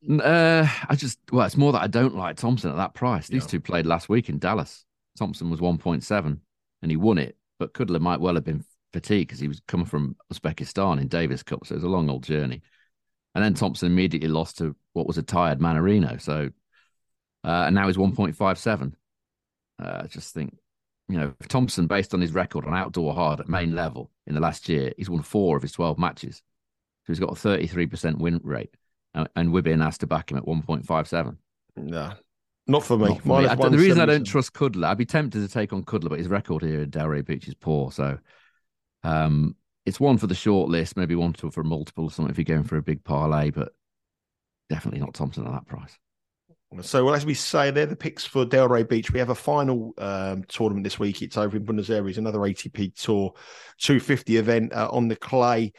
Uh, 0.08 0.68
I 0.88 0.96
just 0.96 1.20
well, 1.32 1.46
it's 1.46 1.58
more 1.58 1.72
that 1.74 1.82
I 1.82 1.88
don't 1.88 2.16
like 2.16 2.38
Thompson 2.38 2.72
at 2.72 2.78
that 2.78 2.94
price. 2.94 3.28
These 3.28 3.44
yeah. 3.44 3.50
two 3.50 3.60
played 3.60 3.86
last 3.86 4.10
week 4.10 4.30
in 4.30 4.40
Dallas. 4.40 4.86
Thompson 5.18 5.50
was 5.50 5.62
one 5.62 5.78
point 5.78 6.04
seven, 6.04 6.42
and 6.86 6.92
he 6.92 6.98
won 6.98 7.18
it. 7.18 7.36
But 7.58 7.74
Kudla 7.74 8.00
might 8.00 8.20
well 8.20 8.36
have 8.36 8.44
been 8.44 8.64
fatigued 8.94 9.30
because 9.30 9.40
he 9.40 9.48
was 9.48 9.60
coming 9.68 9.88
from 9.88 10.16
Uzbekistan 10.32 11.02
in 11.02 11.08
Davis 11.08 11.42
Cup, 11.42 11.66
so 11.66 11.74
it 11.74 11.78
was 11.78 11.84
a 11.84 11.90
long 11.90 12.12
old 12.12 12.24
journey. 12.24 12.62
And 13.34 13.44
then 13.44 13.56
Thompson 13.56 13.92
immediately 13.92 14.30
lost 14.30 14.60
to 14.60 14.76
what 14.94 15.08
was 15.08 15.18
a 15.18 15.24
tired 15.24 15.60
Mannarino. 15.60 16.22
So, 16.22 16.52
uh, 17.44 17.64
and 17.66 17.74
now 17.74 17.88
he's 17.88 17.98
one 17.98 18.16
point 18.16 18.36
five 18.36 18.60
seven. 18.60 18.96
Uh, 19.82 20.02
I 20.04 20.08
just 20.08 20.32
think 20.34 20.54
you 21.08 21.18
know, 21.18 21.34
Thompson, 21.48 21.88
based 21.88 22.14
on 22.14 22.22
his 22.22 22.34
record 22.34 22.66
on 22.66 22.76
outdoor 22.76 23.14
hard 23.14 23.40
at 23.40 23.50
main 23.50 23.76
level 23.76 24.12
in 24.28 24.34
the 24.36 24.42
last 24.42 24.70
year, 24.70 24.94
he's 24.98 25.10
won 25.10 25.22
four 25.22 25.56
of 25.56 25.62
his 25.62 25.72
12 25.72 25.98
matches. 25.98 26.42
So 27.06 27.14
he's 27.14 27.20
got 27.20 27.32
a 27.32 27.36
33% 27.36 28.18
win 28.18 28.42
rate. 28.44 28.74
And, 29.14 29.28
and 29.36 29.50
Wibin 29.50 29.84
has 29.84 29.98
to 30.00 30.08
back 30.08 30.32
him 30.32 30.38
at 30.38 30.46
1.57. 30.46 31.38
Nah, 31.78 32.14
not 32.68 32.84
for 32.84 32.98
me. 32.98 33.10
Not 33.10 33.22
for 33.22 33.42
me. 33.42 33.48
I, 33.48 33.56
the 33.56 33.78
reason 33.78 34.00
I 34.00 34.06
don't 34.06 34.24
trust 34.24 34.54
Kudla, 34.54 34.86
I'd 34.88 34.98
be 34.98 35.06
tempted 35.06 35.40
to 35.40 35.48
take 35.48 35.74
on 35.74 35.84
Kudla, 35.84 36.10
but 36.10 36.20
his 36.20 36.28
record 36.28 36.64
here 36.64 36.82
at 36.82 36.92
Delray 36.92 37.26
Beach 37.26 37.48
is 37.48 37.54
poor. 37.56 37.92
So 37.92 38.18
um, 39.04 39.56
it's 39.86 40.00
one 40.00 40.18
for 40.18 40.28
the 40.28 40.36
short 40.36 40.70
list, 40.70 40.98
maybe 40.98 41.16
one 41.16 41.34
for 41.34 41.64
multiple 41.64 42.06
or 42.06 42.12
something 42.12 42.32
if 42.32 42.38
you're 42.38 42.56
going 42.56 42.68
for 42.68 42.78
a 42.78 42.82
big 42.82 43.04
parlay, 43.04 43.52
but 43.52 43.74
definitely 44.70 45.00
not 45.00 45.14
Thompson 45.14 45.46
at 45.46 45.52
that 45.52 45.68
price. 45.68 45.98
So, 46.82 47.06
well, 47.06 47.16
as 47.16 47.26
we 47.26 47.36
say, 47.36 47.72
they're 47.72 47.86
the 47.86 47.96
picks 47.96 48.26
for 48.26 48.46
Delray 48.46 48.90
Beach. 48.90 49.12
We 49.12 49.20
have 49.20 49.30
a 49.30 49.36
final 49.36 49.94
um, 49.98 50.44
tournament 50.48 50.84
this 50.84 51.00
week. 51.00 51.22
It's 51.22 51.38
over 51.38 51.56
in 51.56 51.64
Buenos 51.64 51.90
Aires, 51.90 52.18
another 52.18 52.40
ATP 52.40 52.96
Tour 52.96 53.34
250 53.80 54.38
event 54.38 54.74
uh, 54.74 54.90
on 54.92 55.08
the 55.08 55.16
clay. 55.16 55.72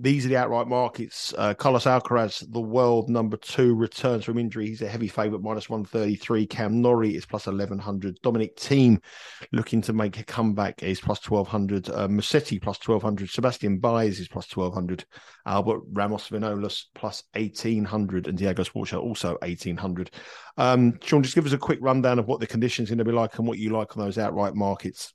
These 0.00 0.24
are 0.24 0.28
the 0.28 0.36
outright 0.36 0.68
markets. 0.68 1.34
Uh, 1.36 1.54
Carlos 1.54 1.84
Alcaraz, 1.84 2.44
the 2.52 2.60
world 2.60 3.08
number 3.08 3.36
two, 3.36 3.74
returns 3.74 4.24
from 4.24 4.38
injury. 4.38 4.68
He's 4.68 4.80
a 4.80 4.88
heavy 4.88 5.08
favourite, 5.08 5.42
minus 5.42 5.68
133. 5.68 6.46
Cam 6.46 6.80
Norrie 6.80 7.16
is 7.16 7.26
plus 7.26 7.46
1100. 7.46 8.20
Dominic 8.22 8.56
Thiem 8.56 9.02
looking 9.50 9.82
to 9.82 9.92
make 9.92 10.20
a 10.20 10.24
comeback 10.24 10.84
is 10.84 11.00
plus 11.00 11.28
1200. 11.28 11.88
Uh, 11.88 12.06
Musetti 12.06 12.62
plus 12.62 12.78
1200. 12.78 13.28
Sebastian 13.28 13.78
Baez 13.78 14.20
is 14.20 14.28
plus 14.28 14.56
1200. 14.56 15.04
Albert 15.46 15.80
Ramos 15.92 16.28
Vinolas 16.28 16.84
plus 16.94 17.24
1800. 17.32 18.28
And 18.28 18.38
Diego 18.38 18.62
Schwartzman 18.62 19.02
also 19.02 19.30
1800. 19.42 20.12
Um, 20.58 20.96
Sean, 21.02 21.24
just 21.24 21.34
give 21.34 21.46
us 21.46 21.52
a 21.52 21.58
quick 21.58 21.80
rundown 21.82 22.20
of 22.20 22.28
what 22.28 22.38
the 22.38 22.46
conditions 22.46 22.88
are 22.88 22.94
going 22.94 22.98
to 22.98 23.04
be 23.04 23.10
like 23.10 23.36
and 23.36 23.48
what 23.48 23.58
you 23.58 23.70
like 23.70 23.96
on 23.96 24.04
those 24.04 24.16
outright 24.16 24.54
markets. 24.54 25.12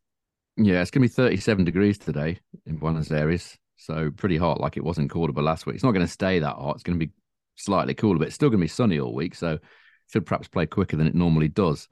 Yeah, 0.58 0.82
it's 0.82 0.92
going 0.92 1.08
to 1.08 1.10
be 1.10 1.14
37 1.14 1.64
degrees 1.64 1.98
today 1.98 2.38
in 2.66 2.76
Buenos 2.76 3.10
Aires. 3.10 3.58
So 3.76 4.12
pretty 4.12 4.38
hot, 4.38 4.62
like 4.62 4.78
it 4.78 4.84
was 4.84 4.98
in 4.98 5.10
Cordoba 5.10 5.42
last 5.42 5.66
week. 5.66 5.76
It's 5.76 5.84
not 5.84 5.92
going 5.92 6.06
to 6.06 6.12
stay 6.12 6.40
that 6.40 6.56
hot. 6.56 6.76
It's 6.76 6.84
going 6.84 7.00
to 7.00 7.06
be 7.06 7.12
slightly 7.56 7.94
cooler, 7.94 8.20
but 8.20 8.28
it's 8.28 8.36
still 8.36 8.50
going 8.50 8.60
to 8.60 8.64
be 8.64 8.70
sunny 8.70 9.00
all 9.00 9.14
week. 9.14 9.36
So 9.36 9.60
should 10.12 10.26
perhaps 10.26 10.48
play 10.48 10.66
quicker 10.66 10.96
than 10.96 11.08
it 11.08 11.16
normally 11.16 11.48
does. 11.48 11.88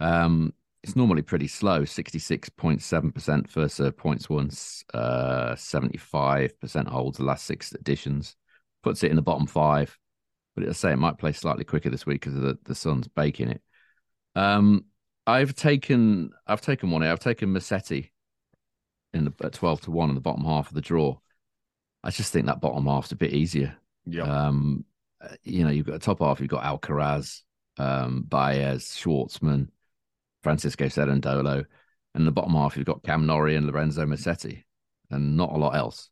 Um, 0.00 0.52
it's 0.82 0.96
normally 0.96 1.22
pretty 1.22 1.46
slow 1.46 1.82
66.7% 1.82 3.50
first 3.50 3.76
serve 3.76 3.96
points 3.96 4.30
once, 4.30 4.82
uh, 4.94 5.54
75% 5.54 6.86
holds 6.88 7.18
the 7.18 7.24
last 7.24 7.44
six 7.44 7.72
editions, 7.72 8.34
puts 8.82 9.02
it 9.02 9.10
in 9.10 9.16
the 9.16 9.22
bottom 9.22 9.46
five. 9.46 9.96
But 10.56 10.68
I 10.68 10.72
say 10.72 10.92
it 10.92 10.96
might 10.96 11.18
play 11.18 11.32
slightly 11.32 11.64
quicker 11.64 11.90
this 11.90 12.06
week 12.06 12.22
because 12.22 12.34
the, 12.34 12.58
the 12.64 12.74
sun's 12.74 13.08
baking 13.08 13.50
it. 13.50 13.62
Um, 14.34 14.86
I've 15.26 15.54
taken 15.54 16.30
I've 16.46 16.60
taken 16.60 16.90
one. 16.90 17.02
Here. 17.02 17.12
I've 17.12 17.20
taken 17.20 17.52
Musetti 17.52 18.10
in 19.12 19.24
the 19.24 19.32
at 19.42 19.52
twelve 19.52 19.80
to 19.82 19.90
one 19.90 20.08
in 20.08 20.14
the 20.14 20.20
bottom 20.20 20.44
half 20.44 20.68
of 20.68 20.74
the 20.74 20.80
draw. 20.80 21.18
I 22.02 22.10
just 22.10 22.32
think 22.32 22.46
that 22.46 22.60
bottom 22.60 22.86
half's 22.86 23.12
a 23.12 23.16
bit 23.16 23.32
easier. 23.32 23.76
Yeah. 24.06 24.22
Um, 24.22 24.84
you 25.42 25.64
know, 25.64 25.70
you've 25.70 25.86
got 25.86 25.96
a 25.96 25.98
top 25.98 26.20
half, 26.20 26.40
you've 26.40 26.48
got 26.48 26.64
Alcaraz, 26.64 27.42
um, 27.76 28.24
Baez, 28.26 28.84
Schwartzman, 28.84 29.68
Francisco 30.42 30.86
Cerundolo, 30.86 31.66
and 32.14 32.26
the 32.26 32.32
bottom 32.32 32.54
half 32.54 32.76
you've 32.76 32.86
got 32.86 33.02
Cam 33.02 33.26
Norrie 33.26 33.56
and 33.56 33.66
Lorenzo 33.66 34.06
Musetti, 34.06 34.64
and 35.10 35.36
not 35.36 35.52
a 35.52 35.58
lot 35.58 35.76
else. 35.76 36.10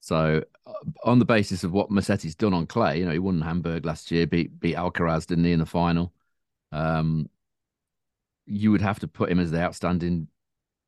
So, 0.00 0.42
uh, 0.66 0.72
on 1.04 1.18
the 1.18 1.24
basis 1.24 1.62
of 1.62 1.72
what 1.72 1.90
Musetti's 1.90 2.34
done 2.34 2.54
on 2.54 2.66
clay, 2.66 2.98
you 2.98 3.04
know, 3.04 3.12
he 3.12 3.18
won 3.18 3.40
Hamburg 3.40 3.84
last 3.84 4.10
year, 4.10 4.26
beat 4.26 4.58
beat 4.58 4.76
Alcaraz, 4.76 5.26
didn't 5.26 5.44
he, 5.44 5.52
in 5.52 5.60
the 5.60 5.66
final? 5.66 6.12
Um, 6.72 7.28
you 8.46 8.70
would 8.70 8.80
have 8.80 8.98
to 9.00 9.08
put 9.08 9.30
him 9.30 9.38
as 9.38 9.50
the 9.50 9.60
outstanding 9.60 10.26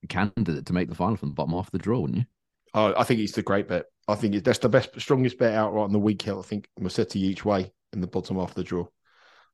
candidate 0.09 0.67
to 0.67 0.73
make 0.73 0.89
the 0.89 0.95
final 0.95 1.17
from 1.17 1.31
the 1.31 1.35
bottom 1.35 1.53
half 1.53 1.69
of 1.69 1.73
the 1.73 1.79
draw, 1.79 2.01
wouldn't 2.01 2.21
you? 2.21 2.25
Oh, 2.75 2.95
I 2.97 3.05
think 3.05 3.21
it's 3.21 3.33
the 3.33 3.43
great 3.43 3.69
bet. 3.69 3.87
I 4.09 4.17
think 4.17 4.43
that's 4.43 4.59
the 4.59 4.69
best, 4.69 5.01
strongest 5.01 5.39
bet 5.39 5.55
out 5.55 5.73
right 5.73 5.85
on 5.85 5.93
the 5.93 5.99
week. 5.99 6.23
Hill, 6.23 6.41
I 6.41 6.43
think 6.43 6.69
Musetti 6.81 7.17
each 7.17 7.45
way 7.45 7.73
in 7.93 8.01
the 8.01 8.07
bottom 8.07 8.37
half 8.37 8.51
of 8.51 8.55
the 8.57 8.65
draw. 8.65 8.87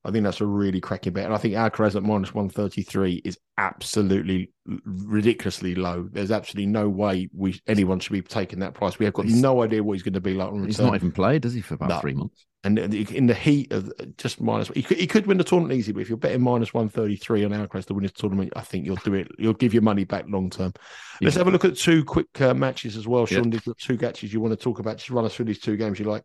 I 0.03 0.11
think 0.11 0.25
that's 0.25 0.41
a 0.41 0.47
really 0.47 0.81
cracking 0.81 1.13
bet. 1.13 1.27
And 1.27 1.35
I 1.35 1.37
think 1.37 1.55
Alcaraz 1.55 1.95
at 1.95 2.03
minus 2.03 2.33
133 2.33 3.21
is 3.23 3.39
absolutely 3.59 4.51
ridiculously 4.65 5.75
low. 5.75 6.09
There's 6.11 6.31
absolutely 6.31 6.73
no 6.73 6.89
way 6.89 7.29
we 7.35 7.61
anyone 7.67 8.01
should 8.01 8.15
be 8.15 8.23
taking 8.23 8.61
that 8.61 8.73
price. 8.73 8.99
We 8.99 9.05
have 9.05 9.13
got 9.13 9.27
he's, 9.27 9.41
no 9.41 9.63
idea 9.63 9.83
what 9.83 9.93
he's 9.93 10.03
going 10.03 10.15
to 10.15 10.21
be 10.21 10.33
like. 10.33 10.53
he's 10.65 10.81
not 10.81 10.95
even 10.95 11.13
played, 11.13 11.43
does 11.43 11.53
he, 11.53 11.61
for 11.61 11.75
about 11.75 11.91
no. 11.91 11.99
three 12.01 12.15
months? 12.15 12.47
And 12.63 12.79
in 12.79 13.27
the 13.27 13.35
heat 13.35 13.73
of 13.73 13.91
just 14.19 14.39
minus, 14.39 14.69
he 14.69 14.83
could, 14.83 14.99
he 14.99 15.07
could 15.07 15.27
win 15.27 15.39
the 15.39 15.45
tournament 15.45 15.79
easy, 15.79 15.93
but 15.93 16.01
if 16.01 16.11
you're 16.11 16.19
betting 16.19 16.43
minus 16.43 16.75
133 16.75 17.45
on 17.45 17.53
Alcaraz 17.53 17.87
to 17.87 17.95
win 17.95 18.03
this 18.03 18.13
tournament, 18.13 18.53
I 18.55 18.61
think 18.61 18.85
you'll 18.85 18.97
do 18.97 19.15
it. 19.15 19.29
You'll 19.39 19.55
give 19.55 19.73
your 19.73 19.83
money 19.83 20.05
back 20.05 20.27
long 20.29 20.51
term. 20.51 20.75
Let's 21.23 21.37
have 21.37 21.49
a 21.49 21.51
look 21.51 21.65
at 21.65 21.77
two 21.77 22.05
quick 22.05 22.39
uh, 22.39 22.53
matches 22.53 22.99
as 22.99 23.09
well. 23.09 23.25
Sean, 23.25 23.51
yep. 23.51 23.63
two 23.79 23.97
matches 23.97 24.31
you 24.35 24.41
want 24.41 24.53
to 24.53 24.63
talk 24.63 24.79
about. 24.79 24.99
Just 24.99 25.09
run 25.09 25.25
us 25.25 25.35
through 25.35 25.47
these 25.47 25.59
two 25.59 25.79
games 25.79 25.99
you 25.99 26.05
like. 26.05 26.25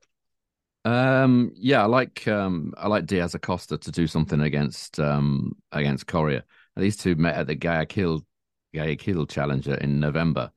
Um, 0.83 1.51
yeah, 1.55 1.81
I 1.81 1.85
like 1.85 2.27
um, 2.27 2.73
I 2.77 2.87
like 2.87 3.05
Diaz 3.05 3.33
Acosta 3.33 3.77
to 3.77 3.91
do 3.91 4.05
something 4.05 4.41
against 4.41 4.99
um, 4.99 5.53
against 5.71 6.05
Coria. 6.05 6.43
These 6.75 6.97
two 6.97 7.15
met 7.15 7.35
at 7.35 7.47
the 7.47 7.55
Guayaquil 7.55 8.25
Guayaquil 8.73 9.25
Challenger 9.25 9.75
in 9.75 10.01
November. 10.01 10.51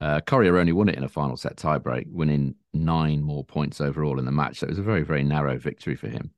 Uh, 0.00 0.20
Coria 0.20 0.54
only 0.54 0.72
won 0.72 0.88
it 0.88 0.94
in 0.94 1.02
a 1.02 1.08
final 1.08 1.36
set 1.36 1.56
tiebreak, 1.56 2.06
winning 2.08 2.54
nine 2.78 3.22
more 3.22 3.44
points 3.44 3.80
overall 3.80 4.18
in 4.18 4.24
the 4.24 4.32
match. 4.32 4.58
So 4.58 4.66
it 4.66 4.70
was 4.70 4.78
a 4.78 4.82
very 4.82 5.02
very 5.02 5.22
narrow 5.22 5.58
victory 5.58 5.96
for 5.96 6.08
him. 6.08 6.30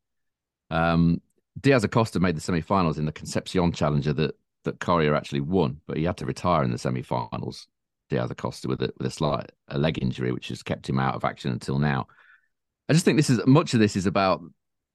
Um, 0.71 1.21
Diaz 1.61 1.85
Acosta 1.85 2.21
made 2.21 2.37
the 2.37 2.41
semi-finals 2.41 2.99
in 2.99 3.07
the 3.07 3.13
Concepcion 3.13 3.73
Challenger 3.73 4.13
that 4.15 4.37
that 4.65 4.81
Coria 4.81 5.15
actually 5.15 5.41
won, 5.41 5.81
but 5.87 5.97
he 5.97 6.05
had 6.05 6.19
to 6.19 6.27
retire 6.27 6.63
in 6.63 6.71
the 6.71 6.79
semi-finals. 6.79 7.67
Diaz 8.11 8.31
Acosta 8.31 8.69
with 8.69 8.83
a, 8.83 8.93
with 8.99 9.07
a 9.07 9.11
slight 9.11 9.53
a 9.69 9.79
leg 9.79 9.99
injury, 10.03 10.33
which 10.33 10.49
has 10.49 10.63
kept 10.63 10.89
him 10.89 10.99
out 10.99 11.15
of 11.15 11.25
action 11.25 11.53
until 11.53 11.79
now. 11.79 12.07
I 12.89 12.93
just 12.93 13.05
think 13.05 13.17
this 13.17 13.31
is 13.31 13.41
much 13.47 13.73
of 13.73 13.81
this 13.81 13.97
is 13.97 14.07
about 14.07 14.43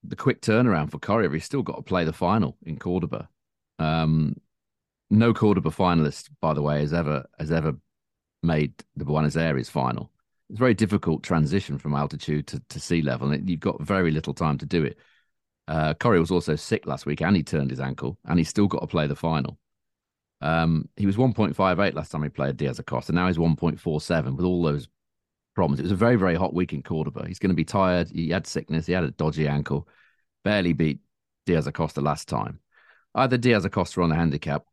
the 0.03 0.15
quick 0.15 0.41
turnaround 0.41 0.91
for 0.91 0.99
Coria. 0.99 1.29
He's 1.29 1.45
still 1.45 1.63
got 1.63 1.77
to 1.77 1.81
play 1.81 2.03
the 2.03 2.13
final 2.13 2.57
in 2.63 2.77
Cordoba. 2.77 3.29
Um, 3.79 4.35
no 5.09 5.33
Cordoba 5.33 5.69
finalist, 5.69 6.29
by 6.41 6.53
the 6.53 6.61
way, 6.61 6.79
has 6.81 6.93
ever 6.93 7.25
has 7.39 7.51
ever 7.51 7.73
made 8.43 8.73
the 8.95 9.05
Buenos 9.05 9.37
Aires 9.37 9.69
final. 9.69 10.11
It's 10.49 10.59
a 10.59 10.59
very 10.59 10.73
difficult 10.73 11.23
transition 11.23 11.77
from 11.77 11.95
altitude 11.95 12.47
to, 12.47 12.61
to 12.69 12.79
sea 12.79 13.01
level, 13.01 13.31
and 13.31 13.49
you've 13.49 13.59
got 13.59 13.81
very 13.81 14.11
little 14.11 14.33
time 14.33 14.57
to 14.59 14.65
do 14.65 14.83
it. 14.83 14.97
Uh, 15.67 15.95
Coria 15.95 16.19
was 16.19 16.31
also 16.31 16.55
sick 16.55 16.85
last 16.85 17.05
week, 17.05 17.21
and 17.21 17.35
he 17.35 17.43
turned 17.43 17.71
his 17.71 17.79
ankle, 17.79 18.19
and 18.25 18.37
he's 18.37 18.49
still 18.49 18.67
got 18.67 18.81
to 18.81 18.87
play 18.87 19.07
the 19.07 19.15
final. 19.15 19.57
Um, 20.41 20.89
he 20.95 21.07
was 21.07 21.15
1.58 21.15 21.95
last 21.95 22.11
time 22.11 22.23
he 22.23 22.29
played 22.29 22.57
Diaz 22.57 22.77
Acosta. 22.77 23.11
Now 23.11 23.27
he's 23.27 23.37
1.47 23.37 24.35
with 24.35 24.45
all 24.45 24.61
those 24.61 24.87
problems. 25.55 25.79
It 25.79 25.83
was 25.83 25.91
a 25.91 25.95
very, 25.95 26.17
very 26.17 26.35
hot 26.35 26.53
week 26.53 26.73
in 26.73 26.83
Cordoba. 26.83 27.25
He's 27.27 27.39
going 27.39 27.49
to 27.49 27.55
be 27.55 27.65
tired. 27.65 28.09
He 28.09 28.29
had 28.29 28.45
sickness. 28.45 28.85
He 28.85 28.93
had 28.93 29.05
a 29.05 29.11
dodgy 29.11 29.47
ankle. 29.47 29.87
Barely 30.43 30.73
beat 30.73 30.99
Diaz 31.47 31.65
Acosta 31.65 32.01
last 32.01 32.27
time. 32.27 32.59
Either 33.15 33.37
Diaz 33.37 33.65
Acosta 33.65 34.01
on 34.01 34.09
the 34.09 34.15
handicap 34.15 34.65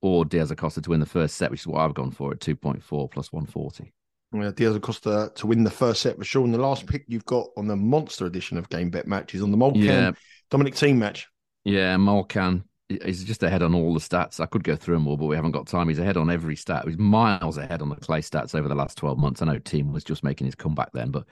or 0.00 0.24
Diaz 0.24 0.50
Acosta 0.50 0.80
to 0.80 0.90
win 0.90 1.00
the 1.00 1.06
first 1.06 1.36
set, 1.36 1.50
which 1.50 1.60
is 1.60 1.66
what 1.66 1.80
I've 1.80 1.92
gone 1.92 2.12
for 2.12 2.32
at 2.32 2.40
2.4 2.40 3.10
plus 3.10 3.32
140. 3.32 3.92
Yeah, 4.32 4.52
Diaz 4.54 4.76
Acosta 4.76 5.32
to 5.34 5.46
win 5.46 5.64
the 5.64 5.70
first 5.70 6.02
set 6.02 6.16
for 6.16 6.24
sure. 6.24 6.44
And 6.44 6.54
the 6.54 6.58
last 6.58 6.86
pick 6.86 7.04
you've 7.08 7.24
got 7.24 7.48
on 7.56 7.66
the 7.66 7.76
monster 7.76 8.26
edition 8.26 8.58
of 8.58 8.68
Game 8.68 8.90
Bet 8.90 9.06
matches 9.06 9.42
on 9.42 9.50
the 9.50 9.56
Molcan 9.56 9.84
yeah. 9.84 10.12
Dominic 10.50 10.74
Thiem 10.74 10.96
match. 10.96 11.26
Yeah, 11.64 11.96
Molcan 11.96 12.62
he's 13.04 13.24
just 13.24 13.42
ahead 13.42 13.62
on 13.62 13.74
all 13.74 13.94
the 13.94 14.00
stats. 14.00 14.40
I 14.40 14.46
could 14.46 14.64
go 14.64 14.76
through 14.76 14.96
them 14.96 15.06
all, 15.06 15.16
but 15.16 15.26
we 15.26 15.36
haven't 15.36 15.52
got 15.52 15.66
time. 15.66 15.88
He's 15.88 15.98
ahead 15.98 16.16
on 16.16 16.30
every 16.30 16.56
stat. 16.56 16.84
He's 16.86 16.98
miles 16.98 17.58
ahead 17.58 17.82
on 17.82 17.88
the 17.88 17.96
clay 17.96 18.20
stats 18.20 18.54
over 18.54 18.68
the 18.68 18.74
last 18.74 18.98
12 18.98 19.18
months. 19.18 19.42
I 19.42 19.46
know 19.46 19.58
Thiem 19.58 19.92
was 19.92 20.04
just 20.04 20.24
making 20.24 20.46
his 20.46 20.54
comeback 20.54 20.92
then, 20.92 21.10
but 21.10 21.24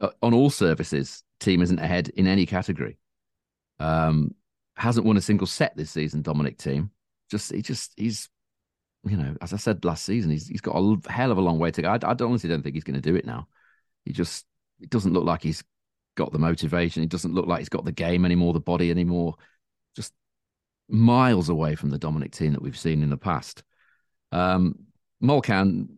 uh, 0.00 0.10
on 0.22 0.34
all 0.34 0.50
services, 0.50 1.22
Thiem 1.40 1.62
isn't 1.62 1.78
ahead 1.78 2.08
in 2.10 2.26
any 2.26 2.46
category. 2.46 2.98
Um, 3.78 4.34
hasn't 4.76 5.06
won 5.06 5.16
a 5.16 5.20
single 5.20 5.46
set 5.46 5.76
this 5.76 5.90
season, 5.90 6.22
Dominic 6.22 6.58
Thiem. 6.58 6.90
Just, 7.30 7.52
he 7.52 7.62
just, 7.62 7.92
he's, 7.96 8.28
you 9.06 9.16
know, 9.16 9.36
as 9.40 9.52
I 9.52 9.56
said 9.56 9.84
last 9.84 10.04
season, 10.04 10.30
he's, 10.30 10.48
he's 10.48 10.60
got 10.60 10.76
a 10.76 11.10
hell 11.10 11.30
of 11.30 11.38
a 11.38 11.42
long 11.42 11.58
way 11.58 11.70
to 11.70 11.82
go. 11.82 11.88
I, 11.88 11.98
I 12.02 12.14
honestly 12.20 12.48
don't 12.48 12.62
think 12.62 12.74
he's 12.74 12.84
going 12.84 13.00
to 13.00 13.00
do 13.00 13.16
it 13.16 13.26
now. 13.26 13.48
He 14.04 14.12
just, 14.12 14.46
it 14.80 14.90
doesn't 14.90 15.12
look 15.12 15.24
like 15.24 15.42
he's 15.42 15.62
got 16.16 16.32
the 16.32 16.38
motivation. 16.38 17.02
It 17.02 17.10
doesn't 17.10 17.34
look 17.34 17.46
like 17.46 17.58
he's 17.60 17.68
got 17.68 17.84
the 17.84 17.92
game 17.92 18.24
anymore, 18.24 18.52
the 18.52 18.60
body 18.60 18.90
anymore. 18.90 19.34
Just 19.96 20.12
miles 20.88 21.48
away 21.48 21.74
from 21.74 21.90
the 21.90 21.98
Dominic 21.98 22.32
Thiem 22.32 22.52
that 22.52 22.62
we've 22.62 22.78
seen 22.78 23.02
in 23.02 23.10
the 23.10 23.16
past. 23.16 23.62
Um, 24.32 24.76
Molcan, 25.22 25.88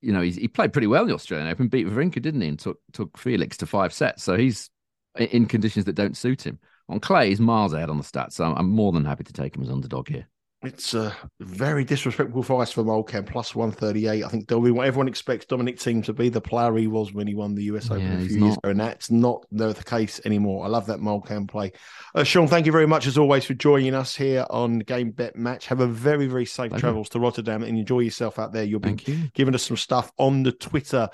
you 0.00 0.12
know, 0.12 0.20
he 0.20 0.48
played 0.48 0.72
pretty 0.72 0.86
well 0.86 1.02
in 1.02 1.08
the 1.08 1.14
Australian 1.14 1.48
Open, 1.48 1.68
beat 1.68 1.86
Wawrinka, 1.86 2.22
didn't 2.22 2.40
he, 2.40 2.48
and 2.48 2.58
took 2.58 2.78
took 2.92 3.18
Felix 3.18 3.56
to 3.58 3.66
five 3.66 3.92
sets. 3.92 4.22
So 4.22 4.36
he's 4.36 4.70
in 5.18 5.46
conditions 5.46 5.86
that 5.86 5.94
don't 5.94 6.16
suit 6.16 6.46
him. 6.46 6.58
On 6.88 7.00
clay, 7.00 7.30
he's 7.30 7.40
miles 7.40 7.72
ahead 7.72 7.90
on 7.90 7.98
the 7.98 8.04
stats. 8.04 8.32
So 8.32 8.44
I'm, 8.44 8.54
I'm 8.56 8.70
more 8.70 8.92
than 8.92 9.04
happy 9.04 9.24
to 9.24 9.32
take 9.32 9.56
him 9.56 9.62
as 9.62 9.70
underdog 9.70 10.08
here. 10.08 10.28
It's 10.66 10.94
a 10.94 11.16
very 11.40 11.84
disrespectful 11.84 12.42
price 12.42 12.72
for 12.72 12.82
Molcan, 12.82 13.24
plus 13.24 13.54
138. 13.54 14.24
I 14.24 14.28
think 14.28 14.50
what 14.50 14.86
everyone 14.86 15.06
expects 15.06 15.46
Dominic 15.46 15.78
Thiem 15.78 16.04
to 16.04 16.12
be 16.12 16.28
the 16.28 16.40
player 16.40 16.76
he 16.76 16.88
was 16.88 17.12
when 17.12 17.28
he 17.28 17.34
won 17.34 17.54
the 17.54 17.64
US 17.64 17.90
Open 17.90 18.02
yeah, 18.02 18.18
a 18.18 18.26
few 18.26 18.44
years 18.44 18.56
ago, 18.56 18.70
and 18.70 18.80
that's 18.80 19.10
not 19.10 19.46
the 19.52 19.74
case 19.74 20.20
anymore. 20.24 20.64
I 20.64 20.68
love 20.68 20.86
that 20.86 20.98
Molcan 20.98 21.48
play. 21.48 21.72
Uh, 22.14 22.24
Sean, 22.24 22.48
thank 22.48 22.66
you 22.66 22.72
very 22.72 22.86
much 22.86 23.06
as 23.06 23.16
always 23.16 23.44
for 23.44 23.54
joining 23.54 23.94
us 23.94 24.16
here 24.16 24.44
on 24.50 24.80
Game 24.80 25.12
Bet 25.12 25.36
Match. 25.36 25.66
Have 25.66 25.80
a 25.80 25.86
very, 25.86 26.26
very 26.26 26.46
safe 26.46 26.72
thank 26.72 26.80
travels 26.80 27.06
you. 27.08 27.12
to 27.12 27.20
Rotterdam 27.20 27.62
and 27.62 27.78
enjoy 27.78 28.00
yourself 28.00 28.38
out 28.38 28.52
there. 28.52 28.64
You'll 28.64 28.80
be 28.80 28.98
you. 29.06 29.30
giving 29.34 29.54
us 29.54 29.62
some 29.62 29.76
stuff 29.76 30.10
on 30.18 30.42
the 30.42 30.52
Twitter 30.52 31.08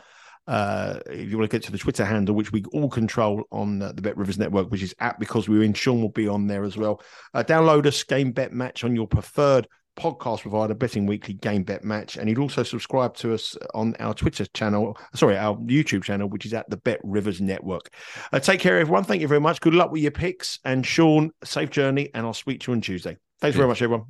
uh, 0.47 0.99
if 1.07 1.30
you 1.30 1.38
want 1.38 1.51
to 1.51 1.55
get 1.55 1.64
to 1.64 1.72
the 1.72 1.78
Twitter 1.78 2.05
handle, 2.05 2.34
which 2.34 2.53
we 2.53 2.64
all 2.72 2.88
control 2.88 3.45
on 3.51 3.80
uh, 3.80 3.93
the 3.93 4.03
Bet 4.03 4.16
Rivers 4.16 4.38
Network, 4.38 4.70
which 4.70 4.82
is 4.82 4.95
at 4.99 5.18
because 5.18 5.49
we're 5.49 5.62
in, 5.62 5.74
Sean 5.74 6.01
will 6.01 6.09
be 6.09 6.28
on 6.28 6.47
there 6.47 6.64
as 6.64 6.76
well. 6.76 7.01
Uh, 7.34 7.43
download 7.43 7.86
us, 7.86 8.03
Game 8.03 8.32
Bet 8.32 8.53
Match 8.53 8.84
on 8.84 8.95
your 8.95 9.07
preferred 9.07 9.68
podcast 9.97 10.40
provider, 10.40 10.74
Betting 10.74 11.07
Weekly 11.07 11.34
Game 11.34 11.62
Bet 11.62 11.84
Match, 11.84 12.16
and 12.16 12.28
you'd 12.28 12.38
also 12.38 12.62
subscribe 12.62 13.14
to 13.16 13.34
us 13.34 13.57
on 13.74 13.95
our 14.01 14.14
Twitter 14.14 14.47
channel, 14.55 14.97
sorry, 15.14 15.36
our 15.36 15.57
YouTube 15.57 16.03
channel, 16.03 16.28
which 16.28 16.47
is 16.47 16.55
at 16.55 16.68
the 16.70 16.76
Bet 16.76 17.01
Rivers 17.03 17.40
Network. 17.40 17.90
Uh, 18.32 18.40
take 18.40 18.61
care, 18.61 18.78
everyone. 18.78 19.05
Thank 19.05 19.20
you 19.20 19.28
very 19.28 19.40
much. 19.40 19.61
Good 19.61 19.74
luck 19.74 19.93
with 19.93 20.03
your 20.03 20.11
picks, 20.11 20.59
and 20.64 20.84
Sean, 20.86 21.30
safe 21.45 21.70
journey, 21.70 22.11
and 22.14 22.26
I'll 22.26 22.32
speak 22.32 22.61
to 22.61 22.72
you 22.72 22.76
on 22.76 22.80
Tuesday. 22.80 23.16
Thanks 23.40 23.57
very 23.57 23.68
much, 23.68 23.82
everyone. 23.82 24.07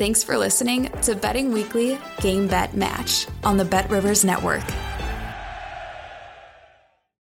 Thanks 0.00 0.22
for 0.22 0.38
listening 0.38 0.90
to 1.02 1.14
Betting 1.14 1.52
Weekly 1.52 1.98
Game 2.20 2.48
Bet 2.48 2.74
Match 2.74 3.26
on 3.44 3.56
the 3.58 3.64
Bet 3.64 3.90
Rivers 3.90 4.24
Network. 4.24 4.64